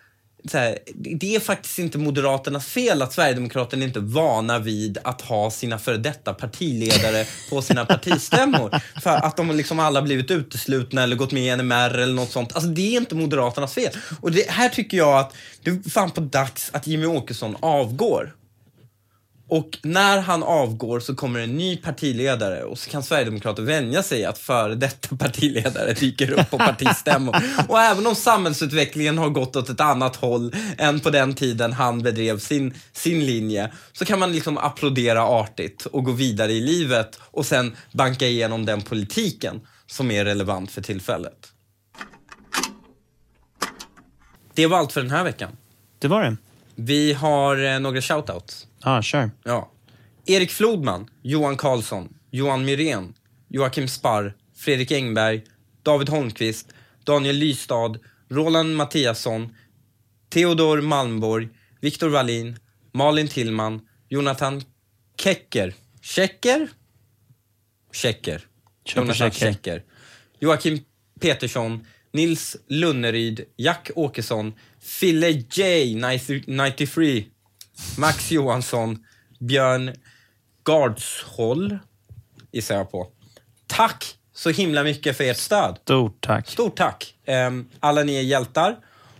här, 0.52 0.78
det 0.94 1.34
är 1.34 1.40
faktiskt 1.40 1.78
inte 1.78 1.98
Moderaternas 1.98 2.66
fel 2.66 3.02
att 3.02 3.12
Sverigedemokraterna 3.12 3.84
inte 3.84 3.98
är 3.98 4.02
vana 4.02 4.58
vid 4.58 4.98
att 5.04 5.20
ha 5.20 5.50
sina 5.50 5.78
före 5.78 5.96
detta 5.96 6.34
partiledare 6.34 7.26
på 7.50 7.62
sina 7.62 7.84
partistämmor. 7.84 8.80
För 9.02 9.10
att 9.10 9.36
de 9.36 9.50
liksom 9.50 9.78
alla 9.80 10.02
blivit 10.02 10.30
uteslutna 10.30 11.02
eller 11.02 11.16
gått 11.16 11.32
med 11.32 11.42
i 11.42 11.56
NMR 11.56 11.98
eller 11.98 12.14
något 12.14 12.30
sånt. 12.30 12.52
Alltså 12.52 12.70
det 12.70 12.94
är 12.96 13.00
inte 13.00 13.14
Moderaternas 13.14 13.74
fel. 13.74 13.92
Och 14.20 14.32
det 14.32 14.50
här 14.50 14.68
tycker 14.68 14.96
jag 14.96 15.18
att 15.18 15.34
det 15.62 15.70
är 15.70 15.90
fan 15.90 16.10
på 16.10 16.20
dags 16.20 16.70
att 16.72 16.86
Jimmy 16.86 17.06
Åkesson 17.06 17.56
avgår. 17.60 18.34
Och 19.48 19.78
när 19.82 20.20
han 20.20 20.42
avgår 20.42 21.00
så 21.00 21.14
kommer 21.14 21.40
en 21.40 21.56
ny 21.56 21.76
partiledare 21.76 22.62
och 22.62 22.78
så 22.78 22.90
kan 22.90 23.02
Sverigedemokrater 23.02 23.62
vänja 23.62 24.02
sig 24.02 24.24
att 24.24 24.38
före 24.38 24.74
detta 24.74 25.16
partiledare 25.16 25.92
dyker 25.92 26.30
upp 26.30 26.50
på 26.50 26.58
partistämmor. 26.58 27.36
Och 27.68 27.80
även 27.80 28.06
om 28.06 28.14
samhällsutvecklingen 28.14 29.18
har 29.18 29.28
gått 29.28 29.56
åt 29.56 29.68
ett 29.68 29.80
annat 29.80 30.16
håll 30.16 30.54
än 30.78 31.00
på 31.00 31.10
den 31.10 31.34
tiden 31.34 31.72
han 31.72 32.02
bedrev 32.02 32.38
sin, 32.38 32.74
sin 32.92 33.26
linje 33.26 33.72
så 33.92 34.04
kan 34.04 34.18
man 34.18 34.32
liksom 34.32 34.58
applådera 34.58 35.22
artigt 35.22 35.86
och 35.86 36.04
gå 36.04 36.12
vidare 36.12 36.52
i 36.52 36.60
livet 36.60 37.20
och 37.22 37.46
sen 37.46 37.76
banka 37.92 38.26
igenom 38.26 38.66
den 38.66 38.82
politiken 38.82 39.60
som 39.86 40.10
är 40.10 40.24
relevant 40.24 40.70
för 40.70 40.82
tillfället. 40.82 41.52
Det 44.54 44.66
var 44.66 44.78
allt 44.78 44.92
för 44.92 45.02
den 45.02 45.10
här 45.10 45.24
veckan. 45.24 45.56
Det 45.98 46.08
var 46.08 46.22
det. 46.22 46.36
Vi 46.80 47.12
har 47.12 47.64
eh, 47.64 47.80
några 47.80 48.00
shoutouts. 48.00 48.66
Ja, 48.84 49.02
kör. 49.02 49.30
Ja. 49.44 49.70
Erik 50.26 50.50
Flodman, 50.50 51.10
Johan 51.22 51.56
Karlsson, 51.56 52.14
Johan 52.30 52.64
Myrén, 52.64 53.14
Joakim 53.48 53.88
Sparr, 53.88 54.34
Fredrik 54.56 54.90
Engberg, 54.90 55.42
David 55.82 56.08
Holmqvist, 56.08 56.74
Daniel 57.04 57.36
Lystad, 57.36 57.98
Roland 58.30 58.76
Mattiasson, 58.76 59.54
Theodor 60.30 60.80
Malmborg, 60.80 61.48
Viktor 61.80 62.10
Wallin, 62.10 62.58
Malin 62.92 63.28
Tillman, 63.28 63.80
Jonathan 64.08 64.62
Kecker. 65.16 65.74
Checker? 66.00 66.68
Checker. 67.92 68.40
Jonathan. 68.84 69.30
Checker. 69.30 69.82
Joakim 70.40 70.84
Petersson, 71.20 71.86
Nils 72.12 72.56
Lunneryd, 72.68 73.44
Jack 73.56 73.90
Åkesson, 73.96 74.52
Fille 74.88 75.30
J, 75.30 75.94
93, 76.46 77.24
Max 77.98 78.30
Johansson, 78.30 79.04
Björn 79.40 79.92
Gardshåll, 80.64 81.78
gissar 82.52 82.74
jag 82.76 82.90
på. 82.90 83.08
Tack 83.66 84.14
så 84.34 84.50
himla 84.50 84.82
mycket 84.82 85.16
för 85.16 85.24
ert 85.24 85.36
stöd. 85.36 85.78
Stort 85.82 86.20
tack. 86.20 86.48
Stort 86.48 86.76
tack! 86.76 87.14
Ehm, 87.24 87.68
Alla 87.80 88.02
ni 88.02 88.16
är 88.16 88.22
hjältar 88.22 88.76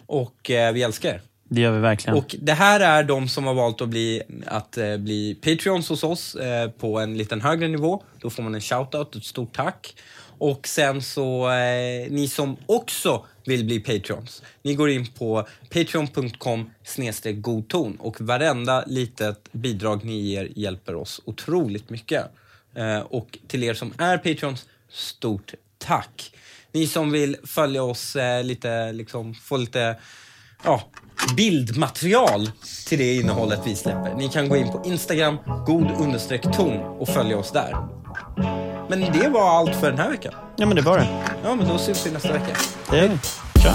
och 0.06 0.50
eh, 0.50 0.72
vi 0.72 0.82
älskar 0.82 1.08
er. 1.08 1.22
Det 1.50 1.60
gör 1.60 1.72
vi 1.72 1.78
verkligen. 1.78 2.18
Och 2.18 2.36
det 2.38 2.52
här 2.52 2.80
är 2.80 3.02
de 3.02 3.28
som 3.28 3.46
har 3.46 3.54
valt 3.54 3.80
att 3.80 3.88
bli, 3.88 4.22
att, 4.46 4.78
eh, 4.78 4.96
bli 4.96 5.34
Patreons 5.34 5.88
hos 5.88 6.04
oss 6.04 6.34
eh, 6.34 6.70
på 6.70 6.98
en 7.00 7.18
liten 7.18 7.40
högre 7.40 7.68
nivå. 7.68 8.02
Då 8.20 8.30
får 8.30 8.42
man 8.42 8.54
en 8.54 8.60
shoutout, 8.60 9.16
ett 9.16 9.24
stort 9.24 9.56
tack. 9.56 9.94
Och 10.38 10.68
sen 10.68 11.02
så, 11.02 11.50
eh, 11.50 12.10
ni 12.10 12.28
som 12.28 12.56
också 12.66 13.26
vill 13.44 13.64
bli 13.64 13.80
Patreons, 13.80 14.42
ni 14.62 14.74
går 14.74 14.90
in 14.90 15.06
på 15.06 15.46
patreon.com 15.70 16.70
godton 17.34 17.96
och 18.00 18.20
varenda 18.20 18.84
litet 18.86 19.52
bidrag 19.52 20.04
ni 20.04 20.20
ger 20.20 20.48
hjälper 20.56 20.94
oss 20.94 21.20
otroligt 21.24 21.90
mycket. 21.90 22.24
Eh, 22.74 22.98
och 22.98 23.38
till 23.46 23.64
er 23.64 23.74
som 23.74 23.92
är 23.98 24.18
Patreons, 24.18 24.66
stort 24.88 25.54
tack! 25.78 26.34
Ni 26.72 26.86
som 26.86 27.10
vill 27.10 27.36
följa 27.44 27.82
oss 27.82 28.16
eh, 28.16 28.44
lite, 28.44 28.92
liksom 28.92 29.34
få 29.34 29.56
lite 29.56 29.96
ja, 30.64 30.82
bildmaterial 31.36 32.50
till 32.86 32.98
det 32.98 33.14
innehållet 33.14 33.60
vi 33.64 33.76
släpper. 33.76 34.14
Ni 34.14 34.28
kan 34.28 34.48
gå 34.48 34.56
in 34.56 34.72
på 34.72 34.82
Instagram, 34.86 35.38
god-ton 35.66 36.80
och 36.80 37.08
följa 37.08 37.38
oss 37.38 37.52
där. 37.52 37.74
Men 38.88 39.00
det 39.12 39.28
var 39.28 39.58
allt 39.58 39.76
för 39.76 39.90
den 39.90 39.98
här 39.98 40.10
veckan. 40.10 40.32
Ja, 40.56 40.66
men 40.66 40.76
det 40.76 40.82
var 40.82 40.98
det. 40.98 41.06
Ja, 41.44 41.54
men 41.54 41.68
då 41.68 41.78
syns 41.78 42.06
vi 42.06 42.10
nästa 42.10 42.32
vecka. 42.32 42.56
Det 42.90 42.96
gör 42.96 43.08
vi. 43.08 43.18
Tja. 43.62 43.74